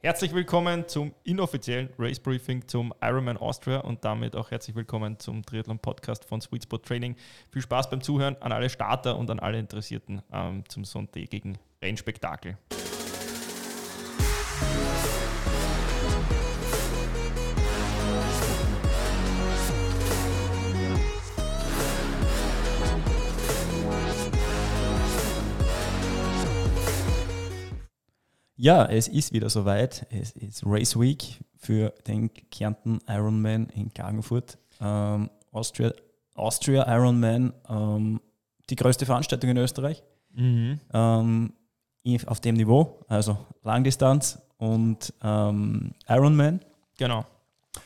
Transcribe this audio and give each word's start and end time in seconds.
Herzlich 0.00 0.32
willkommen 0.32 0.86
zum 0.86 1.12
inoffiziellen 1.24 1.88
Race 1.98 2.20
Briefing 2.20 2.68
zum 2.68 2.94
Ironman 3.02 3.36
Austria 3.36 3.78
und 3.80 4.04
damit 4.04 4.36
auch 4.36 4.52
herzlich 4.52 4.76
willkommen 4.76 5.18
zum 5.18 5.44
Triathlon 5.44 5.80
Podcast 5.80 6.24
von 6.24 6.40
Sweet 6.40 6.62
Spot 6.62 6.78
Training. 6.78 7.16
Viel 7.50 7.62
Spaß 7.62 7.90
beim 7.90 8.00
Zuhören 8.00 8.36
an 8.40 8.52
alle 8.52 8.70
Starter 8.70 9.18
und 9.18 9.28
an 9.28 9.40
alle 9.40 9.58
Interessierten 9.58 10.22
ähm, 10.32 10.62
zum 10.68 10.84
sonntägigen 10.84 11.58
Rennspektakel. 11.82 12.56
Ja, 28.60 28.86
es 28.86 29.06
ist 29.06 29.32
wieder 29.32 29.48
soweit. 29.48 30.04
Es 30.10 30.32
ist 30.32 30.64
Race 30.66 30.98
Week 30.98 31.38
für 31.56 31.94
den 32.08 32.28
Kärnten 32.50 32.98
Ironman 33.06 33.68
in 33.68 33.94
Klagenfurt. 33.94 34.58
Ähm, 34.80 35.30
Austria, 35.52 35.92
Austria 36.34 36.84
Ironman, 36.92 37.52
ähm, 37.68 38.20
die 38.68 38.74
größte 38.74 39.06
Veranstaltung 39.06 39.50
in 39.50 39.58
Österreich. 39.58 40.02
Mhm. 40.34 40.80
Ähm, 40.92 41.52
auf 42.26 42.40
dem 42.40 42.56
Niveau, 42.56 42.98
also 43.06 43.38
Langdistanz 43.62 44.40
und 44.56 45.14
ähm, 45.22 45.92
Ironman. 46.08 46.58
Genau. 46.96 47.26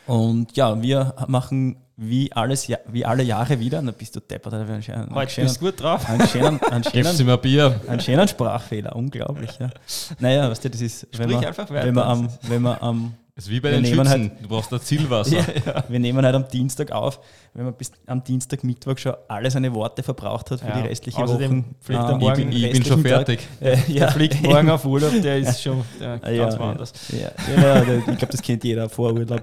Und 0.07 0.57
ja, 0.57 0.81
wir 0.81 1.15
machen 1.29 1.82
wie, 1.97 2.33
alles, 2.33 2.69
wie 2.89 3.05
alle 3.05 3.23
Jahre 3.23 3.59
wieder, 3.61 3.83
dann 3.83 3.95
bist 3.95 4.17
du 4.17 4.21
deppert. 4.21 4.55
Einen 4.55 4.83
schönen, 4.83 5.15
Heute 5.15 5.33
schönen, 5.33 5.47
bist 5.47 5.61
du 5.61 5.65
gut 5.67 5.81
drauf. 5.81 6.09
Einen 6.09 6.27
schönen, 6.27 6.63
einen 6.63 6.85
schönen, 6.85 7.27
mir 7.27 7.39
Bier. 7.39 7.81
Einen 7.87 8.01
schönen 8.01 8.27
Sprachfehler, 8.29 8.97
unglaublich. 8.97 9.59
Ja. 9.59 9.71
Naja, 10.19 10.51
weißt 10.51 10.65
du, 10.65 10.71
das 10.71 10.81
ist, 10.81 11.07
wenn 11.19 11.31
man, 11.31 11.45
einfach 11.45 11.71
weiter. 11.71 11.87
wenn 11.87 11.95
man 11.95 12.05
am, 12.05 12.29
wenn 12.43 12.63
man 12.63 12.79
am 12.81 13.15
ist 13.35 13.49
wie 13.49 13.61
bei 13.61 13.71
den 13.71 13.85
Schützen, 13.85 14.09
halt, 14.09 14.33
du 14.43 14.49
brauchst 14.49 14.73
ein 14.73 14.81
Zielwasser. 14.81 15.37
ja, 15.37 15.45
ja. 15.65 15.85
Wir 15.89 15.99
nehmen 15.99 16.23
halt 16.25 16.35
am 16.35 16.47
Dienstag 16.49 16.93
auf, 16.93 17.19
wenn 17.55 17.65
man 17.65 17.75
bis 17.75 17.91
am 18.07 18.23
Dienstag, 18.23 18.63
Mittwoch 18.63 18.99
schon 18.99 19.15
alle 19.27 19.51
seine 19.51 19.73
Worte 19.73 20.03
verbraucht 20.03 20.51
hat 20.51 20.61
für 20.61 20.67
ja. 20.67 20.83
die 20.83 20.89
restliche 20.89 21.19
Woche. 21.19 21.65
Fliegt 21.81 22.01
ah, 22.01 22.19
morgen, 22.19 22.53
ich 22.53 22.61
bin, 22.61 22.65
ich 22.65 22.73
bin 22.73 22.85
schon 22.85 23.03
fertig. 23.03 23.41
Äh, 23.61 23.79
ja. 23.89 24.01
Der 24.01 24.13
fliegt 24.13 24.43
morgen 24.43 24.69
auf 24.69 24.85
Urlaub, 24.85 25.13
der 25.23 25.39
ist 25.39 25.63
schon 25.63 25.83
der 26.01 26.19
ganz 26.19 26.55
ja, 26.55 26.61
woanders. 26.61 26.93
Ja, 27.11 27.83
ich 27.83 28.05
glaube, 28.05 28.27
das 28.27 28.43
kennt 28.43 28.65
jeder, 28.65 28.91
Vorurlaub, 28.91 29.43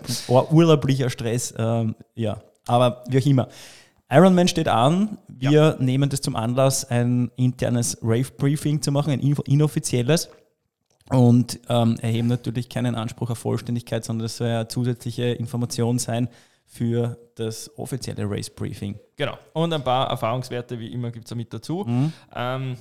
urlaublicher 0.52 1.10
Stress. 1.10 1.54
Ähm, 1.58 1.96
ja, 2.14 2.40
aber 2.68 3.04
wie 3.10 3.18
auch 3.18 3.26
immer. 3.26 3.48
Ironman 4.12 4.48
steht 4.48 4.68
an. 4.68 5.18
Wir 5.28 5.52
ja. 5.52 5.76
nehmen 5.80 6.10
das 6.10 6.22
zum 6.22 6.36
Anlass, 6.36 6.86
ein 6.90 7.32
internes 7.38 7.98
Rave-Briefing 8.02 8.82
zu 8.82 8.92
machen, 8.92 9.12
ein 9.12 9.20
inoffizielles. 9.20 10.30
Und 11.10 11.60
ähm, 11.70 11.98
erheben 12.02 12.28
natürlich 12.28 12.70
keinen 12.70 12.96
Anspruch 12.96 13.32
auf 13.32 13.40
Vollständigkeit, 13.40 14.06
sondern 14.06 14.26
das 14.26 14.38
soll 14.38 14.48
ja 14.48 14.68
zusätzliche 14.68 15.24
Information 15.24 15.98
sein 15.98 16.30
für 16.66 17.18
das 17.36 17.72
offizielle 17.78 18.30
Race-Briefing. 18.30 19.00
Genau. 19.16 19.38
Und 19.54 19.74
ein 19.74 19.84
paar 19.84 20.10
Erfahrungswerte, 20.10 20.80
wie 20.80 20.94
immer, 20.94 21.10
gibt 21.10 21.26
es 21.26 21.36
mit 21.36 21.52
dazu. 21.52 21.84
Mhm. 21.88 22.14
Ähm, 22.36 22.78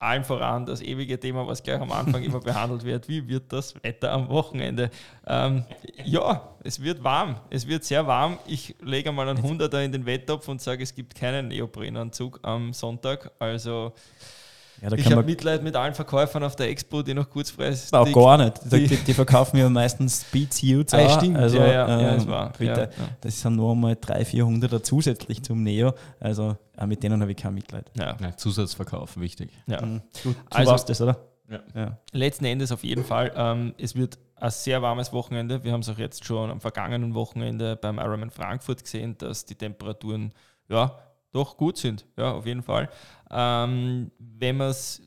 allen 0.00 0.24
voran 0.24 0.64
das 0.66 0.80
ewige 0.80 1.18
Thema, 1.18 1.46
was 1.46 1.62
gleich 1.62 1.80
am 1.80 1.90
Anfang 1.90 2.22
immer 2.22 2.40
behandelt 2.40 2.84
wird. 2.84 3.08
Wie 3.08 3.26
wird 3.28 3.52
das 3.52 3.74
Wetter 3.82 4.12
am 4.12 4.28
Wochenende? 4.28 4.90
Ähm, 5.26 5.64
ja, 6.04 6.54
es 6.62 6.80
wird 6.82 7.02
warm. 7.02 7.36
Es 7.50 7.66
wird 7.66 7.84
sehr 7.84 8.06
warm. 8.06 8.38
Ich 8.46 8.76
lege 8.80 9.10
mal 9.12 9.28
einen 9.28 9.42
Hunderter 9.42 9.82
in 9.82 9.92
den 9.92 10.06
Wetttopf 10.06 10.48
und 10.48 10.60
sage, 10.60 10.82
es 10.82 10.94
gibt 10.94 11.14
keinen 11.14 11.48
Neoprenanzug 11.48 12.40
am 12.42 12.72
Sonntag. 12.72 13.32
Also 13.40 13.92
ja, 14.80 14.92
ich 14.92 15.10
habe 15.10 15.22
Mitleid 15.22 15.62
mit 15.62 15.74
allen 15.74 15.94
Verkäufern 15.94 16.42
auf 16.44 16.54
der 16.54 16.68
Expo, 16.68 17.02
die 17.02 17.14
noch 17.14 17.28
kurzpreis 17.28 17.92
Auch 17.92 18.10
gar 18.12 18.38
nicht. 18.38 18.72
Die, 18.72 18.86
die, 18.86 18.96
die, 18.96 19.14
verkaufen 19.14 19.56
ja 19.56 19.68
meistens 19.68 20.22
Speed 20.22 20.54
Suits. 20.54 20.94
Ah, 20.94 21.18
stimmt. 21.18 21.36
Also, 21.36 21.58
ja, 21.58 21.66
ja, 21.66 21.88
ähm, 21.88 22.00
ja, 22.00 22.14
das 22.14 22.26
war. 22.28 22.52
Bitte, 22.52 22.64
ja, 22.64 22.80
ja. 22.82 23.08
Das 23.20 23.40
sind 23.40 23.56
nur 23.56 23.72
einmal 23.72 23.96
300, 24.00 24.28
400 24.28 24.86
zusätzlich 24.86 25.42
zum 25.42 25.62
Neo. 25.62 25.94
Also 26.20 26.56
auch 26.76 26.86
mit 26.86 27.02
denen 27.02 27.20
habe 27.20 27.32
ich 27.32 27.36
kein 27.36 27.54
Mitleid. 27.54 27.90
Ja. 27.94 28.16
Zusatzverkauf, 28.36 29.18
wichtig. 29.18 29.50
Ja. 29.66 29.84
Mhm. 29.84 30.02
Gut, 30.22 30.36
also, 30.50 30.70
warst 30.70 30.88
das, 30.88 31.00
oder? 31.00 31.18
Ja. 31.74 31.98
Letzten 32.12 32.44
Endes 32.44 32.72
auf 32.72 32.84
jeden 32.84 33.04
Fall. 33.04 33.32
Ähm, 33.34 33.74
es 33.78 33.96
wird 33.96 34.18
ein 34.36 34.50
sehr 34.50 34.82
warmes 34.82 35.12
Wochenende. 35.12 35.64
Wir 35.64 35.72
haben 35.72 35.80
es 35.80 35.88
auch 35.88 35.98
jetzt 35.98 36.24
schon 36.24 36.50
am 36.50 36.60
vergangenen 36.60 37.14
Wochenende 37.14 37.74
beim 37.76 37.98
Ironman 37.98 38.30
Frankfurt 38.30 38.84
gesehen, 38.84 39.16
dass 39.18 39.44
die 39.44 39.54
Temperaturen 39.54 40.32
ja 40.68 40.98
doch 41.32 41.56
gut 41.56 41.76
sind. 41.76 42.06
Ja, 42.16 42.32
auf 42.32 42.46
jeden 42.46 42.62
Fall. 42.62 42.88
Ähm, 43.30 44.10
wenn 44.18 44.56
man 44.56 44.68
es, 44.68 45.02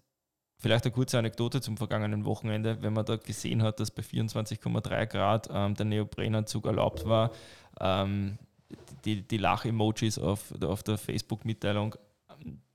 vielleicht 0.59 0.85
eine 0.85 0.93
kurze 0.93 1.17
Anekdote 1.17 1.61
zum 1.61 1.77
vergangenen 1.77 2.25
Wochenende, 2.25 2.81
wenn 2.81 2.93
man 2.93 3.05
da 3.05 3.15
gesehen 3.15 3.63
hat, 3.63 3.79
dass 3.79 3.91
bei 3.91 4.03
24,3 4.03 5.05
Grad 5.07 5.49
ähm, 5.51 5.75
der 5.75 5.85
Neoprenanzug 5.85 6.65
erlaubt 6.65 7.05
war, 7.05 7.31
ähm, 7.79 8.37
die, 9.05 9.21
die 9.27 9.37
Lach-Emojis 9.37 10.19
auf, 10.19 10.53
auf 10.61 10.83
der 10.83 10.97
Facebook-Mitteilung 10.97 11.95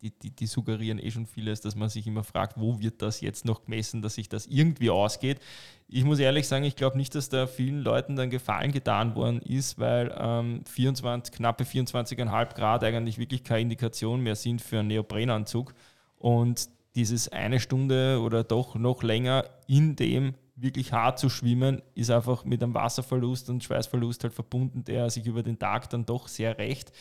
die, 0.01 0.11
die, 0.11 0.31
die, 0.31 0.47
suggerieren 0.47 0.99
eh 0.99 1.11
schon 1.11 1.27
vieles, 1.27 1.61
dass 1.61 1.75
man 1.75 1.89
sich 1.89 2.07
immer 2.07 2.25
fragt, 2.25 2.59
wo 2.59 2.79
wird 2.81 3.03
das 3.03 3.21
jetzt 3.21 3.45
noch 3.45 3.65
gemessen, 3.65 4.03
dass 4.03 4.15
sich 4.15 4.29
das 4.29 4.47
irgendwie 4.47 4.91
ausgeht. 4.91 5.41
Ich 5.89 6.05
muss 6.05 6.19
ehrlich 6.19 6.47
sagen, 6.47 6.65
ich 6.65 6.77
glaube 6.77 6.97
nicht, 6.97 7.15
dass 7.15 7.29
da 7.29 7.47
vielen 7.47 7.81
Leuten 7.81 8.17
dann 8.17 8.31
Gefallen 8.31 8.73
getan 8.73 9.15
worden 9.15 9.41
ist, 9.43 9.79
weil 9.79 10.15
ähm, 10.19 10.65
24, 10.67 11.35
knappe 11.35 11.65
24,5 11.65 12.55
Grad 12.55 12.85
eigentlich 12.85 13.19
wirklich 13.19 13.45
keine 13.45 13.63
Indikation 13.63 14.21
mehr 14.21 14.37
sind 14.37 14.61
für 14.63 14.81
einen 14.81 14.89
Neoprenanzug. 14.89 15.75
Und 16.19 16.69
dieses 16.95 17.29
eine 17.29 17.61
Stunde 17.61 18.21
oder 18.21 18.45
doch 18.45 18.75
noch 18.75 19.03
länger 19.03 19.45
in 19.67 19.97
dem 19.97 20.35
wirklich 20.57 20.93
hart 20.93 21.19
zu 21.19 21.29
schwimmen, 21.29 21.83
ist 21.95 22.11
einfach 22.11 22.45
mit 22.45 22.63
einem 22.63 22.75
Wasserverlust 22.75 23.51
und 23.51 23.63
Schweißverlust 23.63 24.25
halt 24.25 24.33
verbunden, 24.33 24.85
der 24.85 25.11
sich 25.11 25.27
über 25.27 25.43
den 25.43 25.59
Tag 25.59 25.91
dann 25.91 26.07
doch 26.07 26.29
sehr 26.29 26.59
rächt. 26.59 26.93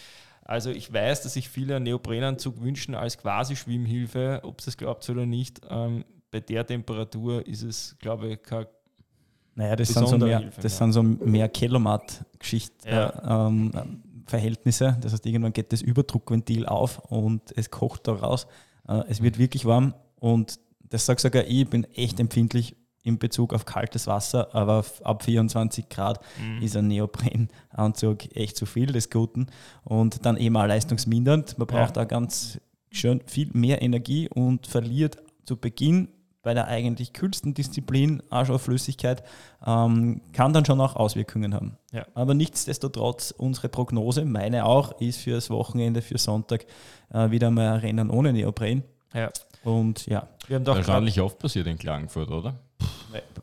Also 0.45 0.69
ich 0.69 0.93
weiß, 0.93 1.23
dass 1.23 1.33
sich 1.33 1.49
viele 1.49 1.75
einen 1.75 1.85
Neoprenanzug 1.85 2.61
wünschen 2.61 2.93
als 2.93 3.17
quasi 3.17 3.55
Schwimmhilfe, 3.55 4.41
ob 4.43 4.59
es 4.59 4.65
das 4.65 4.77
glaubt 4.77 5.09
oder 5.09 5.25
nicht. 5.25 5.61
Ähm, 5.69 6.05
bei 6.29 6.39
der 6.39 6.65
Temperatur 6.65 7.45
ist 7.47 7.63
es, 7.63 7.95
glaube 7.99 8.29
ich, 8.29 8.43
kein 8.43 8.67
naja, 9.55 9.75
das 9.75 9.87
sind 9.87 10.07
so 10.07 10.17
mehr, 10.17 10.39
Hilfe, 10.39 10.61
das 10.61 10.73
ja. 10.73 10.77
sind 10.79 10.91
so 10.91 11.01
mehr 11.01 11.47
Kelomat-Geschichten, 11.47 12.89
ja. 12.89 13.47
ähm, 13.47 13.71
Verhältnisse. 14.25 14.97
Das 14.99 15.13
heißt, 15.13 15.25
irgendwann 15.25 15.53
geht 15.53 15.71
das 15.71 15.81
Überdruckventil 15.81 16.65
auf 16.65 16.99
und 17.09 17.41
es 17.55 17.71
kocht 17.71 18.07
da 18.07 18.13
raus. 18.13 18.47
Äh, 18.87 19.03
es 19.07 19.21
wird 19.23 19.37
wirklich 19.37 19.65
warm 19.65 19.93
und 20.19 20.59
das 20.89 21.05
sagt 21.05 21.21
sogar 21.21 21.45
ich, 21.45 21.61
ich 21.61 21.69
bin 21.69 21.85
echt 21.95 22.19
empfindlich 22.19 22.75
in 23.05 23.19
Bezug 23.19 23.53
auf 23.53 23.65
kaltes 23.65 24.07
Wasser, 24.07 24.53
aber 24.53 24.83
ab 25.03 25.23
24 25.23 25.87
Grad 25.89 26.19
mhm. 26.41 26.61
ist 26.61 26.75
ein 26.75 26.87
Neoprenanzug 26.87 28.35
echt 28.35 28.57
zu 28.57 28.65
viel 28.65 28.87
des 28.87 29.09
Guten 29.09 29.47
und 29.83 30.25
dann 30.25 30.37
eben 30.37 30.57
auch 30.57 30.65
leistungsmindernd. 30.65 31.57
Man 31.57 31.67
braucht 31.67 31.95
ja. 31.95 32.03
da 32.03 32.05
ganz 32.05 32.59
schön 32.91 33.21
viel 33.27 33.49
mehr 33.53 33.81
Energie 33.81 34.27
und 34.27 34.65
verliert 34.65 35.17
zu 35.45 35.55
Beginn 35.55 36.09
bei 36.41 36.53
der 36.53 36.67
eigentlich 36.67 37.13
kühlsten 37.13 37.53
Disziplin 37.53 38.21
auch 38.29 38.45
schon 38.45 38.59
Flüssigkeit, 38.59 39.23
ähm, 39.65 40.21
kann 40.31 40.53
dann 40.53 40.63
schon 40.63 40.79
auch 40.79 40.95
Auswirkungen 40.95 41.55
haben. 41.55 41.77
Ja. 41.91 42.05
Aber 42.13 42.35
nichtsdestotrotz, 42.35 43.31
unsere 43.31 43.67
Prognose, 43.67 44.25
meine 44.25 44.65
auch, 44.65 44.99
ist 45.01 45.19
für 45.19 45.31
das 45.31 45.49
Wochenende, 45.49 46.03
für 46.03 46.19
Sonntag 46.19 46.65
äh, 47.11 47.31
wieder 47.31 47.49
mal 47.49 47.73
ein 47.73 47.79
Rennen 47.79 48.09
ohne 48.11 48.31
Neopren. 48.31 48.83
Ja. 49.13 49.31
Und 49.63 50.05
ja. 50.05 50.27
Wir 50.47 50.57
haben 50.57 50.65
doch 50.65 50.75
wahrscheinlich 50.75 51.19
oft 51.19 51.39
passiert 51.39 51.65
in 51.65 51.79
Klagenfurt, 51.79 52.29
oder? 52.29 52.55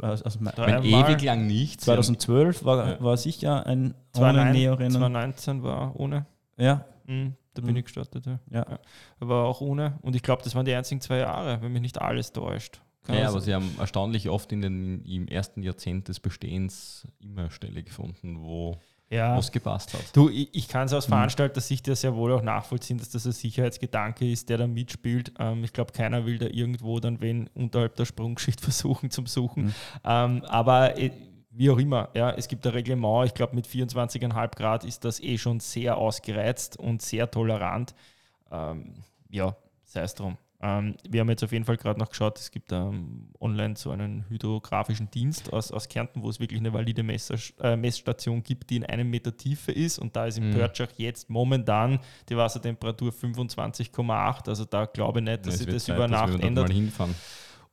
Also, 0.01 0.25
also 0.25 0.39
mein, 0.41 0.85
ewig 0.85 1.23
lang 1.23 1.47
nicht. 1.47 1.81
2012 1.81 2.65
war, 2.65 2.89
ja. 2.89 3.01
war 3.01 3.17
sicher 3.17 3.67
ein 3.67 3.95
2009, 4.13 4.91
2019 4.91 5.63
war 5.63 5.99
ohne. 5.99 6.27
Ja. 6.57 6.85
Mhm, 7.07 7.35
da 7.55 7.63
bin 7.63 7.73
mhm. 7.73 7.77
ich 7.79 7.85
gestartet. 7.85 8.27
Ja. 8.27 8.39
ja. 8.51 8.79
Aber 9.21 9.45
auch 9.45 9.61
ohne. 9.61 9.99
Und 10.03 10.15
ich 10.15 10.23
glaube, 10.23 10.43
das 10.43 10.55
waren 10.55 10.67
die 10.67 10.75
einzigen 10.75 11.01
zwei 11.01 11.19
Jahre, 11.19 11.63
wenn 11.63 11.73
mich 11.73 11.83
nicht 11.83 12.01
alles 12.01 12.33
täuscht. 12.33 12.81
Kann 13.05 13.17
ja, 13.17 13.29
aber 13.29 13.41
sie 13.41 13.53
haben 13.53 13.75
erstaunlich 13.79 14.29
oft 14.29 14.53
in 14.53 14.63
den, 14.63 15.05
im 15.05 15.27
ersten 15.27 15.63
Jahrzehnt 15.63 16.09
des 16.09 16.21
Bestehens 16.21 17.07
immer 17.21 17.51
Stelle 17.51 17.83
gefunden, 17.83 18.43
wo 18.43 18.77
ja. 19.13 19.37
was 19.37 19.53
gepasst 19.53 19.93
hat. 19.95 20.05
Du, 20.15 20.29
ich, 20.29 20.49
ich 20.53 20.69
kann 20.69 20.87
es 20.87 20.93
aus 20.93 21.07
mhm. 21.07 21.13
Veranstalter-Sicht 21.13 21.87
ja 21.87 21.95
sehr 21.95 22.15
wohl 22.15 22.33
auch 22.33 22.43
nachvollziehen, 22.43 22.99
dass 22.99 23.11
das 23.11 23.27
ein 23.27 23.33
Sicherheitsgedanke 23.33 24.31
ist, 24.31 24.49
der 24.49 24.59
da 24.59 24.67
mitspielt. 24.67 25.33
Ähm, 25.39 25.63
ich 25.65 25.73
glaube, 25.73 25.93
keiner 25.93 26.25
will 26.27 26.39
da 26.39 26.47
irgendwo 26.47 26.99
dann 26.99 27.21
wen 27.21 27.49
unterhalb 27.55 27.97
der 27.97 28.07
Sprungschicht 28.07 28.61
versuchen 28.63 29.11
zum 29.11 29.27
Suchen. 29.27 29.67
Mhm. 29.67 29.75
Ähm, 30.05 30.45
aber 30.47 30.99
äh, 30.99 31.11
wie 31.51 31.71
auch 31.71 31.79
immer, 31.79 32.09
ja, 32.15 32.31
es 32.31 32.49
gibt 32.49 32.67
ein 32.67 32.73
Reglement. 32.73 33.27
Ich 33.27 33.35
glaube, 33.35 33.55
mit 33.55 33.67
24,5 33.67 34.57
Grad 34.57 34.85
ist 34.85 35.05
das 35.05 35.21
eh 35.21 35.37
schon 35.37 35.61
sehr 35.61 35.99
ausgereizt 35.99 36.79
und 36.79 37.03
sehr 37.03 37.31
tolerant. 37.31 37.95
Ähm, 38.51 38.95
ja, 39.29 39.55
sei 39.85 40.03
es 40.03 40.15
drum. 40.15 40.39
Ähm, 40.65 40.95
wir 41.09 41.21
haben 41.21 41.29
jetzt 41.29 41.43
auf 41.43 41.51
jeden 41.51 41.65
Fall 41.65 41.77
gerade 41.77 41.99
noch 41.99 42.09
geschaut, 42.09 42.39
es 42.39 42.53
gibt 42.53 42.71
ähm, 42.71 43.29
online 43.41 43.75
so 43.77 43.91
einen 43.91 44.25
hydrografischen 44.29 45.11
Dienst 45.11 45.53
aus, 45.53 45.73
aus 45.73 45.89
Kärnten, 45.89 46.23
wo 46.23 46.29
es 46.29 46.39
wirklich 46.39 46.61
eine 46.61 46.73
valide 46.73 47.03
Messer, 47.03 47.35
äh, 47.61 47.77
Messstation 47.77 48.45
gibt, 48.45 48.71
die 48.71 48.77
in 48.77 48.87
einem 48.87 49.11
Meter 49.11 49.37
Tiefe 49.37 49.73
ist. 49.73 49.99
Und 49.99 50.15
da 50.15 50.27
ist 50.27 50.39
im 50.39 50.51
mhm. 50.51 50.55
Pörtschach 50.55 50.91
jetzt 50.99 51.29
momentan 51.29 51.99
die 52.29 52.37
Wassertemperatur 52.37 53.11
25,8. 53.11 54.49
Also 54.49 54.65
da 54.65 54.87
glaube 54.87 55.19
ich 55.19 55.25
nicht, 55.25 55.47
dass 55.47 55.59
sich 55.59 55.67
das 55.67 55.89
über 55.89 56.07
Nacht 56.07 56.39
ändert. 56.41 56.73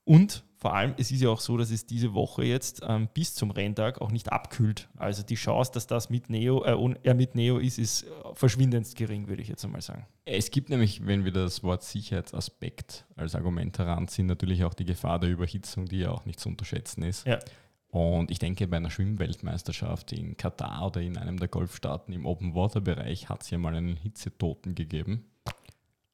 Und 0.03 0.43
vor 0.59 0.73
allem, 0.73 0.93
es 0.97 1.09
ist 1.09 1.21
ja 1.21 1.29
auch 1.29 1.39
so, 1.39 1.55
dass 1.55 1.71
es 1.71 1.85
diese 1.85 2.13
Woche 2.13 2.43
jetzt 2.43 2.81
ähm, 2.85 3.07
bis 3.13 3.33
zum 3.33 3.49
Renntag 3.51 4.01
auch 4.01 4.11
nicht 4.11 4.29
abkühlt. 4.29 4.89
Also 4.97 5.23
die 5.23 5.35
Chance, 5.35 5.71
dass 5.73 5.87
das 5.87 6.09
mit 6.09 6.29
Neo, 6.29 6.63
äh, 6.65 6.95
er 7.03 7.13
mit 7.13 7.33
Neo 7.33 7.59
ist, 7.59 7.79
ist 7.79 8.05
verschwindend 8.33 8.93
gering, 8.93 9.29
würde 9.29 9.41
ich 9.41 9.47
jetzt 9.47 9.63
einmal 9.63 9.81
sagen. 9.81 10.05
Es 10.25 10.51
gibt 10.51 10.69
nämlich, 10.69 11.05
wenn 11.05 11.23
wir 11.23 11.31
das 11.31 11.63
Wort 11.63 11.83
Sicherheitsaspekt 11.83 13.05
als 13.15 13.35
Argument 13.35 13.79
heranziehen, 13.79 14.27
natürlich 14.27 14.65
auch 14.65 14.73
die 14.73 14.83
Gefahr 14.83 15.17
der 15.19 15.29
Überhitzung, 15.29 15.85
die 15.85 15.99
ja 15.99 16.11
auch 16.11 16.25
nicht 16.25 16.41
zu 16.41 16.49
unterschätzen 16.49 17.03
ist. 17.03 17.25
Ja. 17.25 17.39
Und 17.87 18.29
ich 18.29 18.37
denke, 18.37 18.67
bei 18.67 18.77
einer 18.77 18.91
Schwimmweltmeisterschaft 18.91 20.11
in 20.11 20.35
Katar 20.35 20.87
oder 20.87 21.01
in 21.01 21.17
einem 21.17 21.39
der 21.39 21.47
Golfstaaten 21.47 22.13
im 22.13 22.25
Open-Water-Bereich 22.25 23.29
hat 23.29 23.43
es 23.43 23.49
ja 23.49 23.57
mal 23.57 23.75
einen 23.75 23.95
Hitzetoten 23.95 24.75
gegeben. 24.75 25.25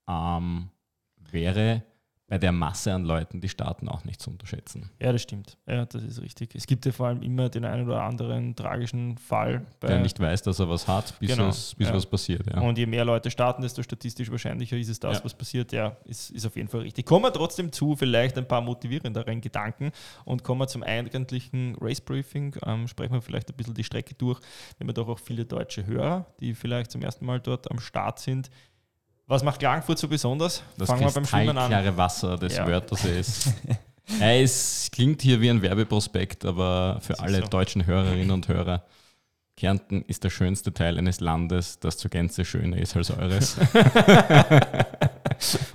Ähm, 0.08 0.70
wäre 1.18 1.84
bei 2.28 2.40
der 2.40 2.52
Masse 2.52 2.92
an 2.92 3.04
Leuten 3.04 3.40
die 3.40 3.50
Staaten 3.50 3.88
auch 3.88 4.04
nicht 4.04 4.20
zu 4.20 4.32
unterschätzen. 4.32 4.90
Ja, 5.00 5.12
das 5.12 5.22
stimmt. 5.22 5.58
Ja, 5.68 5.86
das 5.86 6.04
ist 6.04 6.22
richtig. 6.22 6.56
Es 6.56 6.66
gibt 6.66 6.84
ja 6.86 6.92
vor 6.92 7.08
allem 7.08 7.22
immer 7.22 7.50
den 7.50 7.66
einen 7.66 7.86
oder 7.86 8.02
anderen 8.02 8.56
tragischen 8.56 9.18
Fall. 9.20 9.66
der 9.82 10.00
nicht 10.00 10.20
weiß, 10.20 10.42
dass 10.42 10.60
er 10.60 10.68
was 10.68 10.88
hat, 10.88 11.20
bis, 11.20 11.30
genau, 11.30 11.50
es, 11.50 11.76
bis 11.76 11.88
ja. 11.88 11.94
was 11.94 12.06
passiert. 12.08 12.48
Ja. 12.48 12.62
Und 12.62 12.80
je 12.80 12.88
mehr 12.88 13.06
Leute 13.06 13.30
starten, 13.30 13.62
desto 13.62 13.84
statistisch 13.84 14.32
wahrscheinlicher 14.32 14.76
ist 14.76 14.90
es 14.90 15.00
das, 15.00 15.20
ja. 15.20 15.24
was 15.24 15.36
passiert. 15.36 15.72
Ja, 15.72 15.98
ist, 16.06 16.32
ist 16.32 16.48
auf 16.48 16.56
jeden 16.56 16.68
Fall 16.68 16.82
richtig. 16.82 17.06
Kommen 17.06 17.26
wir 17.26 17.34
trotzdem 17.34 17.72
zu 17.72 17.96
vielleicht 17.96 18.38
ein 18.40 18.48
paar 18.48 18.62
motivierenderen 18.62 19.40
Gedanken 19.40 19.92
und 20.24 20.44
kommen 20.44 20.62
wir 20.62 20.68
zum 20.68 20.82
eigentlichen 20.82 21.78
Race 21.80 22.02
Briefing. 22.02 22.56
Ähm, 22.66 22.88
sprechen 22.88 23.14
wir 23.14 23.22
vielleicht 23.22 23.52
ein 23.52 23.56
bisschen 23.56 23.76
die 23.76 23.84
Strecke 23.84 24.16
durch. 24.16 24.40
Wir 24.78 24.88
haben 24.88 24.94
doch 24.96 25.08
auch 25.08 25.20
viele 25.20 25.46
deutsche 25.46 25.86
Hörer, 25.86 26.26
die 26.40 26.56
vielleicht 26.56 26.90
zum 26.90 27.04
ersten 27.04 27.26
Mal 27.26 27.40
dort 27.40 27.70
am 27.70 27.80
Start 27.80 28.18
sind. 28.18 28.50
Was 29.28 29.44
macht 29.44 29.60
Klagenfurt 29.60 29.98
so 29.98 30.08
besonders? 30.08 30.62
Das 30.78 30.88
Fangen 30.88 31.02
wir 31.02 31.12
beim 31.12 31.26
Schwimmen 31.26 31.58
an. 31.58 31.70
klare 31.70 31.98
Wasser 31.98 32.38
des 32.38 32.58
ja. 32.58 32.68
Wörtersees. 32.68 33.52
ja, 34.20 34.34
es 34.34 34.90
klingt 34.92 35.22
hier 35.22 35.42
wie 35.42 35.50
ein 35.50 35.62
Werbeprospekt, 35.62 36.46
aber 36.46 37.00
für 37.02 37.20
alle 37.20 37.42
so. 37.42 37.48
deutschen 37.48 37.88
Hörerinnen 37.88 38.30
und 38.32 38.48
Hörer, 38.48 38.84
Kärnten 39.58 40.04
ist 40.04 40.24
der 40.24 40.30
schönste 40.30 40.74
Teil 40.74 40.98
eines 40.98 41.22
Landes, 41.22 41.80
das 41.80 41.98
zur 41.98 42.12
Gänze 42.12 42.44
schöner 42.44 42.78
ist 42.78 42.96
als 42.96 43.10
eures. 43.10 43.58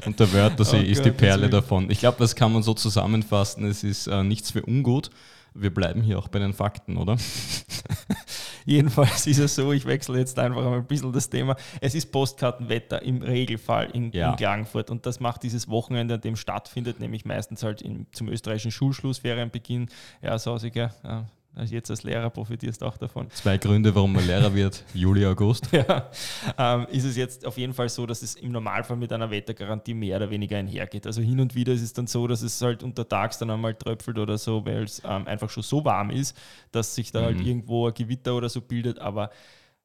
und 0.04 0.20
der 0.20 0.32
Wörthersee 0.32 0.80
oh 0.80 0.90
ist 0.90 1.04
die 1.04 1.10
Perle 1.10 1.48
davon. 1.48 1.90
Ich 1.90 2.00
glaube, 2.00 2.18
das 2.18 2.36
kann 2.36 2.52
man 2.52 2.62
so 2.62 2.74
zusammenfassen. 2.74 3.64
Es 3.64 3.82
ist 3.82 4.06
äh, 4.06 4.22
nichts 4.22 4.50
für 4.50 4.62
ungut. 4.62 5.10
Wir 5.54 5.72
bleiben 5.72 6.02
hier 6.02 6.18
auch 6.18 6.28
bei 6.28 6.38
den 6.38 6.52
Fakten, 6.52 6.96
oder? 6.96 7.16
Jedenfalls 8.64 9.26
ist 9.26 9.38
es 9.38 9.54
so, 9.54 9.72
ich 9.72 9.86
wechsle 9.86 10.18
jetzt 10.18 10.38
einfach 10.38 10.62
mal 10.62 10.78
ein 10.78 10.86
bisschen 10.86 11.12
das 11.12 11.28
Thema. 11.30 11.56
Es 11.80 11.94
ist 11.94 12.12
Postkartenwetter 12.12 13.02
im 13.02 13.22
Regelfall 13.22 13.90
in, 13.90 14.12
ja. 14.12 14.30
in 14.30 14.36
Klagenfurt 14.36 14.90
und 14.90 15.06
das 15.06 15.20
macht 15.20 15.42
dieses 15.42 15.68
Wochenende, 15.68 16.14
an 16.14 16.20
dem 16.20 16.36
stattfindet, 16.36 17.00
nämlich 17.00 17.24
meistens 17.24 17.62
halt 17.62 17.82
in, 17.82 18.06
zum 18.12 18.28
österreichischen 18.28 18.70
Schulschluss, 18.70 19.18
Ferienbeginn. 19.18 19.88
Ja, 20.22 20.38
Sausiger, 20.38 20.94
ja, 21.02 21.10
also 21.10 21.26
jetzt 21.56 21.90
als 21.90 22.02
Lehrer 22.02 22.30
profitierst 22.30 22.82
auch 22.82 22.96
davon. 22.96 23.30
Zwei 23.30 23.58
Gründe, 23.58 23.94
warum 23.94 24.12
man 24.12 24.26
Lehrer 24.26 24.54
wird, 24.54 24.84
Juli, 24.94 25.26
August. 25.26 25.68
ja, 25.72 26.08
ähm, 26.56 26.86
ist 26.90 27.04
es 27.04 27.16
jetzt 27.16 27.44
auf 27.46 27.58
jeden 27.58 27.74
Fall 27.74 27.88
so, 27.88 28.06
dass 28.06 28.22
es 28.22 28.36
im 28.36 28.52
Normalfall 28.52 28.96
mit 28.96 29.12
einer 29.12 29.30
Wettergarantie 29.30 29.94
mehr 29.94 30.16
oder 30.16 30.30
weniger 30.30 30.56
einhergeht. 30.56 31.06
Also 31.06 31.20
hin 31.20 31.40
und 31.40 31.54
wieder 31.54 31.72
ist 31.72 31.82
es 31.82 31.92
dann 31.92 32.06
so, 32.06 32.26
dass 32.26 32.42
es 32.42 32.60
halt 32.62 32.82
untertags 32.82 33.38
dann 33.38 33.50
einmal 33.50 33.74
tröpfelt 33.74 34.18
oder 34.18 34.38
so, 34.38 34.64
weil 34.64 34.84
es 34.84 35.02
ähm, 35.04 35.26
einfach 35.26 35.50
schon 35.50 35.62
so 35.62 35.84
warm 35.84 36.10
ist, 36.10 36.36
dass 36.72 36.94
sich 36.94 37.12
da 37.12 37.22
halt 37.22 37.34
mhm. 37.34 37.38
halt 37.38 37.46
irgendwo 37.46 37.88
ein 37.88 37.94
Gewitter 37.94 38.34
oder 38.34 38.48
so 38.48 38.60
bildet. 38.60 38.98
Aber 38.98 39.30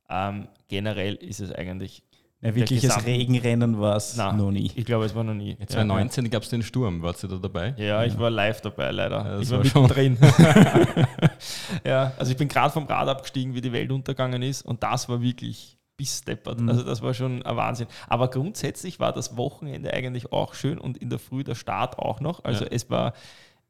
ähm, 0.09 0.47
generell 0.67 1.15
ist 1.15 1.39
es 1.39 1.51
eigentlich 1.51 2.03
ja, 2.41 2.55
wirkliches 2.55 3.05
Regenrennen 3.05 3.79
war 3.79 3.95
es 3.95 4.15
noch 4.17 4.51
nie. 4.51 4.71
Ich 4.75 4.85
glaube, 4.85 5.05
es 5.05 5.15
war 5.15 5.23
noch 5.23 5.33
nie. 5.33 5.57
2019 5.57 6.25
ja. 6.25 6.31
gab 6.31 6.43
es 6.43 6.49
den 6.49 6.63
Sturm. 6.63 7.01
Warst 7.01 7.23
du 7.23 7.27
da 7.27 7.37
dabei? 7.37 7.73
Ja, 7.77 8.03
ich 8.03 8.17
war 8.19 8.29
live 8.29 8.61
dabei, 8.61 8.91
leider. 8.91 9.25
Ja, 9.25 9.39
ich 9.39 9.49
war, 9.49 9.57
war 9.57 9.63
mittendrin. 9.63 10.17
ja, 11.85 12.13
also 12.17 12.31
ich 12.31 12.37
bin 12.37 12.47
gerade 12.47 12.71
vom 12.71 12.85
Rad 12.85 13.07
abgestiegen, 13.07 13.55
wie 13.55 13.61
die 13.61 13.71
Welt 13.71 13.91
untergegangen 13.91 14.41
ist. 14.41 14.63
Und 14.63 14.83
das 14.83 15.09
war 15.09 15.21
wirklich 15.21 15.77
bis 15.97 16.19
steppert. 16.19 16.59
Mhm. 16.59 16.69
Also 16.69 16.83
das 16.83 17.01
war 17.01 17.13
schon 17.13 17.41
ein 17.43 17.55
Wahnsinn. 17.55 17.87
Aber 18.07 18.29
grundsätzlich 18.29 18.99
war 18.99 19.13
das 19.13 19.37
Wochenende 19.37 19.93
eigentlich 19.93 20.31
auch 20.31 20.53
schön 20.53 20.77
und 20.77 20.97
in 20.97 21.09
der 21.09 21.19
Früh 21.19 21.43
der 21.43 21.55
Start 21.55 21.97
auch 21.97 22.19
noch. 22.19 22.43
Also 22.43 22.65
es 22.65 22.89
war, 22.89 23.13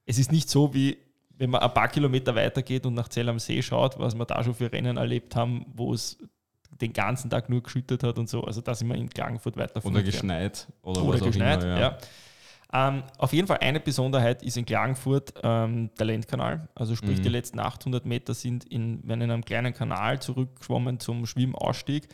es 0.06 0.18
ist 0.18 0.32
nicht 0.32 0.50
so 0.50 0.74
wie 0.74 0.98
wenn 1.38 1.50
man 1.50 1.62
ein 1.62 1.74
paar 1.74 1.90
Kilometer 1.90 2.36
weiter 2.36 2.62
geht 2.62 2.86
und 2.86 2.94
nach 2.94 3.10
Zell 3.10 3.28
am 3.28 3.40
See 3.40 3.62
schaut, 3.62 4.00
was 4.00 4.16
wir 4.16 4.26
da 4.26 4.44
schon 4.44 4.56
für 4.56 4.72
Rennen 4.72 4.98
erlebt 4.98 5.36
haben, 5.36 5.66
wo 5.74 5.94
es 5.94 6.18
den 6.82 6.94
ganzen 6.94 7.30
Tag 7.30 7.50
nur 7.50 7.64
geschüttet 7.64 8.04
hat 8.04 8.18
und 8.18 8.30
so. 8.30 8.44
Also 8.44 8.62
da 8.62 8.76
sind 8.76 8.88
wir 8.88 8.96
in 8.96 9.10
Klagenfurt 9.10 9.58
weiter 9.58 9.84
Oder 9.86 10.04
geschneit. 10.04 10.68
Oder, 10.82 11.04
oder 11.04 11.20
geschneit, 11.20 11.64
immer, 11.64 11.74
ja. 11.74 11.80
ja. 11.80 11.98
Ähm, 12.74 13.04
auf 13.18 13.32
jeden 13.32 13.48
Fall 13.48 13.60
eine 13.60 13.80
Besonderheit 13.80 14.44
ist 14.44 14.58
in 14.58 14.66
Klagenfurt 14.66 15.34
ähm, 15.44 15.90
der 15.98 16.08
Lendkanal. 16.08 16.68
Also 16.76 16.96
sprich, 16.96 17.20
mhm. 17.20 17.24
die 17.24 17.30
letzten 17.30 17.60
800 17.60 18.06
Meter 18.06 18.34
sind 18.34 18.66
in, 18.66 19.02
in 19.04 19.12
einem 19.12 19.46
kleinen 19.46 19.74
Kanal 19.74 20.22
zurückgeschwommen 20.22 21.00
zum 21.00 21.26
Schwimmausstieg. 21.26 22.10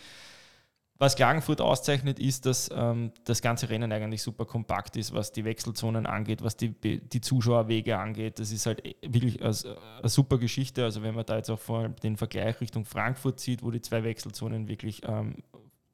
Was 1.02 1.16
Klagenfurt 1.16 1.62
auszeichnet, 1.62 2.20
ist, 2.20 2.46
dass 2.46 2.70
ähm, 2.72 3.12
das 3.24 3.42
ganze 3.42 3.72
Rennen 3.72 3.92
eigentlich 3.92 4.22
super 4.22 4.46
kompakt 4.46 4.96
ist, 4.98 5.16
was 5.16 5.32
die 5.32 5.44
Wechselzonen 5.44 6.06
angeht, 6.06 6.44
was 6.44 6.56
die, 6.58 6.70
die 6.80 7.22
Zuschauerwege 7.22 7.98
angeht. 7.98 8.38
Das 8.38 8.52
ist 8.52 8.68
halt 8.68 8.84
wirklich 9.02 9.42
eine, 9.42 9.52
eine 9.98 10.10
super 10.10 10.38
Geschichte. 10.38 10.84
Also 10.84 11.02
wenn 11.02 11.16
man 11.16 11.26
da 11.26 11.38
jetzt 11.38 11.50
auch 11.50 11.58
vor 11.58 11.90
den 11.90 12.18
Vergleich 12.18 12.62
Richtung 12.62 12.86
Frankfurt 12.86 13.40
sieht, 13.40 13.64
wo 13.64 13.72
die 13.72 13.82
zwei 13.82 14.04
Wechselzonen 14.04 14.68
wirklich 14.68 15.02
ähm, 15.08 15.38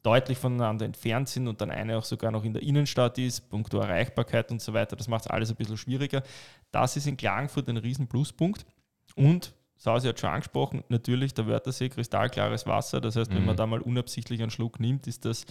deutlich 0.04 0.38
voneinander 0.38 0.86
entfernt 0.86 1.30
sind 1.30 1.48
und 1.48 1.62
dann 1.62 1.71
eine 1.71 1.98
auch 1.98 2.03
sogar 2.03 2.31
noch 2.31 2.44
in 2.44 2.51
der 2.51 2.63
Innenstadt 2.63 3.18
ist, 3.18 3.50
punkto 3.50 3.80
Erreichbarkeit 3.80 4.51
und 4.51 4.62
so 4.62 4.74
weiter, 4.74 4.98
das 4.98 5.07
macht 5.07 5.21
es 5.21 5.27
alles 5.27 5.50
ein 5.50 5.56
bisschen 5.56 5.77
schwieriger. 5.77 6.21
Das 6.71 6.98
ist 6.98 7.07
in 7.07 7.15
Klagenfurt 7.15 7.69
ein 7.69 7.77
riesen 7.77 8.10
Pluspunkt. 8.10 8.65
Und 9.15 9.53
Sausi 9.77 10.07
hat 10.07 10.19
schon 10.19 10.29
angesprochen, 10.29 10.83
natürlich 10.89 11.33
der 11.33 11.47
Wörthersee, 11.47 11.89
kristallklares 11.89 12.65
Wasser. 12.65 13.00
Das 13.00 13.15
heißt, 13.15 13.31
mhm. 13.31 13.35
wenn 13.35 13.45
man 13.45 13.56
mhm. 13.56 13.57
da 13.57 13.68
mal 13.68 13.81
unabsichtlich 13.81 14.41
einen 14.41 14.51
Schluck 14.51 14.79
nimmt, 14.79 15.07
ist 15.07 15.25
das 15.25 15.45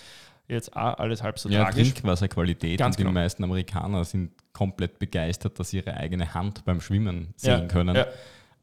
jetzt 0.49 0.76
auch 0.76 0.99
alles 0.99 1.23
halb 1.23 1.38
so 1.38 1.49
ja, 1.49 1.64
tragisch. 1.64 1.93
Trinkwasserqualität 1.93 2.78
Ganz 2.78 2.96
und 2.96 2.99
genau. 2.99 3.11
die 3.11 3.14
meisten 3.14 3.44
Amerikaner 3.44 4.05
sind 4.05 4.32
komplett 4.52 4.99
begeistert, 4.99 5.58
dass 5.58 5.70
sie 5.70 5.78
ihre 5.78 5.94
eigene 5.94 6.34
Hand 6.34 6.64
beim 6.64 6.81
Schwimmen 6.81 7.34
sehen 7.37 7.62
ja, 7.62 7.67
können. 7.67 7.96
Ja. 7.96 8.06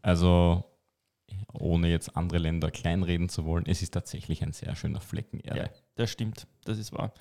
Also 0.02 0.66
ohne 1.54 1.88
jetzt 1.88 2.16
andere 2.18 2.40
Länder 2.40 2.72
kleinreden 2.72 3.30
zu 3.30 3.46
wollen, 3.46 3.66
es 3.68 3.82
ist 3.82 3.94
tatsächlich 3.94 4.44
ein 4.44 4.54
sehr 4.54 4.76
schöner 4.76 5.02
Flecken 5.02 5.40
Erde. 5.40 5.60
Ja, 5.60 5.70
das 5.96 6.12
stimmt, 6.12 6.48
das 6.66 6.78
ist 6.78 6.94
wahr. 6.94 7.14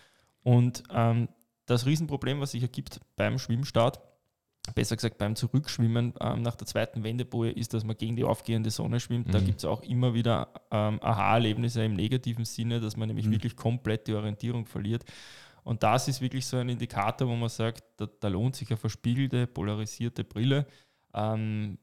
Und 0.42 0.82
ähm, 0.92 1.28
das 1.66 1.86
Riesenproblem, 1.86 2.40
was 2.40 2.52
sich 2.52 2.62
ergibt 2.62 3.00
beim 3.16 3.38
Schwimmstart, 3.38 4.00
besser 4.74 4.96
gesagt 4.96 5.18
beim 5.18 5.34
Zurückschwimmen 5.34 6.14
ähm, 6.20 6.42
nach 6.42 6.54
der 6.54 6.66
zweiten 6.66 7.02
Wendeboje 7.02 7.50
ist, 7.50 7.74
dass 7.74 7.84
man 7.84 7.96
gegen 7.96 8.14
die 8.14 8.24
aufgehende 8.24 8.70
Sonne 8.70 9.00
schwimmt. 9.00 9.28
Mhm. 9.28 9.32
Da 9.32 9.40
gibt 9.40 9.58
es 9.58 9.64
auch 9.64 9.82
immer 9.82 10.14
wieder 10.14 10.48
ähm, 10.70 11.00
Aha-Erlebnisse 11.02 11.84
im 11.84 11.94
negativen 11.94 12.44
Sinne, 12.44 12.80
dass 12.80 12.96
man 12.96 13.08
nämlich 13.08 13.26
mhm. 13.26 13.32
wirklich 13.32 13.56
komplett 13.56 14.06
die 14.06 14.14
Orientierung 14.14 14.66
verliert. 14.66 15.04
Und 15.64 15.82
das 15.82 16.08
ist 16.08 16.20
wirklich 16.20 16.46
so 16.46 16.56
ein 16.56 16.68
Indikator, 16.68 17.28
wo 17.28 17.34
man 17.34 17.48
sagt, 17.48 17.84
da, 17.96 18.06
da 18.20 18.28
lohnt 18.28 18.56
sich 18.56 18.70
eine 18.70 18.76
verspiegelte, 18.76 19.46
polarisierte 19.46 20.24
Brille. 20.24 20.66
Ähm, 21.14 21.78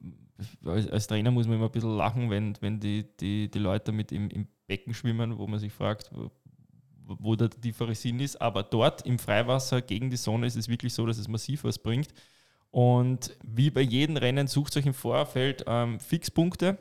als, 0.64 0.88
als, 0.88 1.06
Trainer 1.06 1.30
muss 1.30 1.46
man 1.46 1.56
immer 1.56 1.66
ein 1.66 1.72
bisschen 1.72 1.96
lachen, 1.96 2.30
wenn, 2.30 2.56
wenn 2.60 2.80
die, 2.80 3.06
die, 3.18 3.50
die 3.50 3.58
Leute 3.58 3.92
mit 3.92 4.10
im, 4.12 4.28
im 4.30 4.48
Becken 4.66 4.94
schwimmen, 4.94 5.38
wo 5.38 5.46
man 5.46 5.58
sich 5.58 5.72
fragt, 5.72 6.10
wo, 7.18 7.36
der 7.36 7.50
tiefere 7.50 7.94
Sinn 7.94 8.20
ist. 8.20 8.40
Aber 8.40 8.62
dort 8.62 9.06
im 9.06 9.18
Freiwasser 9.18 9.82
gegen 9.82 10.10
die 10.10 10.16
Sonne 10.16 10.46
ist 10.46 10.56
es 10.56 10.68
wirklich 10.68 10.94
so, 10.94 11.06
dass 11.06 11.18
es 11.18 11.28
massiv 11.28 11.64
was 11.64 11.78
bringt. 11.78 12.08
Und 12.70 13.36
wie 13.42 13.70
bei 13.70 13.80
jedem 13.80 14.16
Rennen 14.16 14.46
sucht 14.46 14.76
euch 14.76 14.86
im 14.86 14.94
Vorfeld 14.94 15.64
ähm, 15.66 15.98
Fixpunkte, 15.98 16.78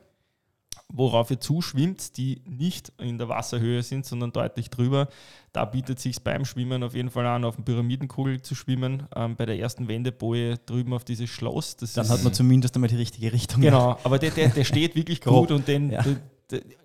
worauf 0.91 1.31
ihr 1.31 1.39
zuschwimmt, 1.39 2.17
die 2.17 2.41
nicht 2.45 2.91
in 2.99 3.17
der 3.17 3.29
Wasserhöhe 3.29 3.81
sind, 3.81 4.05
sondern 4.05 4.31
deutlich 4.31 4.69
drüber. 4.69 5.07
Da 5.51 5.65
bietet 5.65 5.97
es 5.97 6.03
sich 6.03 6.23
beim 6.23 6.45
Schwimmen 6.45 6.83
auf 6.83 6.93
jeden 6.93 7.09
Fall 7.09 7.25
an, 7.25 7.43
auf 7.43 7.55
dem 7.55 7.65
Pyramidenkugel 7.65 8.41
zu 8.41 8.53
schwimmen. 8.53 9.07
Ähm, 9.15 9.35
bei 9.35 9.45
der 9.45 9.57
ersten 9.57 9.87
Wendeboje 9.87 10.57
drüben 10.65 10.93
auf 10.93 11.05
dieses 11.05 11.29
Schloss. 11.29 11.75
Dann 11.77 12.09
hat 12.09 12.23
man 12.23 12.33
zumindest 12.33 12.75
einmal 12.75 12.89
die 12.89 12.95
richtige 12.95 13.33
Richtung. 13.33 13.61
Genau, 13.61 13.97
aber 14.03 14.19
der, 14.19 14.31
der, 14.31 14.49
der 14.49 14.63
steht 14.63 14.95
wirklich 14.95 15.21
gut 15.21 15.51
und 15.51 15.67
den, 15.67 15.91
ja. 15.91 16.03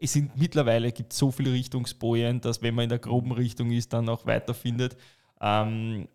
es 0.01 0.13
sind 0.13 0.37
mittlerweile 0.37 0.93
gibt 0.93 1.13
so 1.13 1.31
viele 1.31 1.53
Richtungsbojen, 1.53 2.41
dass 2.41 2.63
wenn 2.63 2.75
man 2.75 2.85
in 2.85 2.89
der 2.91 2.99
groben 2.99 3.33
Richtung 3.33 3.71
ist, 3.71 3.93
dann 3.93 4.09
auch 4.09 4.25
weiterfindet. 4.25 4.97
Ähm, 5.47 6.09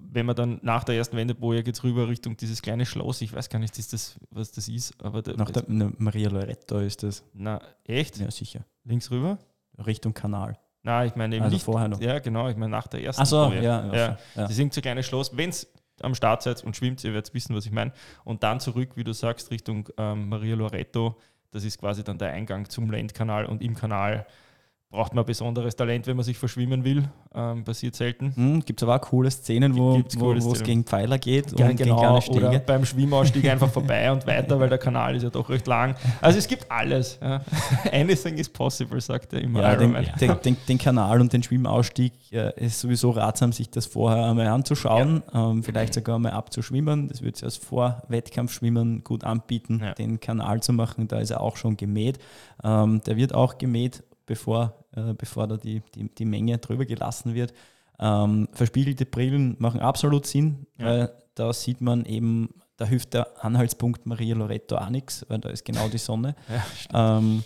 wenn 0.00 0.24
man 0.24 0.34
dann 0.34 0.58
nach 0.62 0.84
der 0.84 0.94
ersten 0.94 1.14
Wendeboje 1.14 1.62
geht 1.62 1.74
es 1.74 1.84
rüber 1.84 2.08
Richtung 2.08 2.38
dieses 2.38 2.62
kleine 2.62 2.86
Schloss, 2.86 3.20
ich 3.20 3.30
weiß 3.30 3.50
gar 3.50 3.58
nicht, 3.58 3.78
ist 3.78 3.92
das, 3.92 4.18
was 4.30 4.52
das 4.52 4.68
ist. 4.68 4.94
Aber 5.04 5.20
da, 5.20 5.34
nach 5.34 5.50
der 5.50 5.64
ne, 5.68 5.92
Maria 5.98 6.30
Loretto 6.30 6.78
ist 6.78 7.02
das. 7.02 7.22
Na, 7.34 7.60
echt? 7.84 8.16
Ja, 8.16 8.30
sicher. 8.30 8.64
Links 8.84 9.10
rüber? 9.10 9.38
Richtung 9.84 10.14
Kanal. 10.14 10.58
Na, 10.82 11.04
ich 11.04 11.14
meine 11.14 11.36
eben 11.36 11.44
also 11.44 11.56
nicht. 11.56 11.64
vorher 11.64 11.88
noch. 11.88 12.00
Ja, 12.00 12.20
genau, 12.20 12.48
ich 12.48 12.56
meine 12.56 12.70
nach 12.70 12.86
der 12.86 13.02
ersten 13.02 13.20
Ach 13.20 13.26
so, 13.26 13.48
Boje. 13.48 13.62
ja. 13.62 13.94
ja, 13.94 14.18
ja. 14.34 14.48
Sie 14.48 14.54
sind 14.54 14.72
so 14.72 14.80
kleines 14.80 15.04
Schloss. 15.04 15.36
Wenn 15.36 15.50
es 15.50 15.70
am 16.00 16.14
Start 16.14 16.42
seid 16.42 16.64
und 16.64 16.74
schwimmt, 16.74 17.04
ihr 17.04 17.12
werdet 17.12 17.34
wissen, 17.34 17.54
was 17.54 17.66
ich 17.66 17.72
meine. 17.72 17.92
Und 18.24 18.42
dann 18.42 18.60
zurück, 18.60 18.92
wie 18.94 19.04
du 19.04 19.12
sagst, 19.12 19.50
Richtung 19.50 19.90
ähm, 19.98 20.30
Maria 20.30 20.56
Loretto. 20.56 21.18
Das 21.50 21.64
ist 21.64 21.78
quasi 21.78 22.02
dann 22.02 22.16
der 22.16 22.32
Eingang 22.32 22.66
zum 22.70 22.90
Lendkanal 22.90 23.44
und 23.44 23.60
im 23.60 23.74
Kanal 23.74 24.24
braucht 24.90 25.14
man 25.14 25.22
ein 25.22 25.26
besonderes 25.26 25.76
Talent, 25.76 26.08
wenn 26.08 26.16
man 26.16 26.24
sich 26.24 26.36
verschwimmen 26.36 26.82
will. 26.82 27.04
Ähm, 27.32 27.62
passiert 27.62 27.94
selten. 27.94 28.32
Mhm, 28.34 28.64
Gibt 28.64 28.80
es 28.80 28.82
aber 28.82 28.96
auch 28.96 29.00
coole 29.00 29.30
Szenen, 29.30 29.76
wo, 29.76 30.02
wo, 30.16 30.32
es 30.32 30.64
gegen 30.64 30.82
Pfeiler 30.82 31.16
geht 31.16 31.56
ja, 31.56 31.68
und 31.68 31.76
genau, 31.76 32.18
gegen 32.18 32.36
Oder 32.36 32.58
beim 32.58 32.84
Schwimmausstieg 32.84 33.44
einfach 33.48 33.70
vorbei 33.70 34.10
und 34.10 34.26
weiter, 34.26 34.58
weil 34.58 34.68
der 34.68 34.78
Kanal 34.78 35.14
ist 35.14 35.22
ja 35.22 35.30
doch 35.30 35.48
recht 35.48 35.68
lang. 35.68 35.94
Also 36.20 36.40
es 36.40 36.48
gibt 36.48 36.68
alles. 36.68 37.20
Ja. 37.22 37.40
Anything 37.92 38.36
is 38.36 38.48
possible, 38.48 39.00
sagt 39.00 39.32
er 39.32 39.42
immer. 39.42 39.62
Ja, 39.62 39.76
den, 39.76 39.96
den, 40.20 40.40
den, 40.44 40.56
den, 40.68 40.78
Kanal 40.78 41.20
und 41.20 41.32
den 41.32 41.44
Schwimmausstieg 41.44 42.12
äh, 42.32 42.52
ist 42.56 42.80
sowieso 42.80 43.10
ratsam, 43.10 43.52
sich 43.52 43.70
das 43.70 43.86
vorher 43.86 44.24
einmal 44.24 44.48
anzuschauen, 44.48 45.22
ja. 45.32 45.50
ähm, 45.50 45.62
vielleicht 45.62 45.94
sogar 45.94 46.18
mal 46.18 46.32
abzuschwimmen. 46.32 47.06
Das 47.06 47.22
würde 47.22 47.36
sich 47.36 47.44
als 47.44 47.58
Vorwettkampfschwimmen 47.58 49.04
gut 49.04 49.22
anbieten, 49.22 49.84
den 49.98 50.18
Kanal 50.18 50.64
zu 50.64 50.72
machen. 50.72 51.06
Da 51.06 51.20
ist 51.20 51.30
er 51.30 51.42
auch 51.42 51.56
schon 51.56 51.76
gemäht. 51.76 52.18
Ähm, 52.64 53.00
der 53.06 53.16
wird 53.16 53.36
auch 53.36 53.56
gemäht 53.56 54.02
bevor, 54.30 54.84
äh, 54.94 55.12
bevor 55.14 55.48
da 55.48 55.56
die, 55.56 55.82
die, 55.92 56.08
die 56.08 56.24
Menge 56.24 56.58
drüber 56.58 56.86
gelassen 56.86 57.34
wird. 57.34 57.52
Ähm, 57.98 58.46
verspiegelte 58.52 59.04
Brillen 59.04 59.56
machen 59.58 59.80
absolut 59.80 60.24
Sinn, 60.24 60.68
ja. 60.78 60.86
weil 60.86 61.12
da 61.34 61.52
sieht 61.52 61.80
man 61.80 62.04
eben, 62.04 62.54
da 62.76 62.84
hilft 62.84 63.14
der 63.14 63.44
Anhaltspunkt 63.44 64.06
Maria 64.06 64.36
Loretto 64.36 64.76
auch 64.76 64.88
nichts, 64.88 65.26
weil 65.28 65.40
da 65.40 65.48
ist 65.48 65.64
genau 65.64 65.88
die 65.88 65.98
Sonne. 65.98 66.36
Ja, 66.92 67.18
ähm, 67.18 67.42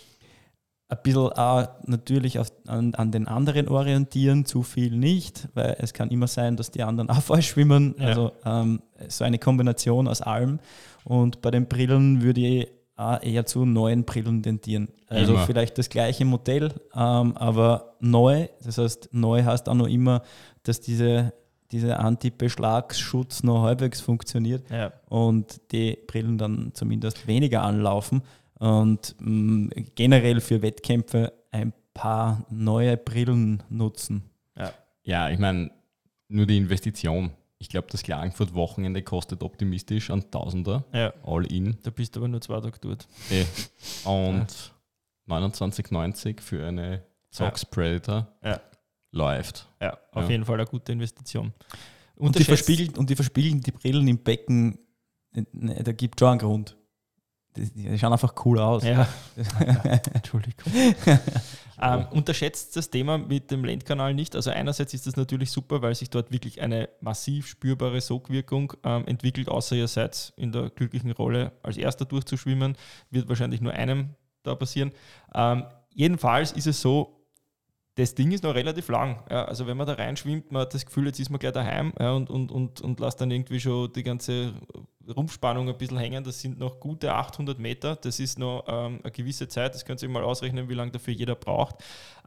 ein 0.87 0.97
bisschen 1.01 1.29
auch 1.29 1.67
natürlich 1.87 2.37
auf, 2.37 2.51
an, 2.67 2.93
an, 2.93 3.11
den 3.11 3.27
anderen 3.27 3.67
orientieren, 3.67 4.45
zu 4.45 4.61
viel 4.61 4.95
nicht, 4.95 5.49
weil 5.55 5.75
es 5.79 5.91
kann 5.91 6.11
immer 6.11 6.27
sein, 6.27 6.55
dass 6.55 6.69
die 6.69 6.83
anderen 6.83 7.09
auch 7.13 7.23
falsch 7.23 7.47
schwimmen. 7.47 7.95
Ja. 7.97 8.05
Also 8.05 8.31
ähm, 8.45 8.79
so 9.07 9.23
eine 9.23 9.39
Kombination 9.39 10.07
aus 10.07 10.21
allem. 10.21 10.59
Und 11.03 11.41
bei 11.41 11.49
den 11.49 11.65
Brillen 11.65 12.21
würde 12.21 12.41
ich 12.41 12.67
eher 12.97 13.45
zu 13.45 13.65
neuen 13.65 14.05
Brillen 14.05 14.41
tendieren. 14.41 14.89
Also 15.07 15.33
immer. 15.33 15.45
vielleicht 15.45 15.77
das 15.77 15.89
gleiche 15.89 16.25
Modell, 16.25 16.73
ähm, 16.93 17.35
aber 17.35 17.95
neu. 17.99 18.47
Das 18.63 18.77
heißt, 18.77 19.09
neu 19.11 19.43
heißt 19.43 19.67
auch 19.67 19.73
noch 19.73 19.87
immer, 19.87 20.21
dass 20.63 20.79
diese, 20.79 21.33
dieser 21.71 21.99
Anti-Beschlagsschutz 21.99 23.43
noch 23.43 23.63
halbwegs 23.63 23.99
funktioniert 23.99 24.69
ja. 24.69 24.93
und 25.09 25.59
die 25.71 25.97
Brillen 26.07 26.37
dann 26.37 26.71
zumindest 26.73 27.27
weniger 27.27 27.63
anlaufen. 27.63 28.21
Und 28.59 29.15
mh, 29.19 29.29
mm, 29.29 29.69
generell 29.95 30.39
für 30.39 30.61
Wettkämpfe 30.61 31.33
ein 31.51 31.73
paar 31.93 32.45
neue 32.49 32.95
Brillen 32.95 33.61
nutzen. 33.69 34.23
Ja, 34.57 34.71
ja 35.03 35.29
ich 35.29 35.39
meine, 35.39 35.71
nur 36.29 36.45
die 36.45 36.57
Investition 36.57 37.31
ich 37.65 37.69
glaube, 37.69 37.87
das 37.89 38.03
Klagenfurt-Wochenende 38.03 39.01
kostet 39.01 39.41
optimistisch 39.41 40.11
an 40.11 40.29
Tausender. 40.29 40.83
Ja. 40.93 41.11
All 41.23 41.51
in. 41.51 41.75
Da 41.81 41.89
bist 41.89 42.15
du 42.15 42.19
aber 42.19 42.27
nur 42.27 42.39
zwei 42.39 42.61
Tage 42.61 42.77
dort. 42.79 43.07
Eh. 43.31 43.43
Und 44.07 44.71
ja. 45.27 45.35
29,90 45.35 46.41
für 46.41 46.67
eine 46.67 47.01
Zox 47.31 47.63
ja. 47.63 47.67
Predator 47.71 48.27
ja. 48.43 48.61
läuft. 49.11 49.67
Ja, 49.81 49.97
auf 50.11 50.25
ja. 50.25 50.29
jeden 50.29 50.45
Fall 50.45 50.59
eine 50.59 50.67
gute 50.67 50.91
Investition. 50.91 51.53
Und, 52.15 52.37
die 52.37 52.43
verspiegeln, 52.43 52.95
und 52.97 53.09
die 53.09 53.15
verspiegeln 53.15 53.61
die 53.61 53.71
Brillen 53.71 54.07
im 54.07 54.19
Becken, 54.19 54.77
ne, 55.31 55.83
da 55.83 55.91
gibt 55.91 56.21
es 56.21 56.23
schon 56.23 56.29
einen 56.29 56.39
Grund. 56.39 56.77
Die, 57.55 57.97
schauen 57.97 58.13
einfach 58.13 58.33
cool 58.45 58.59
aus. 58.59 58.83
Ja. 58.83 59.07
Entschuldigung. 60.13 60.71
Ähm, 61.81 62.05
unterschätzt 62.11 62.75
das 62.77 62.89
Thema 62.89 63.17
mit 63.17 63.51
dem 63.51 63.65
Lendkanal 63.65 64.13
nicht. 64.13 64.35
Also 64.35 64.49
einerseits 64.49 64.93
ist 64.93 65.07
das 65.07 65.17
natürlich 65.17 65.51
super, 65.51 65.81
weil 65.81 65.93
sich 65.93 66.09
dort 66.09 66.31
wirklich 66.31 66.61
eine 66.61 66.89
massiv 67.01 67.47
spürbare 67.47 67.99
Sogwirkung 67.99 68.73
ähm, 68.83 69.05
entwickelt, 69.07 69.49
außer 69.49 69.75
ihr 69.75 69.87
seid 69.87 70.33
in 70.37 70.51
der 70.51 70.69
glücklichen 70.69 71.11
Rolle, 71.11 71.51
als 71.63 71.77
erster 71.77 72.05
durchzuschwimmen, 72.05 72.77
wird 73.11 73.27
wahrscheinlich 73.27 73.61
nur 73.61 73.73
einem 73.73 74.11
da 74.43 74.55
passieren. 74.55 74.91
Ähm, 75.33 75.65
jedenfalls 75.93 76.53
ist 76.53 76.67
es 76.67 76.79
so, 76.79 77.14
das 77.95 78.13
Ding 78.13 78.31
ist 78.31 78.43
noch 78.43 78.53
relativ 78.53 78.89
lang. 78.89 79.23
Ja, 79.29 79.45
also 79.45 79.67
wenn 79.67 79.77
man 79.77 79.87
da 79.87 79.93
reinschwimmt, 79.93 80.51
man 80.51 80.63
hat 80.63 80.73
das 80.73 80.85
Gefühl, 80.85 81.07
jetzt 81.07 81.19
ist 81.19 81.29
man 81.29 81.39
gleich 81.39 81.53
daheim 81.53 81.93
ja, 81.97 82.11
und, 82.11 82.29
und, 82.29 82.51
und, 82.51 82.81
und 82.81 82.99
lässt 82.99 83.21
dann 83.21 83.31
irgendwie 83.31 83.59
schon 83.59 83.91
die 83.93 84.03
ganze 84.03 84.53
Rumpfspannung 85.07 85.69
ein 85.69 85.77
bisschen 85.77 85.97
hängen. 85.97 86.23
Das 86.23 86.41
sind 86.41 86.59
noch 86.59 86.81
gute 86.81 87.13
800 87.13 87.57
Meter. 87.57 87.95
Das 87.95 88.19
ist 88.19 88.37
noch 88.37 88.65
ähm, 88.67 88.99
eine 89.01 89.11
gewisse 89.11 89.47
Zeit. 89.47 89.73
Das 89.75 89.85
könnt 89.85 90.01
ihr 90.01 90.09
mal 90.09 90.23
ausrechnen, 90.23 90.67
wie 90.67 90.73
lange 90.73 90.91
dafür 90.91 91.13
jeder 91.13 91.35
braucht. 91.35 91.77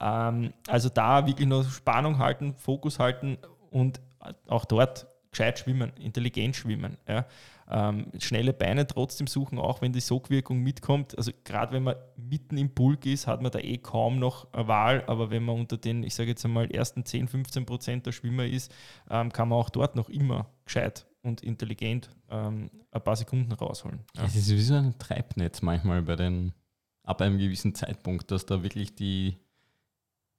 Ähm, 0.01 0.55
also 0.67 0.89
da 0.89 1.27
wirklich 1.27 1.49
noch 1.49 1.69
Spannung 1.71 2.19
halten, 2.19 2.55
Fokus 2.57 2.99
halten 2.99 3.37
und 3.71 4.01
auch 4.47 4.65
dort 4.65 5.07
gescheit 5.31 5.59
schwimmen, 5.59 5.93
intelligent 6.01 6.57
schwimmen. 6.57 6.97
Ja. 7.07 7.27
Ähm, 7.71 8.07
schnelle 8.19 8.53
Beine 8.53 8.87
trotzdem 8.87 9.27
suchen, 9.27 9.59
auch 9.59 9.83
wenn 9.83 9.93
die 9.93 10.01
Sogwirkung 10.01 10.61
mitkommt. 10.61 11.17
Also 11.19 11.33
gerade 11.45 11.73
wenn 11.73 11.83
man 11.83 11.97
mitten 12.17 12.57
im 12.57 12.75
Pulk 12.75 13.05
ist, 13.05 13.27
hat 13.27 13.43
man 13.43 13.53
da 13.53 13.59
eh 13.59 13.79
kaum 13.79 14.19
noch 14.19 14.53
eine 14.53 14.69
Wahl, 14.69 15.05
aber 15.07 15.31
wenn 15.31 15.45
man 15.45 15.57
unter 15.57 15.77
den, 15.77 16.03
ich 16.03 16.15
sage 16.15 16.31
jetzt 16.31 16.45
einmal, 16.45 16.71
ersten 16.71 17.05
10, 17.05 17.29
15 17.29 17.67
Prozent 17.67 18.07
der 18.07 18.13
Schwimmer 18.13 18.47
ist, 18.47 18.73
ähm, 19.11 19.33
kann 19.33 19.49
man 19.49 19.59
auch 19.59 19.71
dort 19.71 19.97
noch 19.97 20.09
immer 20.09 20.49
gescheit 20.65 21.07
und 21.23 21.43
intelligent 21.43 22.09
ähm, 22.31 22.71
ein 22.91 23.05
paar 23.05 23.17
Sekunden 23.17 23.53
rausholen. 23.53 24.01
Ja. 24.17 24.25
Es 24.25 24.35
ist 24.35 24.51
wie 24.51 24.61
so 24.61 24.75
ein 24.75 24.99
Treibnetz 24.99 25.61
manchmal 25.61 26.03
bei 26.03 26.17
den, 26.17 26.55
ab 27.03 27.21
einem 27.21 27.39
gewissen 27.39 27.75
Zeitpunkt, 27.75 28.31
dass 28.31 28.47
da 28.47 28.63
wirklich 28.63 28.95
die 28.95 29.37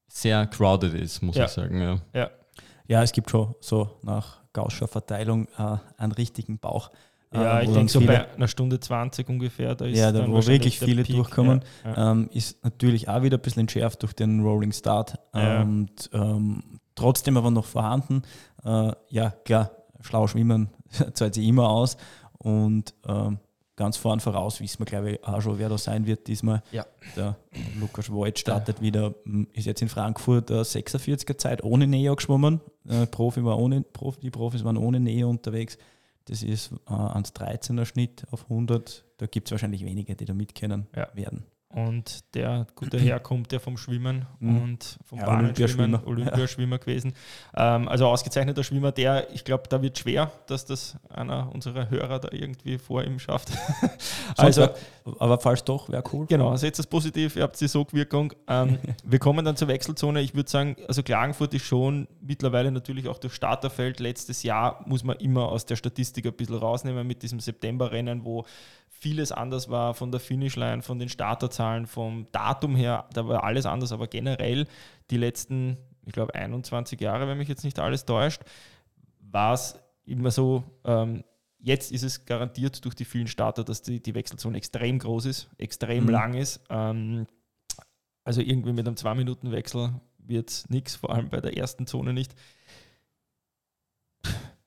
sehr 0.08 0.48
crowded 0.48 0.96
ist, 0.96 1.22
muss 1.22 1.36
ja. 1.36 1.46
ich 1.46 1.52
sagen. 1.52 1.82
Ja. 1.82 2.02
ja. 2.14 2.32
Ja, 2.88 3.04
es 3.04 3.12
gibt 3.12 3.30
schon 3.30 3.54
so 3.60 4.00
nach 4.02 4.40
Gaußscher 4.52 4.88
Verteilung 4.88 5.48
äh, 5.60 5.78
einen 5.98 6.12
richtigen 6.12 6.58
Bauch. 6.58 6.90
Ja, 7.34 7.60
äh, 7.60 7.66
ich 7.66 7.72
denke 7.72 7.92
so 7.92 8.02
bei 8.02 8.34
einer 8.34 8.48
Stunde 8.48 8.80
20 8.80 9.30
ungefähr. 9.30 9.76
Da 9.76 9.86
ist 9.86 9.98
ja, 9.98 10.12
da 10.12 10.28
wo 10.28 10.46
wirklich 10.46 10.80
viele 10.80 11.04
Peak. 11.04 11.16
durchkommen, 11.16 11.62
ja, 11.84 11.92
ja. 11.92 12.12
Ähm, 12.12 12.30
ist 12.34 12.64
natürlich 12.64 13.08
auch 13.08 13.22
wieder 13.22 13.38
ein 13.38 13.42
bisschen 13.42 13.62
entschärft 13.62 14.02
durch 14.02 14.14
den 14.14 14.42
Rolling 14.42 14.72
Start. 14.72 15.20
Ja. 15.36 15.62
Und 15.62 16.10
ähm, 16.14 16.64
trotzdem 16.96 17.38
aber 17.38 17.52
noch 17.52 17.66
vorhanden. 17.66 18.24
Äh, 18.64 18.92
ja, 19.10 19.32
klar, 19.46 19.72
schlau 20.02 20.28
schwimmen 20.28 20.70
zahlt 21.14 21.36
sich 21.36 21.48
immer 21.48 21.70
aus. 21.70 21.98
Und 22.40 22.94
ähm, 23.08 23.40
ganz 23.76 23.96
vorn 23.98 24.20
voraus 24.20 24.60
wissen 24.60 24.80
wir, 24.80 24.86
glaube 24.86 25.12
ich, 25.12 25.24
auch 25.24 25.42
schon, 25.42 25.60
wer 25.60 25.70
da 25.70 25.78
sein 25.78 26.06
wird 26.08 26.28
diesmal. 26.28 26.64
Ja. 26.72 26.86
Der 27.16 27.38
Lukas 27.80 28.12
Voigt 28.12 28.40
startet 28.40 28.78
ja. 28.78 28.84
wieder, 28.84 29.14
ist 29.54 29.66
jetzt 29.66 29.82
in 29.82 29.90
Frankfurt 29.90 30.50
der 30.50 30.64
46er 30.64 31.38
Zeit 31.38 31.64
ohne 31.64 31.86
Neo 31.86 32.16
geschwommen. 32.16 32.60
Der 32.84 33.06
Profi 33.06 33.44
war 33.44 33.60
ohne, 33.60 33.82
Profi, 33.82 34.20
die 34.20 34.32
Profis 34.32 34.64
waren 34.64 34.78
ohne 34.78 35.00
Neo 35.00 35.30
unterwegs. 35.30 35.78
Das 36.30 36.44
ist 36.44 36.72
äh, 36.88 36.92
1,13er 36.92 37.86
Schnitt 37.86 38.26
auf 38.32 38.44
100. 38.44 39.04
Da 39.18 39.26
gibt 39.26 39.48
es 39.48 39.52
wahrscheinlich 39.52 39.84
wenige, 39.84 40.16
die 40.16 40.26
da 40.26 40.34
mitkennen 40.34 40.88
ja. 40.96 41.10
werden. 41.16 41.46
Und 41.72 42.34
der 42.34 42.66
gute 42.74 43.00
Herr 43.00 43.20
kommt 43.20 43.52
ja 43.52 43.60
vom 43.60 43.78
Schwimmen 43.78 44.26
mhm. 44.40 44.62
und 44.62 45.00
vom 45.06 45.20
ja, 45.20 45.26
Bahnenschwimmen, 45.26 46.04
Olympiaschwimmer 46.04 46.78
ja. 46.78 46.80
gewesen. 46.80 47.14
Ähm, 47.56 47.88
also 47.88 48.08
ausgezeichneter 48.08 48.64
Schwimmer, 48.64 48.92
der, 48.92 49.32
ich 49.36 49.44
glaube, 49.44 49.66
da 49.70 49.80
wird 49.80 50.00
schwer, 50.00 50.32
dass 50.48 50.66
das 50.66 50.98
einer 51.10 51.52
unserer 51.54 51.92
Hörer 51.92 52.18
da 52.20 52.30
irgendwie 52.32 52.80
vor 52.80 53.04
ihm 53.04 53.20
schafft. 53.20 53.52
also, 54.38 54.70
aber 55.20 55.40
falls 55.40 55.64
doch, 55.64 55.90
wäre 55.90 56.04
cool. 56.12 56.26
Genau, 56.26 56.56
seht 56.56 56.80
es 56.80 56.88
positiv, 56.88 57.36
ihr 57.36 57.44
habt 57.44 57.62
die 57.62 57.68
Sogwirkung. 57.68 58.34
Ähm, 58.48 58.80
wir 59.04 59.20
kommen 59.20 59.46
dann 59.46 59.56
zur 59.56 59.68
Wechselzone. 59.68 60.22
Ich 60.22 60.34
würde 60.34 60.50
sagen, 60.50 60.76
also 60.88 61.04
Klagenfurt 61.04 61.54
ist 61.54 61.66
schon 61.66 62.08
mittlerweile 62.20 62.72
natürlich 62.72 63.08
auch 63.08 63.20
durch 63.20 63.36
Starterfeld. 63.36 64.00
Letztes 64.00 64.42
Jahr 64.42 64.84
muss 64.88 65.04
man 65.04 65.18
immer 65.18 65.50
aus 65.50 65.68
der 65.68 65.76
Statistik 65.76 66.26
ein 66.26 66.34
bisschen 66.34 66.56
rausnehmen 66.56 67.06
mit 67.06 67.22
diesem 67.22 67.40
Septemberrennen, 67.40 68.26
wo 68.26 68.46
vieles 69.00 69.32
anders 69.32 69.70
war 69.70 69.94
von 69.94 70.12
der 70.12 70.20
Finishline, 70.20 70.82
von 70.82 71.00
den 71.00 71.10
Starterzahlen, 71.10 71.88
vom 71.88 72.28
Datum 72.32 72.76
her, 72.76 73.06
da 73.14 73.28
war 73.28 73.44
alles 73.44 73.66
anders, 73.66 73.92
aber 73.92 74.08
generell 74.08 74.68
die 75.10 75.18
letzten, 75.18 75.78
ich 76.06 76.14
glaube, 76.14 76.36
21 76.36 77.00
Jahre, 77.00 77.28
wenn 77.28 77.38
mich 77.38 77.48
jetzt 77.48 77.64
nicht 77.64 77.80
alles 77.80 78.06
täuscht, 78.06 78.42
war 79.20 79.54
es 79.54 79.80
immer 80.06 80.32
so, 80.32 80.64
ähm, 80.84 81.24
jetzt 81.60 81.92
ist 81.92 82.04
es 82.04 82.26
garantiert 82.26 82.84
durch 82.84 82.96
die 82.96 83.06
vielen 83.06 83.28
Starter, 83.28 83.64
dass 83.64 83.82
die, 83.82 84.02
die 84.02 84.16
Wechselzone 84.16 84.58
extrem 84.58 85.00
groß 85.00 85.26
ist, 85.26 85.50
extrem 85.58 86.04
mhm. 86.04 86.10
lang 86.10 86.34
ist. 86.34 86.62
Ähm, 86.70 87.26
also 88.24 88.42
irgendwie 88.42 88.74
mit 88.74 88.86
einem 88.86 88.96
2-Minuten-Wechsel 88.96 89.94
wird 90.18 90.50
es 90.50 90.70
nichts, 90.70 90.96
vor 90.96 91.14
allem 91.14 91.30
bei 91.30 91.40
der 91.40 91.58
ersten 91.58 91.88
Zone 91.88 92.14
nicht. 92.14 92.36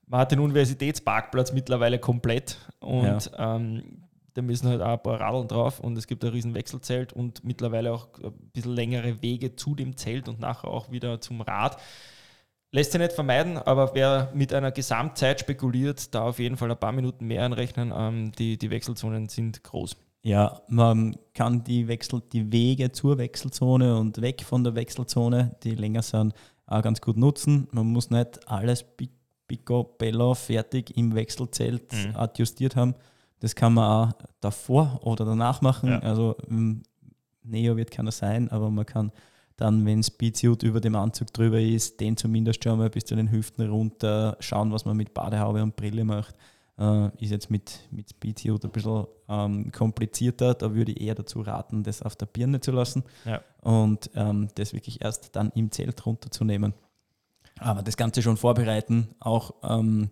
Man 0.05 0.19
hat 0.19 0.31
den 0.31 0.39
Universitätsparkplatz 0.39 1.53
mittlerweile 1.53 1.97
komplett 1.97 2.57
und 2.79 3.31
ja. 3.31 3.55
ähm, 3.55 4.02
da 4.33 4.41
müssen 4.41 4.67
halt 4.67 4.81
auch 4.81 4.93
ein 4.93 5.03
paar 5.03 5.19
Radeln 5.19 5.47
drauf 5.47 5.79
und 5.79 5.97
es 5.97 6.07
gibt 6.07 6.23
ein 6.23 6.31
riesen 6.31 6.55
Wechselzelt 6.55 7.13
und 7.13 7.43
mittlerweile 7.43 7.93
auch 7.93 8.07
ein 8.23 8.33
bisschen 8.51 8.73
längere 8.73 9.21
Wege 9.21 9.55
zu 9.55 9.75
dem 9.75 9.95
Zelt 9.95 10.27
und 10.27 10.39
nachher 10.39 10.69
auch 10.69 10.91
wieder 10.91 11.21
zum 11.21 11.41
Rad. 11.41 11.77
Lässt 12.71 12.91
sich 12.91 12.99
nicht 12.99 13.13
vermeiden, 13.13 13.57
aber 13.57 13.93
wer 13.93 14.31
mit 14.33 14.51
einer 14.51 14.71
Gesamtzeit 14.71 15.39
spekuliert, 15.39 16.13
da 16.15 16.23
auf 16.23 16.39
jeden 16.39 16.57
Fall 16.57 16.71
ein 16.71 16.79
paar 16.79 16.91
Minuten 16.91 17.27
mehr 17.27 17.43
anrechnen. 17.43 17.93
Ähm, 17.95 18.31
die, 18.31 18.57
die 18.57 18.71
Wechselzonen 18.71 19.29
sind 19.29 19.63
groß. 19.63 19.95
Ja, 20.23 20.61
man 20.69 21.15
kann 21.35 21.63
die, 21.63 21.87
Wechsel, 21.87 22.23
die 22.31 22.51
Wege 22.51 22.91
zur 22.91 23.19
Wechselzone 23.19 23.95
und 23.97 24.21
weg 24.21 24.43
von 24.43 24.63
der 24.63 24.73
Wechselzone, 24.73 25.55
die 25.63 25.75
länger 25.75 26.01
sind, 26.01 26.33
auch 26.65 26.81
ganz 26.81 26.99
gut 27.01 27.17
nutzen. 27.17 27.67
Man 27.71 27.87
muss 27.87 28.09
nicht 28.09 28.47
alles 28.47 28.83
picobello 29.47 30.33
fertig 30.33 30.97
im 30.97 31.13
Wechselzelt 31.13 31.91
mhm. 31.93 32.15
adjustiert 32.15 32.75
haben 32.75 32.95
das 33.43 33.55
kann 33.55 33.73
man 33.73 33.83
auch 33.83 34.13
davor 34.39 35.01
oder 35.03 35.25
danach 35.25 35.61
machen. 35.61 35.89
Ja. 35.89 35.99
Also 35.99 36.37
Neo 37.43 37.75
wird 37.75 37.91
keiner 37.91 38.13
sein, 38.13 38.49
aber 38.49 38.69
man 38.69 38.85
kann 38.85 39.11
Dann, 39.57 39.85
wenn 39.85 40.01
Speedsuit 40.01 40.63
über 40.63 40.79
dem 40.79 40.95
Anzug 40.95 41.31
drüber 41.33 41.59
ist, 41.59 41.99
den 41.99 42.15
zumindest 42.15 42.63
schon 42.63 42.79
mal 42.79 42.89
bis 42.89 43.03
zu 43.03 43.15
den 43.15 43.31
Hüften 43.31 43.69
runter, 43.69 44.37
schauen, 44.39 44.71
was 44.71 44.85
man 44.85 44.95
mit 44.95 45.13
Badehaube 45.13 45.61
und 45.61 45.75
Brille 45.75 46.05
macht. 46.05 46.35
Äh, 46.79 47.07
ist 47.21 47.31
jetzt 47.31 47.51
mit, 47.51 47.81
mit 47.91 48.09
Speedsuit 48.09 48.63
ein 48.63 48.71
bisschen 48.71 49.05
ähm, 49.27 49.71
komplizierter. 49.73 50.53
Da 50.53 50.73
würde 50.73 50.93
ich 50.93 51.01
eher 51.01 51.15
dazu 51.15 51.41
raten, 51.41 51.83
das 51.83 52.01
auf 52.01 52.15
der 52.15 52.27
Birne 52.27 52.61
zu 52.61 52.71
lassen 52.71 53.03
ja. 53.25 53.41
und 53.61 54.09
ähm, 54.15 54.47
das 54.55 54.73
wirklich 54.73 55.01
erst 55.01 55.35
dann 55.35 55.51
im 55.53 55.69
Zelt 55.69 56.03
runterzunehmen. 56.05 56.73
Aber 57.59 57.83
das 57.83 57.97
Ganze 57.97 58.21
schon 58.21 58.37
vorbereiten, 58.37 59.09
auch 59.19 59.53
ähm, 59.63 60.09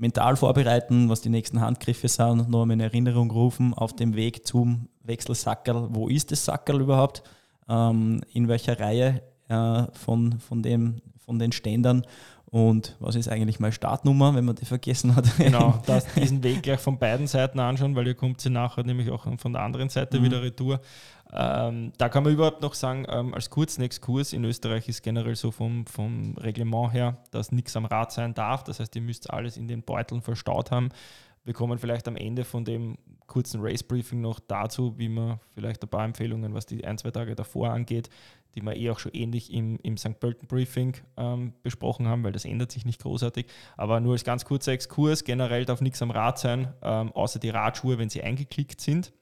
mental 0.00 0.36
vorbereiten, 0.36 1.08
was 1.08 1.20
die 1.20 1.28
nächsten 1.28 1.60
Handgriffe 1.60 2.08
sind, 2.08 2.48
noch 2.48 2.62
einmal 2.62 2.74
in 2.74 2.80
Erinnerung 2.80 3.30
rufen 3.30 3.74
auf 3.74 3.94
dem 3.94 4.16
Weg 4.16 4.46
zum 4.46 4.88
Wechselsackerl. 5.04 5.88
Wo 5.90 6.08
ist 6.08 6.32
das 6.32 6.44
Sackerl 6.44 6.80
überhaupt? 6.80 7.22
Ähm, 7.68 8.22
in 8.32 8.48
welcher 8.48 8.80
Reihe 8.80 9.22
äh, 9.48 9.82
von, 9.92 10.40
von, 10.40 10.62
dem, 10.62 11.02
von 11.18 11.38
den 11.38 11.52
Ständern? 11.52 12.04
Und 12.46 12.96
was 12.98 13.14
ist 13.14 13.28
eigentlich 13.28 13.60
meine 13.60 13.72
Startnummer, 13.72 14.34
wenn 14.34 14.44
man 14.44 14.56
die 14.56 14.64
vergessen 14.64 15.14
hat? 15.14 15.26
Genau, 15.38 15.80
diesen 16.16 16.42
Weg 16.42 16.62
gleich 16.62 16.80
von 16.80 16.98
beiden 16.98 17.28
Seiten 17.28 17.60
anschauen, 17.60 17.94
weil 17.94 18.08
ihr 18.08 18.14
kommt 18.14 18.40
sie 18.40 18.50
nachher 18.50 18.82
nämlich 18.82 19.10
auch 19.10 19.26
von 19.38 19.52
der 19.52 19.62
anderen 19.62 19.88
Seite 19.88 20.18
mhm. 20.18 20.24
wieder 20.24 20.42
retour. 20.42 20.80
Ähm, 21.32 21.92
da 21.96 22.08
kann 22.08 22.24
man 22.24 22.32
überhaupt 22.32 22.60
noch 22.62 22.74
sagen, 22.74 23.06
ähm, 23.08 23.34
als 23.34 23.50
kurzen 23.50 23.82
Exkurs, 23.82 24.32
in 24.32 24.44
Österreich 24.44 24.88
ist 24.88 25.02
generell 25.02 25.36
so 25.36 25.50
vom, 25.50 25.86
vom 25.86 26.36
Reglement 26.36 26.92
her, 26.92 27.18
dass 27.30 27.52
nichts 27.52 27.76
am 27.76 27.84
Rad 27.84 28.12
sein 28.12 28.34
darf. 28.34 28.64
Das 28.64 28.80
heißt, 28.80 28.94
ihr 28.96 29.02
müsst 29.02 29.30
alles 29.30 29.56
in 29.56 29.68
den 29.68 29.82
Beuteln 29.82 30.22
verstaut 30.22 30.70
haben. 30.70 30.88
Wir 31.44 31.54
kommen 31.54 31.78
vielleicht 31.78 32.06
am 32.08 32.16
Ende 32.16 32.44
von 32.44 32.64
dem 32.64 32.98
kurzen 33.26 33.60
Race-Briefing 33.62 34.20
noch 34.20 34.40
dazu, 34.40 34.98
wie 34.98 35.08
man 35.08 35.38
vielleicht 35.54 35.82
ein 35.82 35.88
paar 35.88 36.04
Empfehlungen, 36.04 36.52
was 36.52 36.66
die 36.66 36.84
ein, 36.84 36.98
zwei 36.98 37.12
Tage 37.12 37.34
davor 37.34 37.70
angeht, 37.70 38.10
die 38.54 38.62
wir 38.62 38.76
eh 38.76 38.90
auch 38.90 38.98
schon 38.98 39.12
ähnlich 39.12 39.52
im, 39.52 39.78
im 39.82 39.96
St. 39.96 40.18
Pölten 40.18 40.48
Briefing 40.48 40.96
ähm, 41.16 41.54
besprochen 41.62 42.08
haben, 42.08 42.24
weil 42.24 42.32
das 42.32 42.44
ändert 42.44 42.72
sich 42.72 42.84
nicht 42.84 43.00
großartig. 43.00 43.46
Aber 43.76 44.00
nur 44.00 44.12
als 44.12 44.24
ganz 44.24 44.44
kurzer 44.44 44.72
Exkurs, 44.72 45.22
generell 45.22 45.64
darf 45.64 45.80
nichts 45.80 46.02
am 46.02 46.10
Rad 46.10 46.38
sein, 46.38 46.74
ähm, 46.82 47.12
außer 47.12 47.38
die 47.38 47.50
Radschuhe, 47.50 47.98
wenn 47.98 48.10
sie 48.10 48.22
eingeklickt 48.22 48.80
sind 48.80 49.12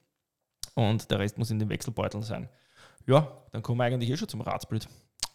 und 0.87 1.09
der 1.11 1.19
Rest 1.19 1.37
muss 1.37 1.51
in 1.51 1.59
den 1.59 1.69
Wechselbeuteln 1.69 2.23
sein. 2.23 2.49
Ja, 3.07 3.31
dann 3.51 3.61
kommen 3.61 3.79
wir 3.79 3.85
eigentlich 3.85 4.09
eh 4.09 4.17
schon 4.17 4.27
zum 4.27 4.41
Radsplit. 4.41 4.87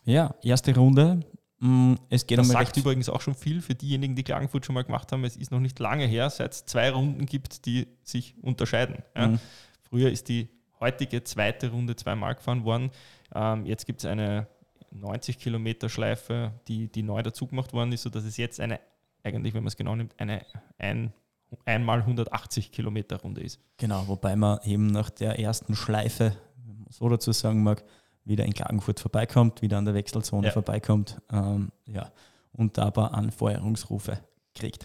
Ja, 0.05 0.35
erste 0.43 0.75
Runde. 0.75 1.21
Mm, 1.59 1.95
es 2.11 2.27
geht 2.27 2.39
das 2.39 2.49
sagt 2.49 2.77
übrigens 2.77 3.09
auch 3.09 3.21
schon 3.21 3.35
viel 3.35 3.63
für 3.63 3.75
diejenigen, 3.75 4.15
die 4.15 4.23
Klagenfurt 4.23 4.67
schon 4.67 4.75
mal 4.75 4.85
gemacht 4.85 5.11
haben. 5.13 5.25
Es 5.25 5.37
ist 5.37 5.51
noch 5.51 5.61
nicht 5.61 5.79
lange 5.79 6.07
her, 6.07 6.29
seit 6.31 6.53
es 6.53 6.67
zwei 6.67 6.91
Runden 6.91 7.27
gibt, 7.27 7.67
die 7.67 7.89
sich 8.03 8.35
unterscheiden. 8.43 9.03
Ja. 9.17 9.29
Mhm. 9.29 9.41
Früher 9.89 10.11
ist 10.11 10.29
die 10.29 10.49
heutige 10.81 11.25
zweite 11.25 11.71
Runde 11.71 11.97
zweimal 11.97 12.35
gefahren 12.35 12.65
worden. 12.65 12.91
Ähm, 13.35 13.67
jetzt 13.67 13.87
gibt 13.87 14.01
es 14.01 14.07
eine 14.07 14.47
90 14.91 15.39
Kilometer 15.39 15.89
Schleife, 15.89 16.53
die, 16.69 16.89
die 16.89 17.03
neu 17.03 17.23
dazu 17.23 17.47
gemacht 17.47 17.73
worden 17.73 17.93
ist, 17.93 18.03
sodass 18.03 18.25
es 18.25 18.37
jetzt 18.37 18.61
eine, 18.61 18.81
eigentlich, 19.23 19.55
wenn 19.55 19.63
man 19.63 19.69
es 19.69 19.77
genau 19.77 19.97
nimmt, 19.97 20.19
eine 20.19 20.45
ein 20.79 21.13
einmal 21.65 22.01
180 22.01 22.73
Kilometer 22.73 23.17
Runde 23.21 23.43
ist. 23.43 23.61
Genau, 23.77 24.07
wobei 24.09 24.37
man 24.37 24.59
eben 24.65 24.87
nach 24.87 25.11
der 25.11 25.39
ersten 25.39 25.75
Schleife, 25.75 26.37
wenn 26.67 26.79
man 26.81 26.87
so 26.91 27.09
dazu 27.09 27.33
sagen 27.33 27.63
mag, 27.63 27.85
wieder 28.25 28.45
in 28.45 28.55
Klagenfurt 28.55 29.01
vorbeikommt, 29.01 29.63
wieder 29.63 29.79
an 29.79 29.85
der 29.85 29.95
Wechselzone 29.95 30.47
ja. 30.47 30.53
vorbeikommt 30.53 31.21
ähm, 31.31 31.71
ja, 31.87 32.11
und 32.53 32.79
dabei 32.79 33.05
Anfeuerungsrufe 33.09 34.19
kriegt. 34.55 34.85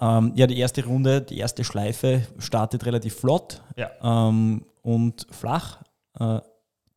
Ähm, 0.00 0.32
ja, 0.34 0.46
die 0.46 0.58
erste 0.58 0.84
Runde, 0.84 1.20
die 1.20 1.38
erste 1.38 1.62
Schleife 1.62 2.26
startet 2.38 2.86
relativ 2.86 3.14
flott 3.14 3.62
ja. 3.76 3.90
ähm, 4.02 4.64
und 4.82 5.26
flach. 5.30 5.82
Äh, 6.18 6.40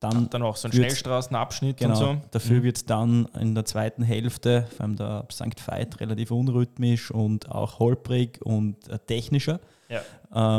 dann, 0.04 0.30
dann 0.30 0.42
auch 0.42 0.56
so 0.56 0.68
ein 0.68 0.74
Schnellstraßenabschnitt 0.74 1.78
genau, 1.78 1.92
und 1.92 2.00
so. 2.00 2.22
Dafür 2.32 2.60
mhm. 2.60 2.64
wird 2.64 2.78
es 2.78 2.86
dann 2.86 3.28
in 3.40 3.56
der 3.56 3.66
zweiten 3.66 4.04
Hälfte, 4.04 4.68
vor 4.76 4.86
allem 4.86 4.96
der 4.96 5.26
St. 5.32 5.56
Veit, 5.66 6.00
relativ 6.00 6.32
unrhythmisch 6.32 7.12
und 7.12 7.50
auch 7.50 7.80
holprig 7.80 8.42
und 8.44 8.88
äh, 8.90 9.00
technischer. 9.00 9.60
Ja. 9.90 10.02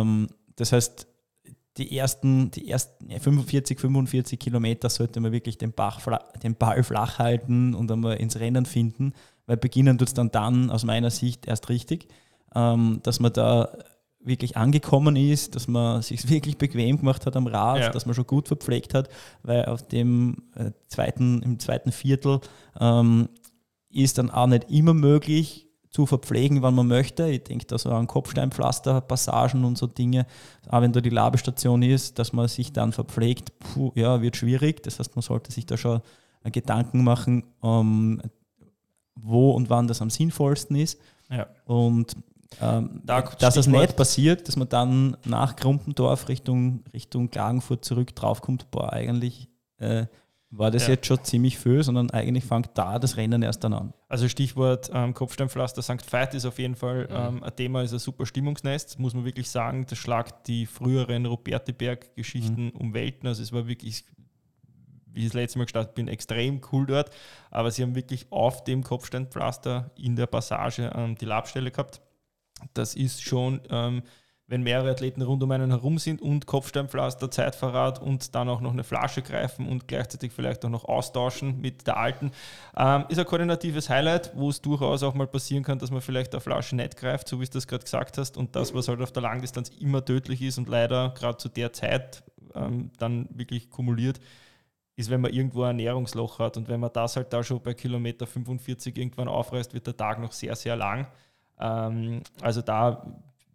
Ähm, 0.00 0.28
das 0.56 0.72
heißt, 0.72 1.06
die 1.76 1.96
ersten, 1.96 2.50
die 2.52 2.70
ersten 2.70 3.10
45, 3.10 3.80
45 3.80 4.38
Kilometer 4.38 4.88
sollte 4.88 5.20
man 5.20 5.32
wirklich 5.32 5.58
den, 5.58 5.72
Bach, 5.72 6.00
den 6.42 6.54
Ball 6.54 6.83
flach 6.83 7.18
halten 7.18 7.74
und 7.74 7.90
einmal 7.90 8.16
ins 8.16 8.38
Rennen 8.38 8.64
finden, 8.64 9.12
weil 9.46 9.57
beginnen 9.57 9.98
tut 9.98 10.09
es 10.09 10.14
dann 10.14 10.30
dann 10.30 10.70
aus 10.70 10.85
meiner 10.85 11.11
Sicht 11.11 11.46
erst 11.46 11.68
richtig, 11.68 12.09
ähm, 12.54 13.00
dass 13.02 13.20
man 13.20 13.33
da 13.33 13.68
wirklich 14.24 14.56
angekommen 14.56 15.16
ist, 15.16 15.54
dass 15.54 15.68
man 15.68 16.02
sich 16.02 16.28
wirklich 16.30 16.58
bequem 16.58 16.98
gemacht 16.98 17.26
hat 17.26 17.37
am 17.37 17.46
Rad, 17.46 17.80
ja. 17.80 17.90
dass 17.90 18.06
man 18.06 18.14
schon 18.14 18.26
gut 18.26 18.48
verpflegt 18.48 18.94
hat, 18.94 19.08
weil 19.42 19.66
auf 19.66 19.87
dem 19.87 20.44
äh, 20.56 20.70
zweiten, 20.88 21.42
im 21.42 21.58
zweiten 21.58 21.92
Viertel 21.92 22.40
ähm, 22.80 23.28
ist 23.90 24.18
dann 24.18 24.30
auch 24.30 24.46
nicht 24.46 24.70
immer 24.70 24.94
möglich 24.94 25.68
zu 25.90 26.06
verpflegen, 26.06 26.60
wann 26.62 26.74
man 26.74 26.88
möchte. 26.88 27.28
Ich 27.28 27.44
denke 27.44 27.66
da 27.66 27.78
so 27.78 27.90
an 27.90 28.08
Kopfsteinpflaster, 28.08 29.00
Passagen 29.00 29.64
und 29.64 29.78
so 29.78 29.87
Dinge, 29.87 30.26
auch 30.68 30.80
wenn 30.80 30.92
da 30.92 31.00
die 31.00 31.10
Labestation 31.10 31.82
ist, 31.82 32.18
dass 32.18 32.32
man 32.32 32.48
sich 32.48 32.72
dann 32.72 32.92
verpflegt, 32.92 33.56
puh, 33.60 33.92
ja, 33.94 34.20
wird 34.20 34.37
schwierig. 34.37 34.82
Das 34.82 34.98
heißt, 34.98 35.14
man 35.14 35.22
sollte 35.22 35.52
sich 35.52 35.66
da 35.66 35.76
schon 35.76 36.00
Gedanken 36.50 37.04
machen, 37.04 37.44
ähm, 37.62 38.20
wo 39.14 39.52
und 39.52 39.70
wann 39.70 39.87
das 39.87 40.02
am 40.02 40.10
sinnvollsten 40.10 40.74
ist. 40.74 41.00
Ja. 41.30 41.46
Und 41.64 42.16
ähm, 42.60 43.00
da 43.04 43.22
dass 43.22 43.56
es 43.56 43.66
nicht 43.66 43.96
passiert, 43.96 44.48
dass 44.48 44.56
man 44.56 44.68
dann 44.68 45.16
nach 45.24 45.56
Krumpendorf 45.56 46.28
Richtung, 46.28 46.84
Richtung 46.92 47.30
Klagenfurt 47.30 47.84
zurück 47.84 48.14
draufkommt, 48.14 48.70
boah, 48.70 48.92
eigentlich 48.92 49.48
äh, 49.78 50.06
war 50.56 50.70
das 50.70 50.86
ja. 50.86 50.90
jetzt 50.90 51.06
schon 51.06 51.22
ziemlich 51.24 51.58
viel, 51.58 51.82
sondern 51.82 52.10
eigentlich 52.10 52.44
fängt 52.44 52.70
da 52.74 52.98
das 52.98 53.16
Rennen 53.16 53.42
erst 53.42 53.64
dann 53.64 53.72
an. 53.72 53.94
Also 54.08 54.28
Stichwort 54.28 54.90
ähm, 54.92 55.14
Kopfsteinpflaster 55.14 55.82
St. 55.82 56.12
Veit 56.12 56.34
ist 56.34 56.44
auf 56.44 56.58
jeden 56.58 56.76
Fall 56.76 57.08
ähm, 57.10 57.42
ein 57.42 57.56
Thema, 57.56 57.82
ist 57.82 57.92
ein 57.92 57.98
super 57.98 58.26
Stimmungsnest, 58.26 58.98
muss 58.98 59.14
man 59.14 59.24
wirklich 59.24 59.50
sagen. 59.50 59.86
Das 59.88 59.98
schlagt 59.98 60.46
die 60.46 60.66
früheren 60.66 61.26
Roberteberg-Geschichten 61.26 62.66
mhm. 62.66 62.80
um 62.80 62.94
Welten. 62.94 63.26
Also 63.26 63.42
es 63.42 63.52
war 63.52 63.66
wirklich, 63.66 64.04
wie 65.12 65.20
ich 65.20 65.26
das 65.26 65.34
letzte 65.34 65.58
Mal 65.58 65.64
gestartet 65.64 65.94
bin, 65.94 66.08
extrem 66.08 66.60
cool 66.72 66.86
dort. 66.86 67.10
Aber 67.50 67.70
sie 67.70 67.82
haben 67.82 67.96
wirklich 67.96 68.26
auf 68.30 68.64
dem 68.64 68.84
Kopfsteinpflaster 68.84 69.90
in 69.96 70.14
der 70.14 70.26
Passage 70.26 70.90
ähm, 70.94 71.16
die 71.16 71.26
Labstelle 71.26 71.70
gehabt 71.70 72.00
das 72.74 72.94
ist 72.94 73.22
schon, 73.22 73.60
ähm, 73.70 74.02
wenn 74.46 74.62
mehrere 74.62 74.90
Athleten 74.90 75.22
rund 75.22 75.42
um 75.42 75.50
einen 75.50 75.70
herum 75.70 75.98
sind 75.98 76.20
und 76.20 76.44
Kopfsteinpflaster, 76.44 77.30
Zeitverrat 77.30 78.00
und 78.00 78.34
dann 78.34 78.48
auch 78.48 78.60
noch 78.60 78.72
eine 78.72 78.84
Flasche 78.84 79.22
greifen 79.22 79.66
und 79.66 79.88
gleichzeitig 79.88 80.32
vielleicht 80.32 80.64
auch 80.64 80.70
noch 80.70 80.84
austauschen 80.84 81.60
mit 81.60 81.86
der 81.86 81.96
alten, 81.96 82.30
ähm, 82.76 83.06
ist 83.08 83.18
ein 83.18 83.24
koordinatives 83.24 83.88
Highlight, 83.88 84.32
wo 84.34 84.50
es 84.50 84.60
durchaus 84.60 85.02
auch 85.02 85.14
mal 85.14 85.26
passieren 85.26 85.64
kann, 85.64 85.78
dass 85.78 85.90
man 85.90 86.02
vielleicht 86.02 86.34
eine 86.34 86.42
Flasche 86.42 86.76
nicht 86.76 86.96
greift, 86.96 87.26
so 87.26 87.40
wie 87.40 87.46
du 87.46 87.52
das 87.52 87.66
gerade 87.66 87.84
gesagt 87.84 88.18
hast. 88.18 88.36
Und 88.36 88.54
das, 88.54 88.74
was 88.74 88.88
halt 88.88 89.00
auf 89.00 89.12
der 89.12 89.22
Langdistanz 89.22 89.70
immer 89.80 90.04
tödlich 90.04 90.42
ist 90.42 90.58
und 90.58 90.68
leider 90.68 91.14
gerade 91.16 91.38
zu 91.38 91.48
der 91.48 91.72
Zeit 91.72 92.22
ähm, 92.54 92.90
dann 92.98 93.28
wirklich 93.30 93.70
kumuliert, 93.70 94.20
ist, 94.96 95.10
wenn 95.10 95.22
man 95.22 95.32
irgendwo 95.32 95.62
ein 95.62 95.70
Ernährungsloch 95.70 96.38
hat. 96.38 96.56
Und 96.56 96.68
wenn 96.68 96.80
man 96.80 96.92
das 96.92 97.16
halt 97.16 97.32
da 97.32 97.42
schon 97.42 97.62
bei 97.62 97.74
Kilometer 97.74 98.26
45 98.26 98.96
irgendwann 98.96 99.28
aufreißt, 99.28 99.74
wird 99.74 99.86
der 99.86 99.96
Tag 99.96 100.20
noch 100.20 100.32
sehr, 100.32 100.54
sehr 100.54 100.76
lang. 100.76 101.06
Ähm, 101.58 102.22
also 102.40 102.62
da 102.62 103.06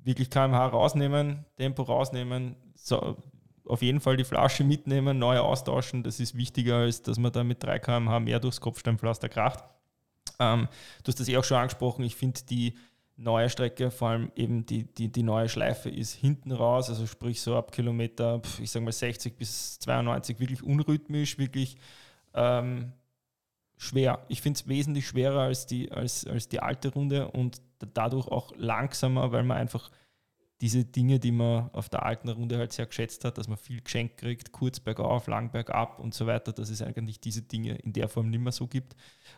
wirklich 0.03 0.29
kmh 0.29 0.67
rausnehmen, 0.67 1.45
Tempo 1.57 1.83
rausnehmen, 1.83 2.55
so, 2.75 3.17
auf 3.65 3.81
jeden 3.81 3.99
Fall 3.99 4.17
die 4.17 4.23
Flasche 4.23 4.63
mitnehmen, 4.63 5.19
neu 5.19 5.39
austauschen. 5.39 6.03
Das 6.03 6.19
ist 6.19 6.35
wichtiger, 6.35 6.77
als 6.77 7.01
dass 7.01 7.19
man 7.19 7.31
da 7.31 7.43
mit 7.43 7.63
3 7.63 7.79
kmh 7.79 8.19
mehr 8.19 8.39
durchs 8.39 8.61
Kopfsteinpflaster 8.61 9.29
kracht. 9.29 9.63
Ähm, 10.39 10.67
du 11.03 11.09
hast 11.09 11.19
das 11.19 11.27
eh 11.27 11.37
auch 11.37 11.43
schon 11.43 11.57
angesprochen. 11.57 12.03
Ich 12.03 12.15
finde 12.15 12.41
die 12.49 12.73
neue 13.19 13.49
Strecke, 13.49 13.91
vor 13.91 14.09
allem 14.09 14.31
eben 14.35 14.65
die, 14.65 14.85
die, 14.85 15.11
die 15.11 15.23
neue 15.23 15.49
Schleife 15.49 15.89
ist 15.89 16.13
hinten 16.13 16.51
raus, 16.51 16.89
also 16.89 17.05
sprich 17.05 17.41
so 17.41 17.55
ab 17.57 17.71
Kilometer, 17.71 18.41
ich 18.61 18.71
sage 18.71 18.85
mal 18.85 18.91
60 18.93 19.37
bis 19.37 19.77
92, 19.79 20.39
wirklich 20.39 20.63
unrhythmisch, 20.63 21.37
wirklich 21.37 21.75
ähm, 22.33 22.93
schwer. 23.79 24.25
Ich 24.27 24.41
finde 24.41 24.59
es 24.59 24.67
wesentlich 24.67 25.07
schwerer 25.07 25.41
als 25.41 25.65
die, 25.65 25.91
als, 25.91 26.27
als 26.27 26.49
die 26.49 26.59
alte 26.59 26.89
Runde 26.93 27.31
und 27.31 27.61
dadurch 27.93 28.27
auch 28.27 28.51
langsamer, 28.57 29.31
weil 29.31 29.43
man 29.43 29.57
einfach 29.57 29.89
diese 30.59 30.83
Dinge, 30.83 31.17
die 31.19 31.31
man 31.31 31.69
auf 31.71 31.87
der 31.87 32.03
alten 32.03 32.27
Runde 32.27 32.57
halt 32.57 32.73
sehr 32.73 32.85
geschätzt 32.85 33.23
hat, 33.23 33.37
dass 33.37 33.47
man 33.47 33.57
viel 33.57 33.81
geschenkt 33.81 34.17
kriegt, 34.17 34.51
kurz 34.51 34.81
bergauf, 34.81 35.27
lang 35.27 35.51
bergab 35.51 35.97
und 35.99 36.13
so 36.13 36.27
weiter, 36.27 36.51
dass 36.51 36.69
es 36.69 36.81
eigentlich 36.81 37.21
diese 37.21 37.41
Dinge 37.41 37.75
in 37.75 37.93
der 37.93 38.09
Form 38.09 38.29
nicht 38.29 38.41
mehr 38.41 38.51
so 38.51 38.67
gibt. 38.67 38.97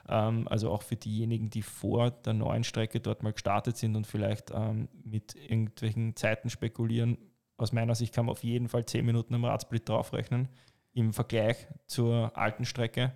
Ähm, 0.10 0.48
also 0.48 0.72
auch 0.72 0.82
für 0.82 0.96
diejenigen, 0.96 1.52
die 1.52 1.62
vor 1.62 2.10
der 2.10 2.34
neuen 2.34 2.64
Strecke 2.64 3.00
dort 3.00 3.22
mal 3.22 3.34
gestartet 3.34 3.78
sind 3.78 3.96
und 3.96 4.08
vielleicht 4.08 4.50
ähm, 4.52 4.90
mit 5.04 5.36
irgendwelchen 5.36 6.16
Zeiten 6.16 6.50
spekulieren. 6.50 7.20
Aus 7.58 7.74
meiner 7.74 7.94
Sicht 7.94 8.16
kann 8.16 8.26
man 8.26 8.34
auf 8.34 8.44
jeden 8.44 8.70
Fall 8.70 8.88
10 8.88 9.06
Minuten 9.06 9.36
am 9.36 9.46
Radsplit 9.46 9.88
draufrechnen 9.88 10.50
im 10.94 11.14
Vergleich 11.14 11.68
zur 11.86 12.36
alten 12.36 12.66
Strecke. 12.66 13.14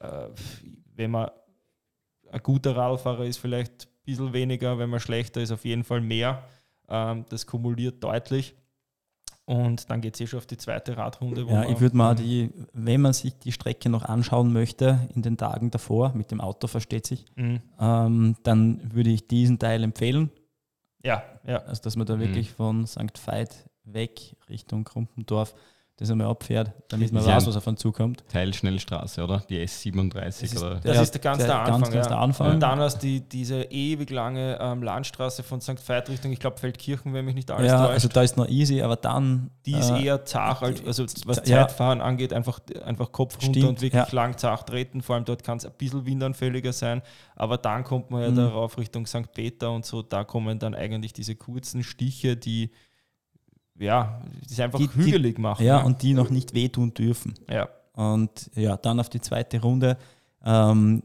Äh, 0.00 0.28
wenn 0.94 1.10
man 1.10 1.30
ein 2.30 2.42
guter 2.42 2.76
Radfahrer 2.76 3.24
ist, 3.24 3.38
vielleicht 3.38 3.88
bisschen 4.06 4.32
weniger, 4.32 4.78
wenn 4.78 4.88
man 4.88 5.00
schlechter 5.00 5.42
ist, 5.42 5.50
auf 5.50 5.64
jeden 5.64 5.84
Fall 5.84 6.00
mehr. 6.00 6.44
Ähm, 6.88 7.26
das 7.28 7.46
kumuliert 7.46 8.02
deutlich. 8.02 8.54
Und 9.44 9.90
dann 9.90 10.00
geht 10.00 10.14
es 10.14 10.20
eh 10.20 10.26
schon 10.26 10.38
auf 10.38 10.46
die 10.46 10.56
zweite 10.56 10.96
Radrunde. 10.96 11.42
ja, 11.42 11.68
ich 11.68 11.78
würde 11.78 11.96
mal 11.96 12.16
die, 12.16 12.50
wenn 12.72 13.00
man 13.00 13.12
sich 13.12 13.38
die 13.38 13.52
Strecke 13.52 13.88
noch 13.88 14.04
anschauen 14.04 14.52
möchte, 14.52 15.08
in 15.14 15.22
den 15.22 15.36
Tagen 15.36 15.70
davor, 15.70 16.12
mit 16.14 16.32
dem 16.32 16.40
Auto 16.40 16.66
versteht 16.66 17.06
sich, 17.06 17.26
mhm. 17.36 17.60
ähm, 17.78 18.36
dann 18.42 18.92
würde 18.92 19.10
ich 19.10 19.28
diesen 19.28 19.60
Teil 19.60 19.84
empfehlen. 19.84 20.30
Ja, 21.04 21.22
ja. 21.46 21.58
Also, 21.58 21.82
dass 21.82 21.94
man 21.94 22.08
da 22.08 22.18
wirklich 22.18 22.50
mhm. 22.50 22.54
von 22.54 22.86
St. 22.88 23.24
Veit 23.24 23.70
weg 23.84 24.36
Richtung 24.48 24.82
Krumpendorf 24.82 25.54
das 25.98 26.10
einmal 26.10 26.26
abfährt, 26.26 26.72
damit 26.88 27.10
man 27.10 27.24
weiß, 27.24 27.46
was 27.46 27.56
auf 27.56 27.66
einen 27.66 27.78
zukommt. 27.78 28.22
Teilschnellstraße, 28.28 29.24
oder? 29.24 29.42
Die 29.48 29.58
S37. 29.58 30.12
Das 30.12 30.42
ist, 30.42 30.62
oder? 30.62 30.74
Das 30.74 30.94
ja, 30.94 31.02
ist 31.02 31.12
der 31.12 31.20
ganz 31.22 31.38
der, 31.38 31.46
der 31.46 31.58
Anfang. 31.60 31.80
Ganz, 31.80 31.94
ganz 31.94 32.04
ja. 32.04 32.08
der 32.10 32.18
Anfang. 32.18 32.50
Und 32.50 32.60
dann 32.60 32.78
hast 32.80 32.98
du 32.98 33.06
die, 33.06 33.20
diese 33.20 33.62
ewig 33.62 34.10
lange 34.10 34.58
ähm, 34.60 34.82
Landstraße 34.82 35.42
von 35.42 35.62
St. 35.62 35.88
Veit 35.88 36.10
Richtung, 36.10 36.32
ich 36.32 36.38
glaube, 36.38 36.58
Feldkirchen, 36.58 37.14
wenn 37.14 37.24
mich 37.24 37.34
nicht 37.34 37.50
alles 37.50 37.68
Ja, 37.68 37.78
täuscht. 37.78 37.92
also 37.94 38.08
da 38.08 38.22
ist 38.22 38.36
noch 38.36 38.46
easy, 38.46 38.82
aber 38.82 38.96
dann. 38.96 39.50
Die 39.64 39.72
ist 39.72 39.88
äh, 39.90 40.04
eher 40.04 40.24
zart, 40.26 40.62
also 40.62 41.06
was 41.24 41.42
Zeitfahren 41.42 42.02
angeht, 42.02 42.34
einfach, 42.34 42.60
einfach 42.84 43.10
Kopf 43.10 43.36
runter 43.36 43.60
Stimmt, 43.60 43.68
und 43.68 43.80
wirklich 43.80 44.12
lang 44.12 44.36
zart 44.36 44.68
treten. 44.68 45.00
Vor 45.00 45.14
allem 45.14 45.24
dort 45.24 45.44
kann 45.44 45.56
es 45.56 45.64
ein 45.64 45.72
bisschen 45.78 46.04
windanfälliger 46.04 46.74
sein, 46.74 47.00
aber 47.36 47.56
dann 47.56 47.84
kommt 47.84 48.10
man 48.10 48.20
ja 48.20 48.30
mhm. 48.30 48.36
darauf 48.36 48.76
Richtung 48.76 49.06
St. 49.06 49.32
Peter 49.32 49.72
und 49.72 49.86
so, 49.86 50.02
da 50.02 50.24
kommen 50.24 50.58
dann 50.58 50.74
eigentlich 50.74 51.14
diese 51.14 51.36
kurzen 51.36 51.82
Stiche, 51.82 52.36
die 52.36 52.70
ja, 53.78 54.20
das 54.48 54.60
einfach 54.60 54.78
die, 54.78 54.88
hügelig 54.88 55.38
machen. 55.38 55.64
Ja, 55.64 55.78
ja, 55.78 55.84
und 55.84 56.02
die 56.02 56.14
noch 56.14 56.30
nicht 56.30 56.54
wehtun 56.54 56.94
dürfen. 56.94 57.34
Ja. 57.48 57.68
Und 57.92 58.50
ja, 58.54 58.76
dann 58.76 59.00
auf 59.00 59.08
die 59.08 59.20
zweite 59.20 59.60
Runde. 59.60 59.96
Ähm, 60.44 61.02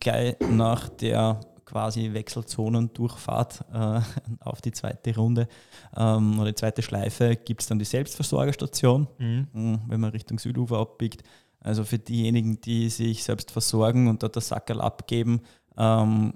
gleich 0.00 0.36
nach 0.40 0.88
der 0.88 1.40
quasi 1.64 2.12
Wechselzonendurchfahrt 2.12 3.64
äh, 3.72 4.00
auf 4.40 4.62
die 4.62 4.72
zweite 4.72 5.14
Runde 5.14 5.48
ähm, 5.96 6.38
oder 6.38 6.50
die 6.50 6.54
zweite 6.54 6.80
Schleife 6.80 7.36
gibt 7.36 7.60
es 7.60 7.66
dann 7.66 7.78
die 7.78 7.84
Selbstversorgerstation, 7.84 9.08
mhm. 9.18 9.48
Mm, 9.52 9.74
wenn 9.88 10.00
man 10.00 10.10
Richtung 10.10 10.38
Südufer 10.38 10.78
abbiegt. 10.78 11.22
Also 11.60 11.84
für 11.84 11.98
diejenigen, 11.98 12.60
die 12.60 12.88
sich 12.88 13.24
selbst 13.24 13.50
versorgen 13.50 14.06
und 14.08 14.22
dort 14.22 14.36
das 14.36 14.48
Sackerl 14.48 14.80
abgeben, 14.80 15.40
ähm, 15.76 16.34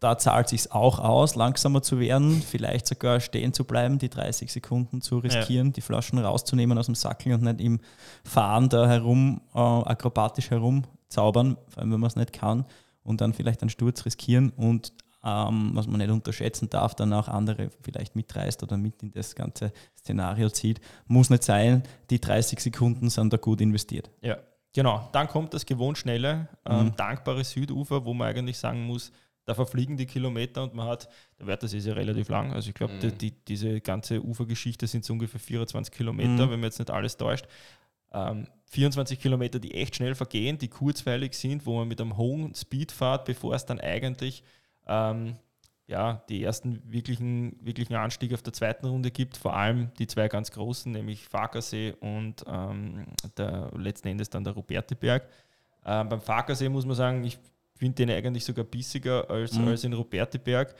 da 0.00 0.18
zahlt 0.18 0.48
sich 0.48 0.72
auch 0.72 0.98
aus, 0.98 1.34
langsamer 1.34 1.82
zu 1.82 2.00
werden, 2.00 2.42
vielleicht 2.42 2.86
sogar 2.86 3.20
stehen 3.20 3.52
zu 3.52 3.64
bleiben, 3.64 3.98
die 3.98 4.08
30 4.08 4.50
Sekunden 4.50 5.00
zu 5.00 5.18
riskieren, 5.18 5.68
ja. 5.68 5.72
die 5.72 5.80
Flaschen 5.80 6.18
rauszunehmen 6.18 6.78
aus 6.78 6.86
dem 6.86 6.94
Sackel 6.94 7.34
und 7.34 7.42
nicht 7.42 7.60
im 7.60 7.80
Fahren 8.24 8.68
da 8.68 8.88
herum, 8.88 9.40
äh, 9.54 9.58
akrobatisch 9.58 10.50
herumzaubern, 10.50 11.56
vor 11.68 11.82
allem 11.82 11.92
wenn 11.92 12.00
man 12.00 12.08
es 12.08 12.16
nicht 12.16 12.32
kann, 12.32 12.64
und 13.02 13.20
dann 13.20 13.32
vielleicht 13.32 13.62
einen 13.62 13.70
Sturz 13.70 14.04
riskieren 14.04 14.50
und 14.50 14.92
ähm, 15.22 15.72
was 15.74 15.86
man 15.86 15.98
nicht 15.98 16.10
unterschätzen 16.10 16.70
darf, 16.70 16.94
dann 16.94 17.12
auch 17.12 17.28
andere 17.28 17.70
vielleicht 17.82 18.16
mitreißt 18.16 18.62
oder 18.62 18.76
mit 18.76 19.02
in 19.02 19.12
das 19.12 19.34
ganze 19.34 19.72
Szenario 19.98 20.48
zieht. 20.48 20.80
Muss 21.06 21.28
nicht 21.28 21.44
sein, 21.44 21.82
die 22.08 22.20
30 22.20 22.58
Sekunden 22.60 23.10
sind 23.10 23.32
da 23.32 23.36
gut 23.36 23.60
investiert. 23.60 24.10
Ja, 24.22 24.38
genau. 24.72 25.08
Dann 25.12 25.28
kommt 25.28 25.52
das 25.52 25.66
gewohnt 25.66 25.98
schnelle, 25.98 26.48
ähm, 26.64 26.86
mhm. 26.86 26.96
dankbare 26.96 27.44
Südufer, 27.44 28.04
wo 28.04 28.14
man 28.14 28.28
eigentlich 28.28 28.58
sagen 28.58 28.86
muss, 28.86 29.12
da 29.50 29.54
verfliegen 29.54 29.96
die 29.96 30.06
Kilometer 30.06 30.62
und 30.62 30.74
man 30.74 30.86
hat, 30.86 31.08
der 31.40 31.48
Wert 31.48 31.64
ist 31.64 31.74
ja 31.74 31.92
relativ 31.92 32.28
lang, 32.28 32.52
also 32.52 32.68
ich 32.68 32.74
glaube, 32.74 32.94
mhm. 32.94 33.18
die, 33.18 33.32
diese 33.32 33.80
ganze 33.80 34.24
Ufergeschichte 34.24 34.86
sind 34.86 35.04
so 35.04 35.12
ungefähr 35.12 35.40
24 35.40 35.92
Kilometer, 35.92 36.46
mhm. 36.46 36.50
wenn 36.50 36.60
man 36.60 36.68
jetzt 36.68 36.78
nicht 36.78 36.90
alles 36.90 37.16
täuscht. 37.16 37.46
Ähm, 38.12 38.46
24 38.66 39.18
Kilometer, 39.18 39.58
die 39.58 39.74
echt 39.74 39.96
schnell 39.96 40.14
vergehen, 40.14 40.56
die 40.58 40.68
kurzweilig 40.68 41.34
sind, 41.34 41.66
wo 41.66 41.78
man 41.78 41.88
mit 41.88 42.00
einem 42.00 42.16
hohen 42.16 42.54
Speed 42.54 42.92
fährt, 42.92 43.24
bevor 43.24 43.52
es 43.54 43.66
dann 43.66 43.80
eigentlich 43.80 44.44
ähm, 44.86 45.34
ja, 45.88 46.22
die 46.28 46.44
ersten 46.44 46.80
wirklichen, 46.84 47.56
wirklichen 47.60 47.96
Anstiege 47.96 48.36
auf 48.36 48.42
der 48.42 48.52
zweiten 48.52 48.86
Runde 48.86 49.10
gibt, 49.10 49.36
vor 49.36 49.56
allem 49.56 49.90
die 49.98 50.06
zwei 50.06 50.28
ganz 50.28 50.52
großen, 50.52 50.92
nämlich 50.92 51.26
Farkasee 51.28 51.94
und 51.98 52.44
ähm, 52.46 53.06
der, 53.36 53.72
letzten 53.76 54.06
Endes 54.06 54.30
dann 54.30 54.44
der 54.44 54.52
Roberteberg. 54.52 55.28
Ähm, 55.84 56.08
beim 56.08 56.20
Farkasee 56.20 56.68
muss 56.68 56.86
man 56.86 56.94
sagen, 56.94 57.24
ich 57.24 57.40
finde 57.80 58.06
den 58.06 58.10
eigentlich 58.10 58.44
sogar 58.44 58.64
bissiger 58.64 59.28
als, 59.28 59.54
mhm. 59.54 59.68
als 59.68 59.84
in 59.84 59.94
Roberteberg. 59.94 60.74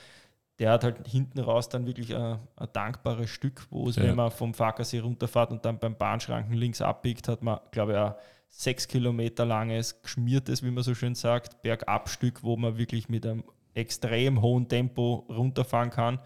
Der 0.59 0.71
hat 0.71 0.85
halt 0.85 1.09
hinten 1.09 1.41
raus 1.41 1.71
dann 1.71 1.87
wirklich 1.87 2.15
ein, 2.15 2.39
ein 2.57 2.69
dankbares 2.75 3.31
Stück, 3.31 3.67
wo 3.71 3.89
es, 3.89 3.97
ja. 3.97 4.05
wenn 4.05 4.17
man 4.17 4.31
vom 4.31 4.53
Fackersee 4.53 4.99
runterfährt 4.99 5.51
und 5.51 5.65
dann 5.65 5.79
beim 5.79 5.97
Bahnschranken 5.97 6.55
links 6.55 6.83
abbiegt, 6.83 7.27
hat 7.29 7.43
man, 7.43 7.59
glaube 7.71 7.93
ich, 7.93 7.99
ein 7.99 8.15
sechs 8.51 8.87
Kilometer 8.87 9.47
langes, 9.47 10.03
geschmiertes, 10.03 10.63
wie 10.63 10.71
man 10.71 10.85
so 10.85 10.95
schön 10.95 11.15
sagt, 11.15 11.63
Bergabstück, 11.63 12.43
wo 12.43 12.57
man 12.59 12.77
wirklich 12.77 13.09
mit 13.09 13.25
einem 13.25 13.43
extrem 13.73 14.43
hohen 14.43 14.69
Tempo 14.69 15.25
runterfahren 15.31 15.89
kann. 15.89 16.19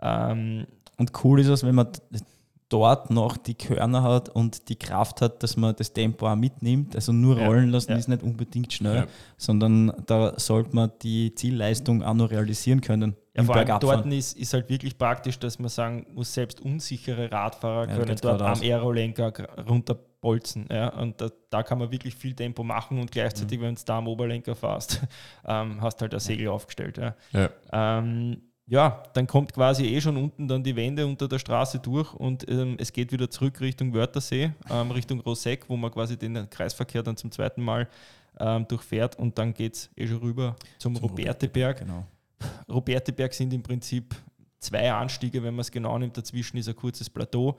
Ähm, 0.00 0.66
und 0.96 1.12
cool 1.22 1.38
ist 1.38 1.48
es, 1.48 1.62
wenn 1.62 1.76
man 1.76 1.92
dort 2.68 3.10
noch 3.10 3.36
die 3.36 3.54
Körner 3.54 4.02
hat 4.02 4.28
und 4.28 4.68
die 4.68 4.76
Kraft 4.76 5.20
hat, 5.20 5.42
dass 5.42 5.56
man 5.56 5.76
das 5.76 5.92
Tempo 5.92 6.26
auch 6.26 6.36
mitnimmt. 6.36 6.94
Also 6.96 7.12
nur 7.12 7.38
rollen 7.38 7.70
lassen 7.70 7.92
ja. 7.92 7.98
ist 7.98 8.08
nicht 8.08 8.22
unbedingt 8.22 8.72
schnell, 8.72 8.96
ja. 8.96 9.06
sondern 9.36 9.92
da 10.06 10.38
sollte 10.38 10.74
man 10.74 10.90
die 11.02 11.34
Zielleistung 11.34 12.02
auch 12.02 12.14
noch 12.14 12.30
realisieren 12.30 12.80
können. 12.80 13.16
Ja, 13.36 13.44
vor 13.44 13.56
allem 13.56 13.80
dort 13.80 14.06
ist, 14.06 14.36
ist 14.36 14.54
halt 14.54 14.68
wirklich 14.68 14.96
praktisch, 14.96 15.38
dass 15.38 15.58
man 15.58 15.68
sagen 15.68 16.06
muss, 16.14 16.32
selbst 16.32 16.60
unsichere 16.60 17.30
Radfahrer 17.30 17.86
können 17.86 18.16
dort 18.20 18.42
am 18.42 18.60
Aerolenker 18.60 19.32
runterbolzen. 19.68 20.66
Ja? 20.70 20.88
Und 20.88 21.20
da, 21.20 21.28
da, 21.50 21.62
kann 21.62 21.78
man 21.78 21.92
wirklich 21.92 22.14
viel 22.14 22.34
Tempo 22.34 22.64
machen 22.64 22.98
und 22.98 23.12
gleichzeitig, 23.12 23.58
mhm. 23.58 23.64
wenn 23.64 23.74
du 23.74 23.82
da 23.84 23.98
am 23.98 24.08
Oberlenker 24.08 24.54
fährst, 24.56 25.02
ähm, 25.46 25.80
hast 25.82 26.00
halt 26.00 26.14
ein 26.14 26.20
Segel 26.20 26.48
aufgestellt. 26.48 26.98
Ja. 27.32 27.50
Ähm, 27.72 28.40
ja, 28.68 29.02
dann 29.12 29.26
kommt 29.26 29.52
quasi 29.52 29.84
eh 29.84 30.00
schon 30.00 30.16
unten 30.16 30.48
dann 30.48 30.62
die 30.62 30.74
Wände 30.74 31.06
unter 31.06 31.28
der 31.28 31.38
Straße 31.38 31.78
durch 31.78 32.12
und 32.14 32.48
ähm, 32.50 32.76
es 32.78 32.92
geht 32.92 33.12
wieder 33.12 33.30
zurück 33.30 33.60
Richtung 33.60 33.94
Wörthersee, 33.94 34.52
ähm, 34.68 34.90
Richtung 34.90 35.20
Roseck, 35.20 35.68
wo 35.68 35.76
man 35.76 35.92
quasi 35.92 36.16
den 36.16 36.50
Kreisverkehr 36.50 37.02
dann 37.02 37.16
zum 37.16 37.30
zweiten 37.30 37.62
Mal 37.62 37.88
ähm, 38.40 38.66
durchfährt 38.66 39.16
und 39.18 39.38
dann 39.38 39.54
geht 39.54 39.74
es 39.74 39.90
eh 39.96 40.08
schon 40.08 40.18
rüber 40.18 40.56
zum, 40.78 40.96
zum 40.96 41.04
Roberteberg. 41.04 41.78
Genau. 41.78 42.04
Roberteberg 42.68 43.32
sind 43.32 43.52
im 43.52 43.62
Prinzip 43.62 44.14
zwei 44.58 44.92
Anstiege, 44.92 45.42
wenn 45.42 45.54
man 45.54 45.60
es 45.60 45.70
genau 45.70 45.96
nimmt. 45.96 46.16
Dazwischen 46.16 46.56
ist 46.56 46.68
ein 46.68 46.76
kurzes 46.76 47.08
Plateau. 47.08 47.56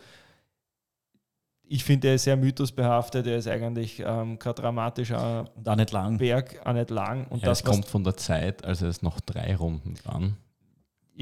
Ich 1.70 1.84
finde, 1.84 2.10
er 2.10 2.16
ist 2.16 2.24
sehr 2.26 2.38
mythosbehaftet. 2.38 3.28
Er 3.28 3.38
ist 3.38 3.48
eigentlich 3.48 4.02
ähm, 4.06 4.38
kein 4.40 4.56
dramatischer 4.56 5.46
und 5.56 5.68
auch 5.68 5.76
nicht 5.76 5.92
lang. 5.92 6.18
Berg, 6.18 6.62
auch 6.66 6.74
nicht 6.74 6.90
lang. 6.90 7.28
Und 7.28 7.42
ja, 7.42 7.48
das 7.48 7.64
kommt 7.64 7.86
von 7.86 8.04
der 8.04 8.16
Zeit, 8.16 8.64
als 8.64 8.82
es 8.82 9.02
noch 9.02 9.20
drei 9.22 9.56
Runden 9.56 9.96
waren 10.04 10.38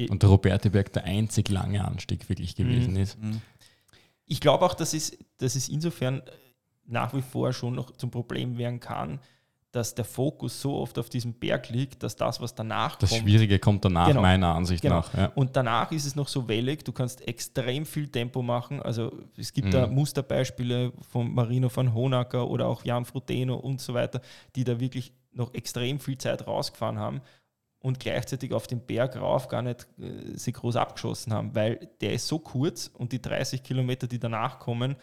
und 0.08 0.22
der 0.22 0.30
Roberteberg 0.30 0.92
der 0.92 1.04
einzig 1.04 1.48
lange 1.48 1.84
Anstieg 1.84 2.28
wirklich 2.28 2.54
gewesen 2.54 2.94
mhm. 2.94 3.00
ist. 3.00 3.20
Mhm. 3.20 3.40
Ich 4.26 4.40
glaube 4.40 4.64
auch, 4.64 4.74
dass 4.74 4.92
es, 4.92 5.16
dass 5.38 5.54
es 5.54 5.68
insofern 5.68 6.22
nach 6.86 7.14
wie 7.14 7.22
vor 7.22 7.52
schon 7.52 7.74
noch 7.74 7.90
zum 7.92 8.10
Problem 8.10 8.58
werden 8.58 8.80
kann, 8.80 9.20
dass 9.72 9.94
der 9.94 10.06
Fokus 10.06 10.60
so 10.60 10.76
oft 10.76 10.98
auf 10.98 11.10
diesem 11.10 11.34
Berg 11.34 11.68
liegt, 11.68 12.02
dass 12.02 12.16
das, 12.16 12.40
was 12.40 12.54
danach 12.54 12.96
das 12.96 13.10
kommt. 13.10 13.22
Das 13.22 13.28
Schwierige 13.28 13.58
kommt 13.58 13.84
danach, 13.84 14.08
genau, 14.08 14.22
meiner 14.22 14.54
Ansicht 14.54 14.82
genau. 14.82 14.96
nach. 14.96 15.14
Ja. 15.14 15.26
Und 15.34 15.54
danach 15.54 15.92
ist 15.92 16.06
es 16.06 16.16
noch 16.16 16.28
so 16.28 16.48
wellig, 16.48 16.82
du 16.82 16.92
kannst 16.92 17.26
extrem 17.28 17.84
viel 17.84 18.08
Tempo 18.08 18.40
machen. 18.40 18.80
Also 18.80 19.12
es 19.36 19.52
gibt 19.52 19.68
mhm. 19.68 19.72
da 19.72 19.86
Musterbeispiele 19.86 20.92
von 21.10 21.34
Marino 21.34 21.70
van 21.74 21.92
Honacker 21.92 22.48
oder 22.48 22.68
auch 22.68 22.84
Jan 22.84 23.04
Frodeno 23.04 23.56
und 23.56 23.80
so 23.80 23.92
weiter, 23.92 24.22
die 24.54 24.64
da 24.64 24.80
wirklich 24.80 25.12
noch 25.32 25.52
extrem 25.52 26.00
viel 26.00 26.16
Zeit 26.16 26.46
rausgefahren 26.46 26.98
haben 26.98 27.20
und 27.78 28.00
gleichzeitig 28.00 28.52
auf 28.52 28.66
den 28.66 28.80
Berg 28.80 29.16
rauf 29.16 29.48
gar 29.48 29.62
nicht 29.62 29.86
äh, 29.98 30.36
sie 30.36 30.52
groß 30.52 30.76
abgeschossen 30.76 31.32
haben, 31.32 31.54
weil 31.54 31.90
der 32.00 32.12
ist 32.12 32.26
so 32.26 32.38
kurz 32.38 32.88
und 32.88 33.12
die 33.12 33.22
30 33.22 33.62
Kilometer, 33.62 34.06
die 34.06 34.18
danach 34.18 34.58
kommen, 34.58 34.96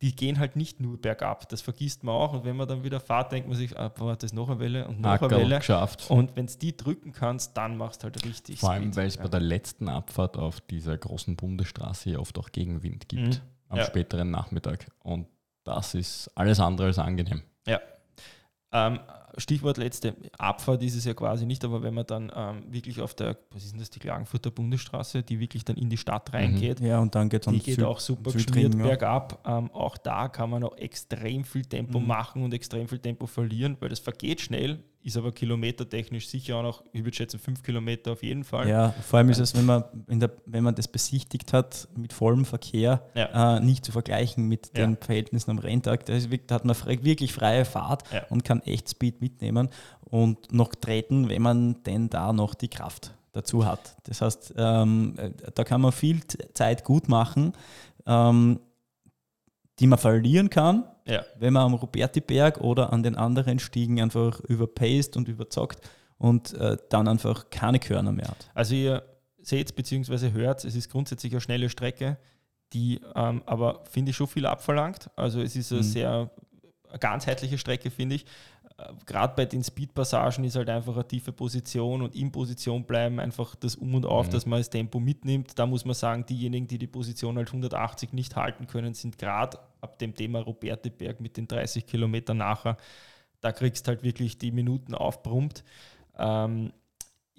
die 0.00 0.14
gehen 0.14 0.38
halt 0.38 0.54
nicht 0.54 0.80
nur 0.80 1.00
bergab. 1.00 1.48
Das 1.48 1.60
vergisst 1.60 2.04
man 2.04 2.14
auch. 2.14 2.32
Und 2.32 2.44
wenn 2.44 2.56
man 2.56 2.68
dann 2.68 2.84
wieder 2.84 3.00
fährt, 3.00 3.32
denkt 3.32 3.48
man 3.48 3.56
sich, 3.56 3.76
ah, 3.76 3.88
boah, 3.88 4.14
das 4.14 4.30
ist 4.30 4.34
noch 4.34 4.48
eine 4.48 4.60
Welle 4.60 4.86
und 4.86 5.00
noch 5.00 5.10
Ackerl 5.10 5.34
eine 5.34 5.42
Welle. 5.42 5.58
Geschafft. 5.58 6.08
Und 6.08 6.36
wenn 6.36 6.44
es 6.44 6.58
die 6.58 6.76
drücken 6.76 7.12
kannst, 7.12 7.56
dann 7.56 7.76
machst 7.76 8.02
du 8.02 8.04
halt 8.04 8.24
richtig. 8.24 8.60
Vor 8.60 8.70
allem, 8.70 8.94
weil 8.94 9.08
es 9.08 9.16
ja. 9.16 9.22
bei 9.22 9.28
der 9.28 9.40
letzten 9.40 9.88
Abfahrt 9.88 10.36
auf 10.36 10.60
dieser 10.60 10.96
großen 10.96 11.34
Bundesstraße 11.34 12.18
oft 12.18 12.38
auch 12.38 12.52
Gegenwind 12.52 13.08
gibt 13.08 13.22
mhm. 13.22 13.40
am 13.70 13.78
ja. 13.78 13.84
späteren 13.84 14.30
Nachmittag. 14.30 14.86
Und 15.02 15.26
das 15.64 15.94
ist 15.94 16.30
alles 16.36 16.60
andere 16.60 16.86
als 16.86 16.98
angenehm. 17.00 17.42
Ja. 17.66 17.80
Ähm, 18.72 19.00
Stichwort 19.38 19.76
letzte 19.76 20.16
Abfahrt 20.36 20.82
ist 20.82 20.96
es 20.96 21.04
ja 21.04 21.14
quasi 21.14 21.46
nicht, 21.46 21.64
aber 21.64 21.82
wenn 21.82 21.94
man 21.94 22.06
dann 22.06 22.32
ähm, 22.34 22.64
wirklich 22.72 23.00
auf 23.00 23.14
der, 23.14 23.36
was 23.50 23.64
ist 23.64 23.72
denn 23.72 23.78
das, 23.78 23.90
die 23.90 24.00
Klagenfurter 24.00 24.50
Bundesstraße, 24.50 25.22
die 25.22 25.38
wirklich 25.38 25.64
dann 25.64 25.76
in 25.76 25.88
die 25.88 25.96
Stadt 25.96 26.32
reingeht, 26.32 26.80
mhm. 26.80 26.86
ja, 26.86 26.98
und 26.98 27.14
dann 27.14 27.28
geht 27.28 27.46
die 27.46 27.58
geht 27.60 27.76
Süd 27.76 27.84
auch 27.84 28.00
super 28.00 28.32
geschmiert 28.32 28.74
ja. 28.74 28.82
bergab. 28.82 29.46
Ähm, 29.46 29.70
auch 29.72 29.96
da 29.96 30.28
kann 30.28 30.50
man 30.50 30.62
noch 30.62 30.76
extrem 30.76 31.44
viel 31.44 31.64
Tempo 31.64 32.00
mhm. 32.00 32.06
machen 32.06 32.42
und 32.42 32.52
extrem 32.52 32.88
viel 32.88 32.98
Tempo 32.98 33.26
verlieren, 33.26 33.76
weil 33.80 33.88
das 33.90 34.00
vergeht 34.00 34.40
schnell, 34.40 34.82
ist 35.08 35.16
aber 35.16 35.32
kilometertechnisch 35.32 36.28
sicher 36.28 36.56
auch 36.56 36.62
noch, 36.62 36.84
ich 36.92 37.04
würde 37.04 37.16
schätzen, 37.16 37.38
fünf 37.38 37.62
Kilometer 37.62 38.12
auf 38.12 38.22
jeden 38.22 38.44
Fall. 38.44 38.68
Ja, 38.68 38.94
vor 39.06 39.18
allem 39.18 39.30
ist 39.30 39.38
es, 39.38 39.56
wenn 39.56 39.66
man, 39.66 39.84
der, 40.06 40.30
wenn 40.46 40.62
man 40.62 40.74
das 40.74 40.88
besichtigt 40.88 41.52
hat, 41.52 41.88
mit 41.96 42.12
vollem 42.12 42.44
Verkehr, 42.44 43.02
ja. 43.14 43.56
äh, 43.56 43.60
nicht 43.60 43.84
zu 43.84 43.92
vergleichen 43.92 44.46
mit 44.46 44.76
den 44.76 44.92
ja. 44.92 44.96
Verhältnissen 45.00 45.50
am 45.50 45.58
Renntag. 45.58 46.06
Da, 46.06 46.14
ist, 46.14 46.28
da 46.46 46.54
hat 46.54 46.64
man 46.64 46.76
wirklich 47.02 47.32
freie 47.32 47.64
Fahrt 47.64 48.04
ja. 48.12 48.24
und 48.30 48.44
kann 48.44 48.60
echt 48.62 48.88
Speed 48.88 49.20
mitnehmen 49.20 49.68
und 50.04 50.52
noch 50.52 50.74
treten, 50.74 51.28
wenn 51.28 51.42
man 51.42 51.82
denn 51.82 52.08
da 52.08 52.32
noch 52.32 52.54
die 52.54 52.68
Kraft 52.68 53.14
dazu 53.32 53.66
hat. 53.66 53.96
Das 54.04 54.22
heißt, 54.22 54.54
ähm, 54.56 55.14
da 55.54 55.64
kann 55.64 55.80
man 55.80 55.92
viel 55.92 56.20
Zeit 56.54 56.84
gut 56.84 57.08
machen 57.08 57.52
ähm, 58.08 58.58
die 59.78 59.86
man 59.86 59.98
verlieren 59.98 60.50
kann, 60.50 60.84
ja. 61.08 61.24
wenn 61.38 61.52
man 61.52 61.64
am 61.64 61.74
Robertiberg 61.74 62.60
oder 62.60 62.92
an 62.92 63.02
den 63.02 63.16
anderen 63.16 63.58
Stiegen 63.58 64.00
einfach 64.00 64.40
überpaced 64.40 65.16
und 65.16 65.28
überzockt 65.28 65.80
und 66.18 66.54
äh, 66.54 66.76
dann 66.90 67.08
einfach 67.08 67.50
keine 67.50 67.78
Körner 67.78 68.12
mehr 68.12 68.28
hat. 68.28 68.50
Also 68.54 68.74
ihr 68.74 69.02
seht 69.40 69.74
bzw. 69.74 70.32
hört, 70.32 70.64
es 70.64 70.74
ist 70.74 70.90
grundsätzlich 70.90 71.32
eine 71.32 71.40
schnelle 71.40 71.70
Strecke, 71.70 72.18
die 72.72 73.00
ähm, 73.14 73.42
aber, 73.46 73.84
finde 73.90 74.10
ich, 74.10 74.16
schon 74.16 74.26
viel 74.26 74.46
abverlangt. 74.46 75.10
Also 75.16 75.40
es 75.40 75.56
ist 75.56 75.72
eine 75.72 75.80
mhm. 75.80 75.84
sehr 75.84 76.30
eine 76.90 76.98
ganzheitliche 76.98 77.58
Strecke, 77.58 77.90
finde 77.90 78.16
ich. 78.16 78.26
Äh, 78.78 78.92
Gerade 79.06 79.34
bei 79.36 79.46
den 79.46 79.62
Speed-Passagen 79.62 80.44
ist 80.44 80.56
halt 80.56 80.68
einfach 80.68 80.94
eine 80.94 81.06
tiefe 81.06 81.32
Position 81.32 82.02
und 82.02 82.14
in 82.14 82.32
Position 82.32 82.84
bleiben, 82.84 83.20
einfach 83.20 83.54
das 83.56 83.76
Um 83.76 83.94
und 83.94 84.06
Auf, 84.06 84.26
mhm. 84.26 84.32
dass 84.32 84.46
man 84.46 84.60
das 84.60 84.70
Tempo 84.70 85.00
mitnimmt. 85.00 85.58
Da 85.58 85.66
muss 85.66 85.84
man 85.84 85.94
sagen, 85.94 86.26
diejenigen, 86.26 86.66
die 86.66 86.78
die 86.78 86.86
Position 86.86 87.36
halt 87.36 87.48
180 87.48 88.12
nicht 88.12 88.36
halten 88.36 88.66
können, 88.66 88.94
sind 88.94 89.18
gerade 89.18 89.58
ab 89.80 89.98
dem 89.98 90.14
Thema 90.14 90.40
Roberteberg 90.40 91.20
mit 91.20 91.36
den 91.36 91.48
30 91.48 91.86
Kilometern 91.86 92.38
nachher, 92.38 92.76
da 93.40 93.52
kriegst 93.52 93.88
halt 93.88 94.02
wirklich 94.02 94.38
die 94.38 94.50
Minuten 94.50 94.94
aufbrummt. 94.94 95.64
Ähm, 96.18 96.72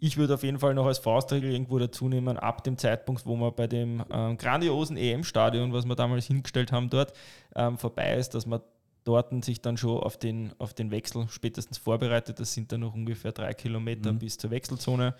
ich 0.01 0.17
würde 0.17 0.35
auf 0.35 0.43
jeden 0.43 0.59
Fall 0.59 0.73
noch 0.73 0.85
als 0.85 0.99
Faustregel 0.99 1.51
irgendwo 1.51 1.77
dazu 1.77 2.07
nehmen, 2.07 2.37
ab 2.37 2.63
dem 2.63 2.77
Zeitpunkt, 2.77 3.25
wo 3.25 3.35
man 3.35 3.53
bei 3.53 3.67
dem 3.67 4.03
ähm, 4.09 4.37
grandiosen 4.37 4.95
EM-Stadion, 4.95 5.73
was 5.73 5.85
wir 5.85 5.95
damals 5.95 6.27
hingestellt 6.27 6.71
haben, 6.71 6.89
dort 6.89 7.13
ähm, 7.55 7.77
vorbei 7.77 8.15
ist, 8.15 8.33
dass 8.33 8.45
man 8.45 8.61
dort 9.03 9.43
sich 9.43 9.61
dann 9.61 9.75
schon 9.75 9.99
auf 9.99 10.17
den, 10.17 10.53
auf 10.57 10.73
den 10.73 10.91
Wechsel 10.91 11.27
spätestens 11.29 11.77
vorbereitet. 11.77 12.39
Das 12.39 12.53
sind 12.53 12.71
dann 12.71 12.81
noch 12.81 12.93
ungefähr 12.93 13.31
drei 13.31 13.53
Kilometer 13.53 14.13
mhm. 14.13 14.19
bis 14.19 14.37
zur 14.37 14.51
Wechselzone. 14.51 15.15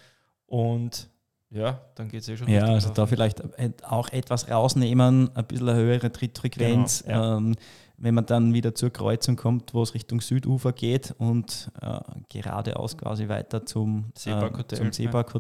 Und 0.46 1.10
ja, 1.52 1.82
dann 1.96 2.10
geht 2.10 2.22
es 2.22 2.30
eh 2.30 2.38
schon. 2.38 2.48
Ja, 2.48 2.66
also 2.66 2.90
da 2.90 3.06
vielleicht 3.06 3.42
auch 3.84 4.10
etwas 4.10 4.50
rausnehmen, 4.50 5.36
ein 5.36 5.46
bisschen 5.46 5.70
eine 5.70 5.80
höhere 5.80 6.12
Trittfrequenz. 6.12 7.04
Genau, 7.04 7.18
ja. 7.18 7.38
ähm, 7.38 7.56
wenn 7.98 8.16
man 8.16 8.26
dann 8.26 8.54
wieder 8.54 8.76
zur 8.76 8.92
Kreuzung 8.92 9.36
kommt, 9.36 9.74
wo 9.74 9.84
es 9.84 9.94
Richtung 9.94 10.22
Südufer 10.22 10.72
geht 10.72 11.14
und 11.18 11.72
äh, 11.82 12.00
geradeaus 12.30 12.98
quasi 12.98 13.28
weiter 13.28 13.66
zum 13.66 14.12
Seepark-Hotel, 14.16 14.88
äh, 14.88 14.94
Seepark 14.94 15.34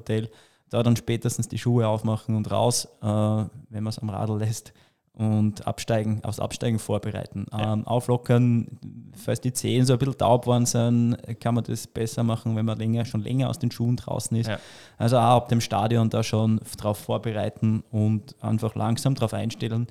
da 0.69 0.83
dann 0.83 0.95
spätestens 0.95 1.47
die 1.47 1.57
Schuhe 1.57 1.87
aufmachen 1.87 2.35
und 2.35 2.51
raus, 2.51 2.85
äh, 3.01 3.05
wenn 3.05 3.83
man 3.83 3.87
es 3.87 3.99
am 3.99 4.09
Radl 4.09 4.37
lässt 4.37 4.73
und 5.19 5.67
absteigen, 5.67 6.23
aufs 6.23 6.39
Absteigen 6.39 6.79
vorbereiten. 6.79 7.45
Ja. 7.51 7.73
Ähm, 7.73 7.85
auflockern, 7.85 8.79
falls 9.17 9.41
die 9.41 9.51
Zehen 9.51 9.85
so 9.85 9.91
ein 9.93 9.99
bisschen 9.99 10.17
taub 10.17 10.47
worden 10.47 10.65
sind, 10.65 11.17
kann 11.41 11.55
man 11.55 11.65
das 11.65 11.87
besser 11.87 12.23
machen, 12.23 12.55
wenn 12.55 12.65
man 12.65 12.79
länger, 12.79 13.03
schon 13.03 13.21
länger 13.21 13.49
aus 13.49 13.59
den 13.59 13.69
Schuhen 13.69 13.97
draußen 13.97 14.37
ist. 14.37 14.47
Ja. 14.47 14.59
Also 14.97 15.17
auch 15.17 15.35
ab 15.35 15.49
dem 15.49 15.59
Stadion 15.59 16.09
da 16.09 16.23
schon 16.23 16.61
darauf 16.77 16.99
vorbereiten 16.99 17.83
und 17.91 18.33
einfach 18.41 18.75
langsam 18.75 19.13
darauf 19.13 19.33
einstellen, 19.33 19.87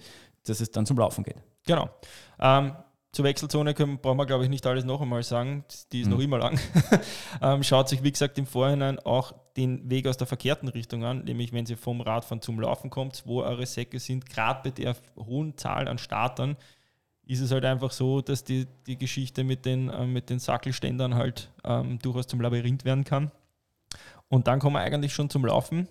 dass 0.46 0.60
es 0.60 0.70
dann 0.70 0.86
zum 0.86 0.96
Laufen 0.96 1.24
geht. 1.24 1.36
Genau. 1.66 1.90
Ähm, 2.40 2.72
zur 3.18 3.24
Wechselzone 3.24 3.74
können, 3.74 3.98
brauchen 3.98 4.16
wir, 4.16 4.26
glaube 4.26 4.44
ich, 4.44 4.48
nicht 4.48 4.64
alles 4.64 4.85
noch 4.85 5.00
einmal 5.00 5.24
sagen. 5.24 5.64
Die 5.90 6.02
ist 6.02 6.07
mhm. 6.07 6.12
noch 6.12 6.20
immer 6.20 6.38
lang. 6.38 6.61
ähm, 7.42 7.64
schaut 7.64 7.88
sich, 7.88 8.04
wie 8.04 8.12
gesagt, 8.12 8.38
im 8.38 8.46
Vorhinein 8.46 9.00
auch 9.00 9.33
den 9.57 9.90
Weg 9.90 10.07
aus 10.07 10.16
der 10.16 10.28
verkehrten 10.28 10.68
Richtung 10.68 11.02
an, 11.02 11.24
nämlich 11.24 11.52
wenn 11.52 11.66
sie 11.66 11.74
vom 11.74 12.00
Radfahren 12.00 12.40
zum 12.42 12.61
Laufen 12.61 12.90
kommt, 12.90 13.24
wo 13.26 13.42
eure 13.42 13.66
Säcke 13.66 13.98
sind. 13.98 14.31
Gerade 14.31 14.61
bei 14.62 14.70
der 14.70 14.94
hohen 15.16 15.57
Zahl 15.57 15.88
an 15.88 15.98
Startern 15.98 16.57
ist 17.26 17.40
es 17.40 17.50
halt 17.50 17.64
einfach 17.64 17.90
so, 17.90 18.20
dass 18.20 18.44
die, 18.44 18.68
die 18.87 18.96
Geschichte 18.96 19.42
mit 19.42 19.66
den, 19.66 19.88
äh, 19.88 20.07
mit 20.07 20.31
den 20.31 20.38
Sackelständern 20.38 21.16
halt 21.16 21.50
ähm, 21.64 21.98
durchaus 21.98 22.28
zum 22.28 22.40
Labyrinth 22.40 22.85
werden 22.85 23.02
kann. 23.02 23.33
Und 24.28 24.46
dann 24.46 24.61
kommen 24.61 24.76
wir 24.76 24.81
eigentlich 24.81 25.12
schon 25.12 25.28
zum 25.28 25.44
Laufen. 25.44 25.88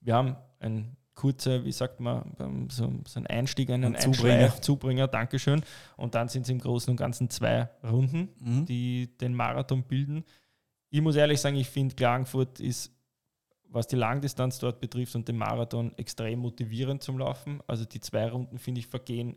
Wir 0.00 0.14
haben 0.14 0.36
ein 0.60 0.96
kurze, 1.16 1.64
wie 1.64 1.72
sagt 1.72 1.98
man, 1.98 2.68
so, 2.70 2.92
so 3.06 3.18
ein 3.20 3.26
Einstieg, 3.26 3.70
einen 3.70 3.96
Ein 3.96 4.00
Zubringer. 4.00 4.62
Zubringer, 4.62 5.08
Dankeschön. 5.08 5.62
Und 5.96 6.14
dann 6.14 6.28
sind 6.28 6.42
es 6.42 6.50
im 6.50 6.60
Großen 6.60 6.90
und 6.90 6.96
Ganzen 6.96 7.28
zwei 7.30 7.68
Runden, 7.82 8.28
mhm. 8.38 8.66
die 8.66 9.08
den 9.18 9.34
Marathon 9.34 9.82
bilden. 9.82 10.24
Ich 10.90 11.00
muss 11.00 11.16
ehrlich 11.16 11.40
sagen, 11.40 11.56
ich 11.56 11.68
finde, 11.68 11.96
Klagenfurt 11.96 12.60
ist, 12.60 12.92
was 13.68 13.88
die 13.88 13.96
Langdistanz 13.96 14.58
dort 14.58 14.80
betrifft 14.80 15.16
und 15.16 15.26
den 15.26 15.36
Marathon, 15.36 15.92
extrem 15.96 16.38
motivierend 16.38 17.02
zum 17.02 17.18
Laufen. 17.18 17.60
Also 17.66 17.84
die 17.84 18.00
zwei 18.00 18.28
Runden, 18.28 18.58
finde 18.58 18.80
ich, 18.80 18.86
vergehen 18.86 19.36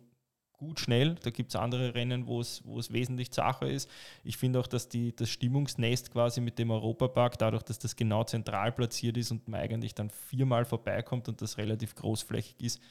gut 0.60 0.80
schnell. 0.80 1.16
Da 1.24 1.32
gibt 1.32 1.50
es 1.50 1.56
andere 1.56 1.96
Rennen, 1.96 2.28
wo 2.28 2.40
es, 2.40 2.62
wesentlich 2.92 3.32
zacher 3.32 3.68
ist. 3.68 3.90
Ich 4.24 4.38
finde 4.38 4.60
auch, 4.60 4.68
dass 4.68 4.90
die, 4.90 5.16
das 5.16 5.30
Stimmungsnest 5.30 6.12
quasi 6.12 6.42
mit 6.42 6.60
dem 6.60 6.70
Europapark, 6.70 7.38
dadurch, 7.40 7.64
dass 7.64 7.80
das 7.80 7.96
genau 7.96 8.24
zentral 8.24 8.72
platziert 8.72 9.18
ist 9.18 9.32
und 9.32 9.48
man 9.48 9.62
eigentlich 9.62 9.96
dann 9.96 10.10
viermal 10.10 10.66
vorbeikommt 10.66 11.28
und 11.30 11.42
das 11.42 11.58
relativ 11.58 11.96
großflächig 11.96 12.62
ist, 12.62 12.82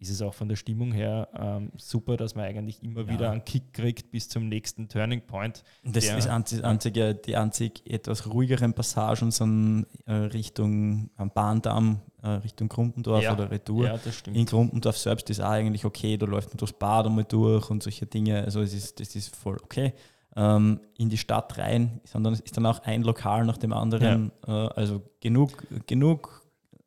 ist 0.00 0.10
es 0.10 0.22
auch 0.22 0.34
von 0.34 0.48
der 0.48 0.56
Stimmung 0.56 0.92
her 0.92 1.28
ähm, 1.34 1.70
super, 1.76 2.16
dass 2.16 2.34
man 2.34 2.44
eigentlich 2.44 2.82
immer 2.82 3.02
ja. 3.02 3.08
wieder 3.08 3.30
einen 3.30 3.44
Kick 3.44 3.72
kriegt 3.72 4.10
bis 4.10 4.28
zum 4.28 4.48
nächsten 4.48 4.88
Turning 4.88 5.22
Point. 5.22 5.62
Das 5.82 6.04
ist 6.04 6.26
einzig, 6.26 6.64
einzige, 6.64 7.14
die 7.14 7.36
einzig 7.36 7.82
etwas 7.86 8.26
ruhigeren 8.26 8.74
Passagen 8.74 9.30
sind 9.30 9.86
äh, 10.06 10.12
Richtung 10.12 11.10
am 11.16 11.30
Bahndamm, 11.30 12.00
äh, 12.13 12.13
Richtung 12.28 12.68
Grumpendorf 12.68 13.22
ja. 13.22 13.32
oder 13.32 13.50
Retour. 13.50 13.86
Ja, 13.86 13.98
In 14.32 14.46
Grumpendorf 14.46 14.96
selbst 14.96 15.28
ist 15.30 15.40
auch 15.40 15.50
eigentlich 15.50 15.84
okay, 15.84 16.16
da 16.16 16.26
läuft 16.26 16.50
man 16.50 16.56
durchs 16.56 16.72
Bad 16.72 17.06
einmal 17.06 17.24
durch 17.24 17.70
und 17.70 17.82
solche 17.82 18.06
Dinge. 18.06 18.42
Also 18.42 18.60
es 18.60 18.72
ist, 18.72 19.00
das 19.00 19.14
ist 19.14 19.34
voll 19.34 19.58
okay. 19.62 19.92
Ähm, 20.36 20.80
in 20.98 21.10
die 21.10 21.18
Stadt 21.18 21.56
rein, 21.58 22.00
sondern 22.04 22.32
es 22.32 22.40
ist 22.40 22.56
dann 22.56 22.66
auch 22.66 22.80
ein 22.80 23.02
Lokal 23.02 23.44
nach 23.44 23.56
dem 23.56 23.72
anderen. 23.72 24.32
Ja. 24.46 24.66
Äh, 24.66 24.70
also 24.74 25.02
genug, 25.20 25.52
genug. 25.86 26.42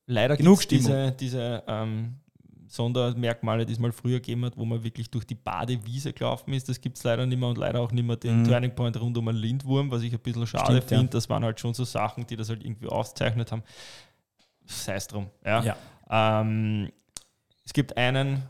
Leider 0.06 0.36
genug 0.36 0.67
diese, 0.67 1.12
diese 1.13 1.63
ähm, 1.67 2.15
Sondermerkmale, 2.67 3.65
die 3.65 3.73
es 3.73 3.80
mal 3.80 3.91
früher 3.91 4.19
gegeben 4.19 4.45
hat, 4.45 4.58
wo 4.58 4.65
man 4.65 4.84
wirklich 4.84 5.10
durch 5.10 5.26
die 5.26 5.36
Badewiese 5.36 6.13
gelaufen 6.13 6.54
ist. 6.54 6.67
Das 6.69 6.82
gibt 6.82 6.97
es 6.97 7.04
leider 7.04 7.26
nicht 7.26 7.39
mehr 7.39 7.50
und 7.50 7.58
leider 7.58 7.80
auch 7.80 7.91
nicht 7.91 8.06
mehr 8.06 8.17
den 8.17 8.41
mhm. 8.41 8.43
Turning 8.45 8.76
Point 8.76 9.00
rund 9.00 9.17
um 9.17 9.28
einen 9.28 9.38
Lindwurm, 9.38 9.91
was 9.91 10.02
ich 10.02 10.13
ein 10.13 10.19
bisschen 10.19 10.47
schade 10.47 10.82
finde. 10.82 11.06
Ja. 11.06 11.10
Das 11.12 11.30
waren 11.30 11.43
halt 11.43 11.60
schon 11.60 11.73
so 11.73 11.84
Sachen, 11.84 12.28
die 12.28 12.36
das 12.36 12.50
halt 12.50 12.63
irgendwie 12.63 12.88
auszeichnet 12.88 13.52
haben. 13.52 13.63
Sei 14.68 14.96
es 14.96 15.08
drum. 15.08 15.30
Ja. 15.46 15.64
ja. 15.64 15.76
Ähm, 16.10 16.92
es 17.66 17.74
gibt 17.74 17.98
einen 17.98 18.44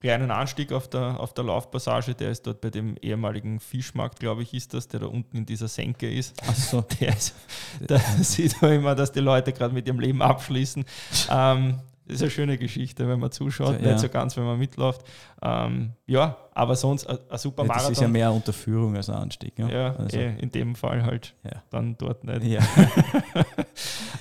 kleinen 0.00 0.30
Anstieg 0.30 0.72
auf 0.72 0.88
der, 0.88 1.20
auf 1.20 1.34
der 1.34 1.44
Laufpassage, 1.44 2.14
der 2.14 2.30
ist 2.30 2.46
dort 2.46 2.60
bei 2.60 2.70
dem 2.70 2.96
ehemaligen 2.96 3.60
Fischmarkt, 3.60 4.18
glaube 4.18 4.42
ich, 4.42 4.54
ist 4.54 4.72
das, 4.72 4.88
der 4.88 5.00
da 5.00 5.06
unten 5.06 5.36
in 5.36 5.46
dieser 5.46 5.68
Senke 5.68 6.10
ist. 6.10 6.40
Ach 6.46 6.54
so. 6.54 6.80
Der 7.00 7.10
ist, 7.10 7.34
da 7.86 7.98
sieht 7.98 8.60
man 8.62 8.72
immer, 8.72 8.94
dass 8.94 9.12
die 9.12 9.20
Leute 9.20 9.52
gerade 9.52 9.74
mit 9.74 9.86
ihrem 9.86 10.00
Leben 10.00 10.22
abschließen. 10.22 10.84
ähm, 11.30 11.80
das 12.10 12.16
ist 12.16 12.22
eine 12.22 12.30
schöne 12.32 12.58
Geschichte, 12.58 13.06
wenn 13.08 13.20
man 13.20 13.30
zuschaut, 13.30 13.80
ja. 13.80 13.92
nicht 13.92 14.00
so 14.00 14.08
ganz, 14.08 14.36
wenn 14.36 14.44
man 14.44 14.58
mitläuft. 14.58 15.02
Ähm, 15.42 15.92
ja, 16.06 16.36
aber 16.52 16.74
sonst 16.74 17.06
ein, 17.06 17.18
ein 17.28 17.38
super 17.38 17.62
Marathon. 17.62 17.90
das 17.90 17.98
ist 17.98 18.02
ja 18.02 18.08
mehr 18.08 18.32
Unterführung 18.32 18.96
als 18.96 19.08
ein 19.08 19.14
Anstieg. 19.14 19.56
Ja, 19.58 19.68
ja 19.68 19.94
also. 19.94 20.16
eh, 20.16 20.36
in 20.40 20.50
dem 20.50 20.74
Fall 20.74 21.04
halt 21.04 21.34
ja. 21.44 21.62
dann 21.70 21.96
dort 21.96 22.24
nicht. 22.24 22.42
Ja. 22.42 22.60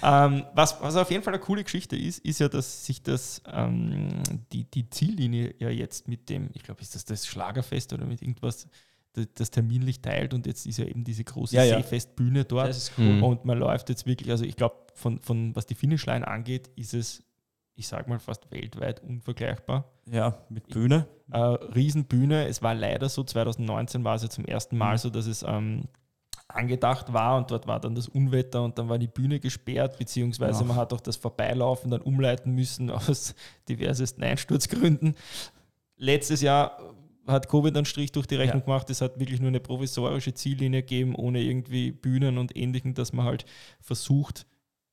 ähm, 0.25 0.43
was, 0.53 0.79
was 0.81 0.95
auf 0.97 1.09
jeden 1.09 1.23
Fall 1.23 1.33
eine 1.33 1.41
coole 1.41 1.63
Geschichte 1.63 1.95
ist, 1.95 2.19
ist 2.19 2.39
ja, 2.39 2.47
dass 2.47 2.85
sich 2.85 3.01
das, 3.01 3.41
ähm, 3.51 4.21
die, 4.51 4.65
die 4.65 4.87
Ziellinie 4.91 5.55
ja 5.57 5.69
jetzt 5.69 6.07
mit 6.07 6.29
dem, 6.29 6.51
ich 6.53 6.61
glaube, 6.61 6.81
ist 6.81 6.93
das 6.93 7.05
das 7.05 7.25
Schlagerfest 7.25 7.91
oder 7.91 8.05
mit 8.05 8.21
irgendwas, 8.21 8.67
das 9.33 9.49
terminlich 9.49 10.01
teilt 10.01 10.35
und 10.35 10.45
jetzt 10.45 10.67
ist 10.67 10.77
ja 10.77 10.85
eben 10.85 11.03
diese 11.03 11.23
große 11.23 11.55
ja, 11.55 11.63
Seefestbühne 11.63 12.45
dort. 12.45 12.69
Das 12.69 12.77
ist 12.77 12.91
cool. 12.99 13.23
Und 13.23 13.43
man 13.45 13.57
läuft 13.57 13.89
jetzt 13.89 14.05
wirklich, 14.05 14.29
also 14.29 14.45
ich 14.45 14.55
glaube, 14.55 14.75
von, 14.93 15.19
von 15.19 15.55
was 15.55 15.65
die 15.65 15.73
Finishline 15.73 16.27
angeht, 16.27 16.69
ist 16.75 16.93
es 16.93 17.23
ich 17.79 17.87
sage 17.87 18.09
mal, 18.09 18.19
fast 18.19 18.51
weltweit 18.51 19.01
unvergleichbar. 19.01 19.85
Ja, 20.11 20.37
mit 20.49 20.67
Bühne. 20.67 21.07
Äh, 21.31 21.37
Riesenbühne. 21.39 22.45
Es 22.47 22.61
war 22.61 22.75
leider 22.75 23.07
so, 23.07 23.23
2019 23.23 24.03
war 24.03 24.15
es 24.15 24.23
ja 24.23 24.29
zum 24.29 24.43
ersten 24.43 24.77
Mal 24.77 24.93
mhm. 24.93 24.97
so, 24.97 25.09
dass 25.09 25.27
es 25.27 25.43
ähm, 25.43 25.85
angedacht 26.49 27.13
war 27.13 27.37
und 27.37 27.51
dort 27.51 27.67
war 27.67 27.79
dann 27.79 27.95
das 27.95 28.09
Unwetter 28.09 28.63
und 28.63 28.77
dann 28.77 28.89
war 28.89 28.97
die 28.97 29.07
Bühne 29.07 29.39
gesperrt, 29.39 29.97
beziehungsweise 29.97 30.59
ja. 30.61 30.65
man 30.65 30.75
hat 30.75 30.91
auch 30.91 30.99
das 30.99 31.15
Vorbeilaufen 31.15 31.89
dann 31.89 32.01
umleiten 32.01 32.53
müssen 32.53 32.89
aus 32.91 33.33
diversesten 33.69 34.23
Einsturzgründen. 34.23 35.15
Letztes 35.95 36.41
Jahr 36.41 36.79
hat 37.27 37.47
Covid 37.47 37.77
einen 37.77 37.85
Strich 37.85 38.11
durch 38.11 38.27
die 38.27 38.35
Rechnung 38.35 38.61
ja. 38.61 38.65
gemacht. 38.65 38.89
Es 38.89 38.99
hat 38.99 39.19
wirklich 39.19 39.39
nur 39.39 39.47
eine 39.47 39.61
provisorische 39.61 40.33
Ziellinie 40.33 40.81
gegeben, 40.81 41.15
ohne 41.15 41.41
irgendwie 41.41 41.91
Bühnen 41.91 42.37
und 42.37 42.57
Ähnlichem, 42.57 42.93
dass 42.93 43.13
man 43.13 43.25
halt 43.25 43.45
versucht, 43.79 44.45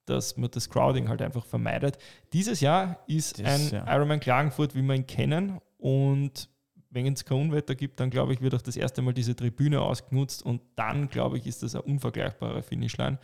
dass 0.06 0.36
man 0.36 0.50
das 0.50 0.70
Crowding 0.70 1.08
halt 1.08 1.22
einfach 1.22 1.44
vermeidet. 1.44 1.98
Dieses 2.32 2.60
Jahr 2.60 2.98
ist 3.06 3.38
das, 3.38 3.72
ein 3.72 3.86
ja. 3.86 3.94
Ironman 3.94 4.20
Klagenfurt, 4.20 4.74
wie 4.74 4.82
wir 4.82 4.94
ihn 4.94 5.06
kennen. 5.06 5.60
Und 5.78 6.48
wenn 6.90 7.12
es 7.12 7.24
kein 7.24 7.38
Unwetter 7.38 7.74
gibt, 7.74 8.00
dann 8.00 8.10
glaube 8.10 8.32
ich, 8.32 8.40
wird 8.40 8.54
auch 8.54 8.62
das 8.62 8.76
erste 8.76 9.02
Mal 9.02 9.12
diese 9.12 9.36
Tribüne 9.36 9.80
ausgenutzt. 9.80 10.42
Und 10.42 10.62
dann, 10.76 11.08
glaube 11.08 11.38
ich, 11.38 11.46
ist 11.46 11.62
das 11.62 11.74
eine 11.74 11.82
unvergleichbare 11.82 12.62
Finishline. 12.62 13.18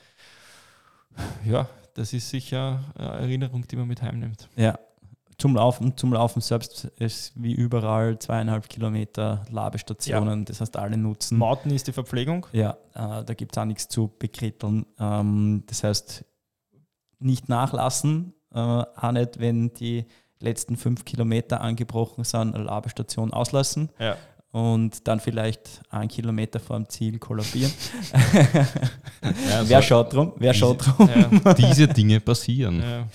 Ja, 1.45 1.69
das 1.95 2.13
ist 2.13 2.31
sicher 2.31 2.83
eine 2.97 3.09
Erinnerung, 3.09 3.67
die 3.67 3.77
man 3.77 3.87
mit 3.87 4.03
heimnimmt. 4.03 4.49
Ja, 4.57 4.79
zum 5.43 5.57
Laufen, 5.57 5.97
zum 5.97 6.13
Laufen 6.13 6.41
selbst 6.41 6.85
ist 6.99 7.33
wie 7.35 7.53
überall 7.53 8.19
zweieinhalb 8.19 8.69
Kilometer 8.69 9.45
Labestationen, 9.51 10.41
ja. 10.41 10.45
das 10.45 10.61
heißt 10.61 10.77
alle 10.77 10.97
nutzen. 10.97 11.37
Mauten 11.37 11.71
ist 11.71 11.89
die 11.89 11.93
Verpflegung? 11.93 12.47
Ja, 12.53 12.77
äh, 12.95 13.25
da 13.25 13.35
gibt 13.35 13.53
es 13.53 13.59
auch 13.59 13.65
nichts 13.65 13.89
zu 13.89 14.13
bekritteln. 14.19 14.87
Ähm, 15.01 15.65
das 15.67 15.83
heißt, 15.83 16.25
nicht 17.25 17.49
nachlassen, 17.49 18.35
äh, 18.55 18.59
auch 18.59 19.13
nicht, 19.13 19.41
wenn 19.41 19.73
die, 19.75 20.07
letzten 20.43 20.77
fünf 20.77 21.05
Kilometer 21.05 21.61
angebrochen 21.61 22.25
sind, 22.25 22.55
eine 22.55 22.65
Labestation 22.65 23.33
auslassen. 23.33 23.91
Ja 23.99 24.17
und 24.53 25.09
dann 25.09 25.19
vielleicht 25.19 25.81
einen 25.89 26.09
Kilometer 26.09 26.61
vor 26.61 26.77
dem 26.77 26.87
Ziel 26.87 27.19
kollabieren. 27.19 27.73
ja, 28.53 28.67
also 29.23 29.71
Wer 29.71 29.83
schaut 29.83 30.13
drum? 30.13 30.33
Wer 30.37 30.53
diese, 30.53 30.61
schaut 30.61 30.87
drum? 30.87 31.09
Ja. 31.43 31.55
diese 31.59 31.89
Dinge 31.89 32.21
passieren. 32.21 32.83
Ja. 32.83 33.09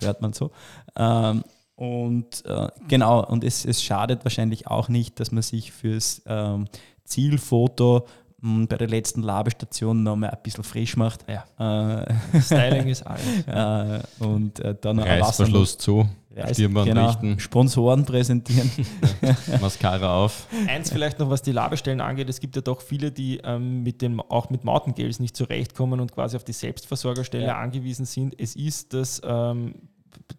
Hört 0.00 0.22
man 0.22 0.32
so. 0.32 0.50
Ähm, 0.96 1.44
und 1.74 2.46
äh, 2.46 2.68
genau, 2.88 3.26
und 3.26 3.44
es, 3.44 3.66
es 3.66 3.82
schadet 3.82 4.24
wahrscheinlich 4.24 4.66
auch 4.66 4.88
nicht, 4.88 5.20
dass 5.20 5.32
man 5.32 5.42
sich 5.42 5.70
fürs 5.70 6.22
ähm, 6.24 6.66
Zielfoto 7.04 8.06
bei 8.40 8.76
der 8.76 8.88
letzten 8.88 9.22
Labestation 9.22 10.02
noch 10.02 10.16
mal 10.16 10.30
ein 10.30 10.38
bisschen 10.42 10.62
frisch 10.62 10.96
macht. 10.96 11.24
Ja. 11.28 12.02
Äh, 12.02 12.14
Styling 12.40 12.88
ist 12.88 13.02
alles. 13.02 13.46
Ja. 13.46 13.96
Äh, 13.96 14.00
und 14.20 14.60
äh, 14.60 14.76
dann 14.80 14.98
Reißverschluss 14.98 15.78
zu. 15.78 16.08
Stirnband 16.52 16.88
genau, 16.88 17.06
richten. 17.08 17.40
Sponsoren 17.40 18.04
präsentieren. 18.04 18.70
Mascara 19.60 20.24
auf. 20.24 20.46
Eins 20.68 20.90
vielleicht 20.90 21.18
noch, 21.18 21.30
was 21.30 21.42
die 21.42 21.50
Labestellen 21.50 22.00
angeht. 22.00 22.28
Es 22.28 22.38
gibt 22.38 22.54
ja 22.54 22.62
doch 22.62 22.80
viele, 22.80 23.10
die 23.10 23.38
ähm, 23.42 23.82
mit 23.82 24.02
dem, 24.02 24.20
auch 24.20 24.48
mit 24.48 24.62
Mountaingels 24.62 25.18
nicht 25.18 25.36
zurechtkommen 25.36 25.98
und 25.98 26.12
quasi 26.12 26.36
auf 26.36 26.44
die 26.44 26.52
Selbstversorgerstelle 26.52 27.46
ja. 27.46 27.58
angewiesen 27.58 28.04
sind. 28.04 28.40
Es 28.40 28.54
ist 28.54 28.94
das, 28.94 29.20
ähm, 29.24 29.74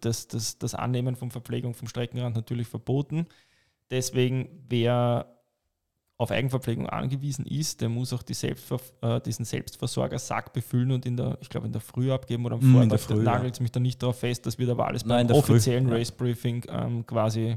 das, 0.00 0.26
das, 0.26 0.58
das 0.58 0.74
Annehmen 0.74 1.16
von 1.16 1.30
Verpflegung 1.30 1.74
vom 1.74 1.86
Streckenrand 1.86 2.34
natürlich 2.34 2.66
verboten. 2.66 3.26
Deswegen, 3.90 4.48
wer 4.68 5.26
auf 6.20 6.30
Eigenverpflegung 6.30 6.86
angewiesen 6.86 7.46
ist, 7.46 7.80
der 7.80 7.88
muss 7.88 8.12
auch 8.12 8.22
die 8.22 8.34
Selbstver 8.34 8.78
äh, 9.00 9.22
diesen 9.22 9.46
Selbstversorgersack 9.46 10.52
befüllen 10.52 10.92
und 10.92 11.06
in 11.06 11.16
der, 11.16 11.38
ich 11.40 11.48
glaube, 11.48 11.66
in 11.66 11.72
der 11.72 11.80
Früh 11.80 12.12
abgeben 12.12 12.44
oder 12.44 12.56
am 12.56 12.60
mm, 12.60 12.90
Vortag. 12.90 13.06
Da 13.08 13.14
nagelt 13.14 13.54
es 13.54 13.60
mich 13.60 13.72
da 13.72 13.80
nicht 13.80 14.02
darauf 14.02 14.18
fest, 14.18 14.44
das 14.44 14.58
wird 14.58 14.68
aber 14.68 14.86
alles 14.86 15.04
beim 15.04 15.26
Nein, 15.26 15.32
offiziellen 15.32 15.88
Früh. 15.88 15.94
Race 15.94 16.12
Briefing 16.12 16.62
ähm, 16.68 17.06
quasi 17.06 17.56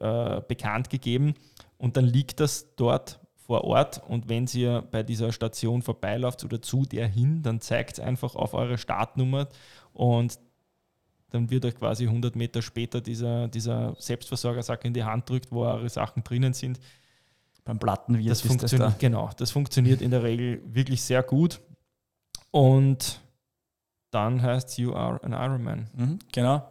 äh, 0.00 0.40
bekannt 0.48 0.90
gegeben. 0.90 1.34
Und 1.78 1.96
dann 1.96 2.04
liegt 2.04 2.40
das 2.40 2.74
dort 2.74 3.20
vor 3.36 3.62
Ort 3.62 4.02
und 4.08 4.28
wenn 4.28 4.48
ihr 4.54 4.82
bei 4.90 5.04
dieser 5.04 5.30
Station 5.30 5.80
vorbeilauft 5.80 6.42
oder 6.42 6.60
zu 6.60 6.82
der 6.86 7.06
hin, 7.06 7.42
dann 7.42 7.60
zeigt 7.60 7.98
es 7.98 8.00
einfach 8.00 8.34
auf 8.34 8.54
eure 8.54 8.76
Startnummer 8.76 9.46
und 9.92 10.40
dann 11.30 11.48
wird 11.48 11.64
euch 11.64 11.76
quasi 11.76 12.08
100 12.08 12.34
Meter 12.34 12.60
später 12.60 13.00
dieser, 13.00 13.46
dieser 13.46 13.94
Selbstversorgersack 14.00 14.84
in 14.84 14.94
die 14.94 15.04
Hand 15.04 15.30
drückt, 15.30 15.52
wo 15.52 15.62
eure 15.62 15.88
Sachen 15.88 16.24
drinnen 16.24 16.54
sind 16.54 16.80
beim 17.64 17.78
Plattenwirt 17.78 18.30
das 18.30 18.42
funktioniert, 18.42 18.92
da. 18.92 18.96
Genau, 18.98 19.30
das 19.36 19.50
funktioniert 19.50 20.02
in 20.02 20.10
der 20.10 20.22
Regel 20.22 20.62
wirklich 20.66 21.02
sehr 21.02 21.22
gut. 21.22 21.60
Und 22.50 23.20
dann 24.10 24.42
heißt 24.42 24.68
es, 24.68 24.76
you 24.76 24.94
are 24.94 25.22
an 25.24 25.32
Ironman. 25.32 25.88
Mhm, 25.94 26.18
genau. 26.32 26.70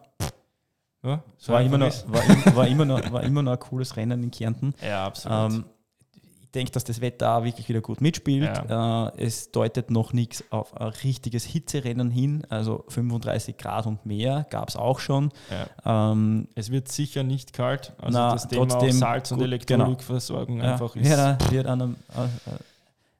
Ja, 1.03 1.21
so 1.37 1.51
war, 1.51 1.61
immer 1.61 1.77
noch, 1.77 1.91
war, 2.07 2.55
war, 2.55 2.67
immer 2.67 2.85
noch, 2.85 3.11
war 3.11 3.23
immer 3.23 3.43
noch 3.43 3.51
ein 3.51 3.59
cooles 3.59 3.97
Rennen 3.97 4.23
in 4.23 4.31
Kärnten. 4.31 4.73
Ja, 4.81 5.05
absolut. 5.05 5.53
Ähm, 5.53 5.65
denke, 6.53 6.71
dass 6.71 6.83
das 6.83 7.01
Wetter 7.01 7.37
auch 7.37 7.43
wirklich 7.43 7.67
wieder 7.69 7.81
gut 7.81 8.01
mitspielt. 8.01 8.61
Ja. 8.69 9.07
Äh, 9.07 9.23
es 9.25 9.51
deutet 9.51 9.91
noch 9.91 10.13
nichts 10.13 10.43
auf 10.51 10.75
ein 10.79 10.87
richtiges 10.87 11.43
Hitzerennen 11.43 12.11
hin, 12.11 12.43
also 12.49 12.85
35 12.89 13.57
Grad 13.57 13.85
und 13.85 14.05
mehr 14.05 14.45
gab 14.49 14.69
es 14.69 14.75
auch 14.75 14.99
schon. 14.99 15.31
Ja. 15.85 16.11
Ähm, 16.11 16.47
es 16.55 16.71
wird 16.71 16.89
sicher 16.89 17.23
nicht 17.23 17.53
kalt, 17.53 17.93
also 17.97 18.17
na, 18.17 18.31
das 18.31 18.47
Thema 18.47 18.67
trotzdem 18.67 18.91
Salz- 18.91 19.31
und 19.31 19.39
genau. 19.39 19.47
Elektronikversorgung 19.47 20.57
genau. 20.57 20.71
einfach 20.71 20.95
ist. 20.95 21.09
Ja, 21.09 21.37
wird 21.49 21.67
an 21.67 21.81
einem, 21.81 21.95
äh, 22.15 22.51
äh 22.51 22.57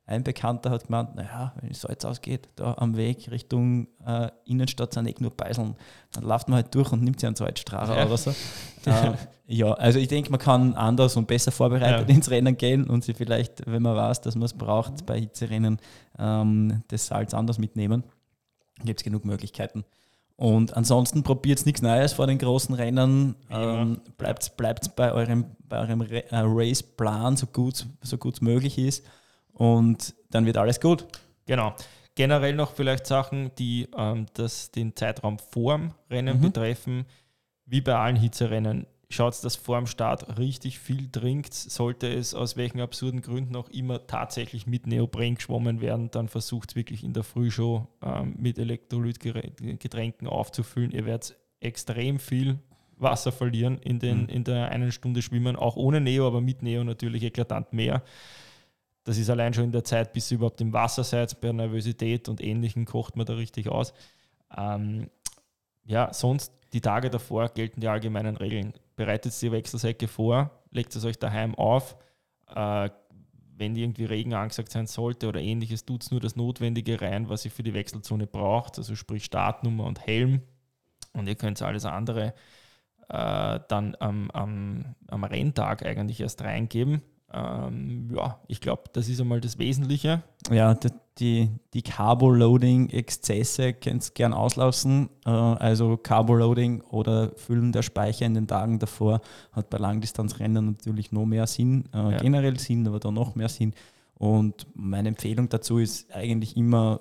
ein 0.06 0.24
Bekannter 0.24 0.70
hat 0.70 0.86
gemeint, 0.86 1.16
naja, 1.16 1.54
wenn 1.62 1.72
es 1.72 1.82
so 1.82 1.88
jetzt 1.88 2.06
ausgeht, 2.06 2.50
da 2.58 2.76
am 2.78 2.98
Weg 2.98 3.32
Richtung 3.32 3.88
äh, 4.06 4.30
Innenstadt 4.44 4.94
sind 4.94 5.08
eh 5.08 5.16
nur 5.20 5.32
Beiseln, 5.32 5.76
dann 6.12 6.26
läuft 6.26 6.50
man 6.50 6.58
halt 6.58 6.76
durch 6.76 6.92
und 6.92 7.04
nimmt 7.04 7.22
sich 7.22 7.28
einen 7.28 7.38
Salzstrahler 7.38 7.98
ja. 7.98 8.06
oder 8.06 8.18
so. 8.18 8.32
äh, 8.86 9.14
ja, 9.48 9.72
also 9.74 10.00
ich 10.00 10.10
denke, 10.10 10.30
man 10.30 10.42
kann 10.42 10.74
anders 10.74 11.16
und 11.16 11.28
besser 11.28 11.52
vorbereitet 11.52 12.10
ja. 12.10 12.16
ins 12.16 12.30
Rennen 12.30 12.58
gehen 12.58 12.90
und 12.90 13.06
sie 13.06 13.14
vielleicht, 13.14 13.66
wenn 13.66 13.82
man 13.82 13.96
weiß, 13.96 14.20
dass 14.22 14.36
man 14.36 14.44
es 14.44 14.54
braucht, 14.54 15.06
bei 15.06 15.22
Hitzerennen 15.22 15.78
ähm, 16.20 16.84
das 16.90 17.08
Salz 17.08 17.34
anders 17.34 17.58
mitnehmen. 17.58 18.04
Gibt 18.84 19.00
es 19.00 19.04
genug 19.06 19.24
Möglichkeiten. 19.24 19.86
Und 20.36 20.76
ansonsten 20.76 21.24
probiert 21.24 21.60
es 21.60 21.66
nichts 21.66 21.82
Neues 21.82 22.12
vor 22.12 22.28
den 22.28 22.40
großen 22.40 22.76
Rennen. 22.76 23.36
Ähm, 23.50 24.02
bleibt 24.18 24.58
bleibt 24.58 24.96
bei 24.98 25.14
eurem, 25.14 25.46
bei 25.70 25.80
eurem 25.80 26.02
äh, 26.02 26.24
Race-Plan, 26.32 27.38
so 27.38 27.46
gut 27.46 27.86
so 28.02 28.18
es 28.30 28.42
möglich 28.42 28.78
ist 28.78 29.06
und 29.54 30.14
dann 30.30 30.46
wird 30.46 30.58
alles 30.58 30.80
gut. 30.80 31.06
Genau. 31.46 31.76
Generell 32.16 32.54
noch 32.54 32.74
vielleicht 32.74 33.08
Sachen, 33.08 33.52
die 33.56 33.88
ähm, 33.98 34.28
das, 34.34 34.72
den 34.72 34.96
Zeitraum 34.96 35.40
vorm 35.40 35.94
Rennen 36.10 36.38
mhm. 36.38 36.42
betreffen. 36.42 37.06
Wie 37.66 37.82
bei 37.82 37.96
allen 37.96 38.16
Hitzerennen 38.16 38.86
schaut, 39.14 39.44
dass 39.44 39.56
vor 39.56 39.78
dem 39.78 39.88
Start 39.88 40.38
richtig 40.38 40.80
viel 40.80 41.10
trinkt. 41.10 41.54
Sollte 41.54 42.08
es 42.12 42.34
aus 42.34 42.58
welchen 42.58 42.82
absurden 42.82 43.22
Gründen 43.22 43.56
auch 43.56 43.70
immer 43.70 44.06
tatsächlich 44.06 44.68
mit 44.68 44.86
Neopren 44.86 45.36
geschwommen 45.36 45.82
werden, 45.82 46.12
dann 46.12 46.28
versucht 46.28 46.72
es 46.72 46.76
wirklich 46.76 47.04
in 47.04 47.14
der 47.14 47.24
Frühshow 47.24 47.88
ähm, 48.04 48.36
mit 48.38 48.58
Elektrolytgetränken 48.58 50.28
aufzufüllen. 50.28 50.92
Ihr 50.92 51.06
werdet 51.06 51.36
extrem 51.60 52.20
viel 52.20 52.60
Wasser 52.98 53.32
verlieren 53.32 53.80
in, 53.80 54.00
den, 54.00 54.24
mhm. 54.24 54.30
in 54.30 54.44
der 54.44 54.70
einen 54.70 54.92
Stunde 54.92 55.22
Schwimmen, 55.22 55.56
auch 55.56 55.76
ohne 55.76 56.02
Neo, 56.02 56.28
aber 56.28 56.42
mit 56.42 56.62
Neo 56.62 56.84
natürlich 56.84 57.24
eklatant 57.24 57.74
mehr. 57.74 58.04
Das 59.04 59.18
ist 59.18 59.30
allein 59.30 59.54
schon 59.54 59.66
in 59.66 59.72
der 59.72 59.84
Zeit, 59.84 60.14
bis 60.14 60.32
ihr 60.32 60.38
überhaupt 60.38 60.62
im 60.62 60.72
Wasser 60.72 61.04
seid, 61.04 61.40
bei 61.42 61.52
Nervosität 61.52 62.30
und 62.30 62.42
Ähnlichem 62.42 62.86
kocht 62.86 63.16
man 63.16 63.26
da 63.26 63.34
richtig 63.34 63.68
aus. 63.68 63.94
Ähm, 64.56 65.10
ja, 65.84 66.14
sonst 66.14 66.54
die 66.72 66.82
Tage 66.82 67.10
davor 67.10 67.50
gelten 67.50 67.82
die 67.82 67.88
allgemeinen 67.88 68.38
Regeln. 68.38 68.74
Bereitet 68.96 69.40
die 69.42 69.52
Wechselsäcke 69.52 70.08
vor, 70.08 70.52
legt 70.72 70.96
es 70.96 71.04
euch 71.04 71.20
daheim 71.20 71.56
auf. 71.56 71.98
Äh, 72.54 72.90
wenn 73.56 73.76
irgendwie 73.76 74.06
Regen 74.06 74.34
angesagt 74.34 74.72
sein 74.72 74.88
sollte 74.88 75.28
oder 75.28 75.40
ähnliches, 75.40 75.86
tut 75.86 76.04
es 76.04 76.12
nur 76.12 76.20
das 76.20 76.36
Notwendige 76.36 77.00
rein, 77.02 77.30
was 77.30 77.46
ihr 77.46 77.52
für 77.52 77.64
die 77.64 77.74
Wechselzone 77.74 78.26
braucht, 78.26 78.78
also 78.78 78.96
sprich 78.96 79.26
Startnummer 79.26 79.86
und 79.86 80.06
Helm. 80.06 80.42
Und 81.14 81.28
ihr 81.28 81.36
könnt 81.36 81.62
alles 81.62 81.86
andere 81.86 82.34
äh, 83.10 83.60
dann 83.68 83.96
am, 84.00 84.32
am, 84.32 84.96
am 85.08 85.24
Renntag 85.24 85.86
eigentlich 85.86 86.20
erst 86.22 86.42
reingeben. 86.42 87.04
Ähm, 87.34 88.10
ja, 88.16 88.40
ich 88.48 88.62
glaube, 88.62 88.84
das 88.94 89.10
ist 89.10 89.20
einmal 89.20 89.42
das 89.42 89.58
Wesentliche. 89.58 90.22
Ja, 90.52 90.78
die, 91.20 91.50
die 91.74 91.82
Carbo-Loading-Exzesse 91.82 93.74
könnt 93.74 94.06
ihr 94.06 94.14
gern 94.14 94.34
auslassen. 94.34 95.10
Äh, 95.26 95.30
also 95.30 95.98
Carbo-Loading 95.98 96.82
oder 96.82 97.32
Füllen 97.36 97.72
der 97.72 97.82
Speicher 97.82 98.26
in 98.26 98.36
den 98.36 98.48
Tagen 98.48 98.80
davor 98.80 99.22
hat 99.52 99.70
bei 99.70 99.78
Langdistanzrennen 99.78 100.66
natürlich 100.66 101.12
noch 101.12 101.26
mehr 101.26 101.48
Sinn, 101.48 101.86
äh, 101.94 101.98
ja. 101.98 102.18
generell 102.18 102.60
Sinn, 102.60 102.88
aber 102.88 103.00
da 103.00 103.12
noch 103.12 103.36
mehr 103.36 103.50
Sinn. 103.50 103.74
Und 104.16 104.68
meine 104.76 105.10
Empfehlung 105.10 105.50
dazu 105.50 105.80
ist 105.80 106.14
eigentlich 106.14 106.56
immer 106.56 107.00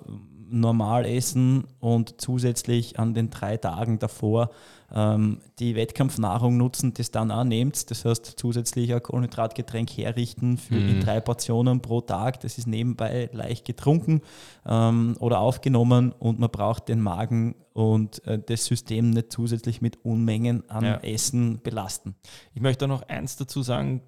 normal 0.49 1.05
essen 1.05 1.65
und 1.79 2.21
zusätzlich 2.21 2.99
an 2.99 3.13
den 3.13 3.29
drei 3.29 3.57
Tagen 3.57 3.99
davor 3.99 4.51
ähm, 4.93 5.39
die 5.59 5.75
Wettkampfnahrung 5.75 6.57
nutzen, 6.57 6.93
das 6.93 7.11
dann 7.11 7.31
auch 7.31 7.43
nehmt. 7.43 7.89
Das 7.89 8.05
heißt, 8.05 8.33
zusätzlich 8.37 8.93
ein 8.93 9.01
Kohlenhydratgetränk 9.01 9.89
herrichten 9.91 10.57
für 10.57 10.75
mhm. 10.75 10.89
in 10.89 10.99
drei 11.01 11.19
Portionen 11.19 11.81
pro 11.81 12.01
Tag. 12.01 12.39
Das 12.41 12.57
ist 12.57 12.67
nebenbei 12.67 13.29
leicht 13.33 13.65
getrunken 13.65 14.21
ähm, 14.65 15.15
oder 15.19 15.39
aufgenommen 15.39 16.11
und 16.11 16.39
man 16.39 16.51
braucht 16.51 16.89
den 16.89 17.01
Magen 17.01 17.55
und 17.73 18.25
äh, 18.27 18.39
das 18.39 18.65
System 18.65 19.09
nicht 19.09 19.31
zusätzlich 19.31 19.81
mit 19.81 20.05
Unmengen 20.05 20.69
an 20.69 20.83
ja. 20.85 20.95
Essen 20.97 21.59
belasten. 21.61 22.15
Ich 22.53 22.61
möchte 22.61 22.87
noch 22.87 23.01
eins 23.07 23.35
dazu 23.35 23.63
sagen, 23.63 24.01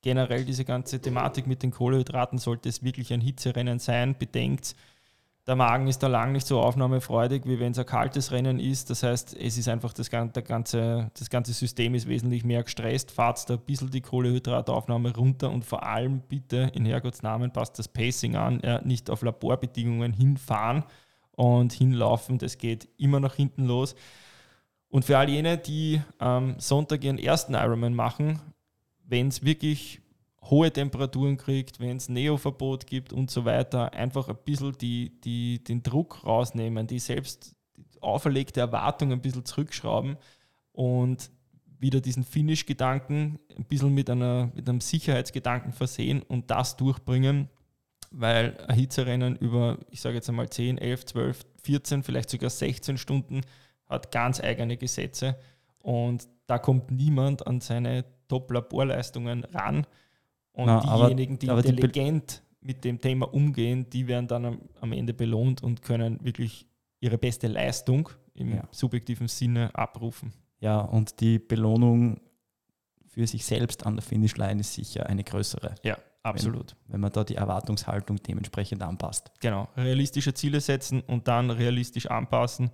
generell 0.00 0.44
diese 0.44 0.64
ganze 0.64 1.00
Thematik 1.00 1.46
mit 1.46 1.62
den 1.62 1.70
Kohlenhydraten 1.70 2.38
sollte 2.38 2.68
es 2.68 2.82
wirklich 2.82 3.12
ein 3.12 3.20
Hitzerennen 3.20 3.78
sein. 3.78 4.16
Bedenkt, 4.18 4.74
der 5.46 5.56
Magen 5.56 5.88
ist 5.88 6.02
da 6.02 6.06
lang 6.06 6.32
nicht 6.32 6.46
so 6.46 6.60
aufnahmefreudig, 6.60 7.46
wie 7.46 7.58
wenn 7.58 7.72
es 7.72 7.78
ein 7.78 7.86
kaltes 7.86 8.30
Rennen 8.30 8.60
ist. 8.60 8.90
Das 8.90 9.02
heißt, 9.02 9.36
es 9.36 9.58
ist 9.58 9.68
einfach 9.68 9.92
das, 9.92 10.08
ganze, 10.08 11.10
das 11.18 11.30
ganze 11.30 11.52
System 11.52 11.96
ist 11.96 12.06
wesentlich 12.06 12.44
mehr 12.44 12.62
gestresst. 12.62 13.10
Fahrt 13.10 13.50
da 13.50 13.54
ein 13.54 13.60
bisschen 13.60 13.90
die 13.90 14.02
Kohlenhydrataufnahme 14.02 15.14
runter 15.16 15.50
und 15.50 15.64
vor 15.64 15.82
allem 15.82 16.20
bitte 16.20 16.70
in 16.74 16.84
Herrgotts 16.84 17.22
Namen 17.22 17.52
passt 17.52 17.76
das 17.78 17.88
Pacing 17.88 18.36
an, 18.36 18.60
ja, 18.62 18.80
nicht 18.82 19.10
auf 19.10 19.22
Laborbedingungen 19.22 20.12
hinfahren 20.12 20.84
und 21.32 21.72
hinlaufen. 21.72 22.38
Das 22.38 22.58
geht 22.58 22.88
immer 22.96 23.18
nach 23.18 23.34
hinten 23.34 23.64
los. 23.64 23.96
Und 24.90 25.04
für 25.04 25.18
all 25.18 25.28
jene, 25.28 25.58
die 25.58 26.00
am 26.18 26.60
Sonntag 26.60 27.02
ihren 27.02 27.18
ersten 27.18 27.54
Ironman 27.54 27.94
machen, 27.94 28.38
wenn 29.04 29.26
es 29.26 29.42
wirklich 29.44 30.01
hohe 30.44 30.72
Temperaturen 30.72 31.36
kriegt, 31.36 31.80
wenn 31.80 31.96
es 31.96 32.08
Neoverbot 32.08 32.86
gibt 32.86 33.12
und 33.12 33.30
so 33.30 33.44
weiter, 33.44 33.92
einfach 33.92 34.28
ein 34.28 34.36
bisschen 34.44 34.72
die, 34.78 35.20
die, 35.20 35.62
den 35.62 35.82
Druck 35.82 36.24
rausnehmen, 36.24 36.86
die 36.86 36.98
selbst 36.98 37.54
auferlegte 38.00 38.60
Erwartung 38.60 39.12
ein 39.12 39.20
bisschen 39.20 39.44
zurückschrauben 39.44 40.16
und 40.72 41.30
wieder 41.78 42.00
diesen 42.00 42.24
Finish-Gedanken 42.24 43.38
ein 43.56 43.64
bisschen 43.64 43.92
mit, 43.94 44.08
einer, 44.10 44.50
mit 44.54 44.68
einem 44.68 44.80
Sicherheitsgedanken 44.80 45.72
versehen 45.72 46.22
und 46.22 46.50
das 46.50 46.76
durchbringen, 46.76 47.48
weil 48.10 48.56
ein 48.68 48.76
Hitzerennen 48.76 49.36
über, 49.36 49.78
ich 49.90 50.00
sage 50.00 50.16
jetzt 50.16 50.28
einmal 50.28 50.48
10, 50.48 50.78
11, 50.78 51.06
12, 51.06 51.46
14, 51.62 52.02
vielleicht 52.02 52.30
sogar 52.30 52.50
16 52.50 52.98
Stunden 52.98 53.42
hat 53.88 54.10
ganz 54.10 54.40
eigene 54.40 54.76
Gesetze 54.76 55.36
Und 55.82 56.28
da 56.46 56.58
kommt 56.58 56.90
niemand 56.90 57.46
an 57.46 57.60
seine 57.60 58.04
Top-Laborleistungen 58.28 59.44
ran. 59.44 59.86
Und 60.52 60.66
Na, 60.66 60.80
diejenigen, 60.80 61.38
die 61.38 61.48
aber 61.48 61.64
intelligent 61.64 62.42
die 62.60 62.66
mit 62.66 62.84
dem 62.84 63.00
Thema 63.00 63.32
umgehen, 63.32 63.88
die 63.90 64.06
werden 64.06 64.28
dann 64.28 64.44
am, 64.44 64.60
am, 64.80 64.92
Ende 64.92 65.14
belohnt 65.14 65.62
und 65.62 65.82
können 65.82 66.22
wirklich 66.22 66.66
ihre 67.00 67.18
beste 67.18 67.48
Leistung 67.48 68.08
im 68.34 68.54
ja. 68.54 68.68
subjektiven 68.70 69.28
Sinne 69.28 69.74
abrufen. 69.74 70.32
Ja, 70.60 70.80
und 70.80 71.20
die 71.20 71.38
Belohnung 71.38 72.20
für 73.08 73.26
sich 73.26 73.44
selbst 73.44 73.84
an 73.84 73.96
der 73.96 74.02
Finishline 74.02 74.60
ist 74.60 74.74
sicher 74.74 75.06
eine 75.06 75.24
größere. 75.24 75.74
Ja, 75.82 75.98
absolut. 76.22 76.76
Wenn, 76.84 76.94
wenn, 76.94 77.00
man 77.00 77.12
da 77.12 77.24
die 77.24 77.34
Erwartungshaltung 77.34 78.16
dementsprechend 78.18 78.82
anpasst. 78.82 79.32
Genau, 79.40 79.68
realistische 79.76 80.32
Ziele 80.32 80.60
setzen 80.60 81.00
und 81.00 81.26
dann 81.28 81.50
realistisch 81.50 82.06
anpassen. 82.06 82.70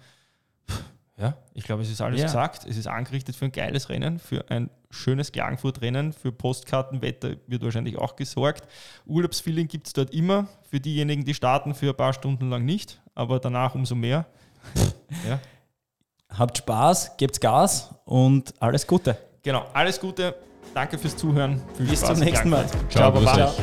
Ja, 1.19 1.35
ich 1.53 1.65
glaube, 1.65 1.83
es 1.83 1.91
ist 1.91 2.01
alles 2.01 2.21
ja. 2.21 2.27
gesagt. 2.27 2.65
Es 2.65 2.77
ist 2.77 2.87
angerichtet 2.87 3.35
für 3.35 3.47
ein 3.47 3.53
geiles 3.53 3.89
Rennen, 3.89 4.21
für 4.21 4.49
ein 4.51 4.71
schönes 4.91 5.33
Klagenfurt-Rennen, 5.33 6.13
für 6.13 6.31
Postkartenwetter 6.31 7.37
wird 7.47 7.63
wahrscheinlich 7.65 7.99
auch 7.99 8.15
gesorgt. 8.15 8.69
Urlaubsfeeling 9.05 9.67
gibt 9.67 9.89
es 9.89 9.93
dort 9.93 10.15
immer. 10.15 10.47
Für 10.71 10.79
diejenigen, 10.79 11.25
die 11.25 11.35
starten, 11.35 11.75
für 11.75 11.91
ein 11.91 11.97
paar 11.97 12.13
Stunden 12.13 12.51
lang 12.51 12.65
nicht, 12.65 13.01
aber 13.15 13.41
danach 13.41 13.75
umso 13.75 13.97
mehr. 13.97 14.27
ja. 15.29 15.41
Habt 16.31 16.59
Spaß, 16.59 17.17
gebt 17.17 17.41
Gas 17.41 17.95
und 18.05 18.55
alles 18.61 18.87
Gute. 18.87 19.17
Genau, 19.43 19.67
alles 19.73 19.99
Gute. 19.99 20.35
Danke 20.75 20.99
fürs 20.99 21.17
Zuhören. 21.17 21.61
Viel 21.77 21.87
Bis 21.87 22.01
Spaß 22.01 22.19
zum 22.19 22.25
nächsten 22.25 22.51
Mal. 22.51 22.67
Ciao, 22.91 23.11
Ciao 23.11 23.13
Baba. 23.13 23.55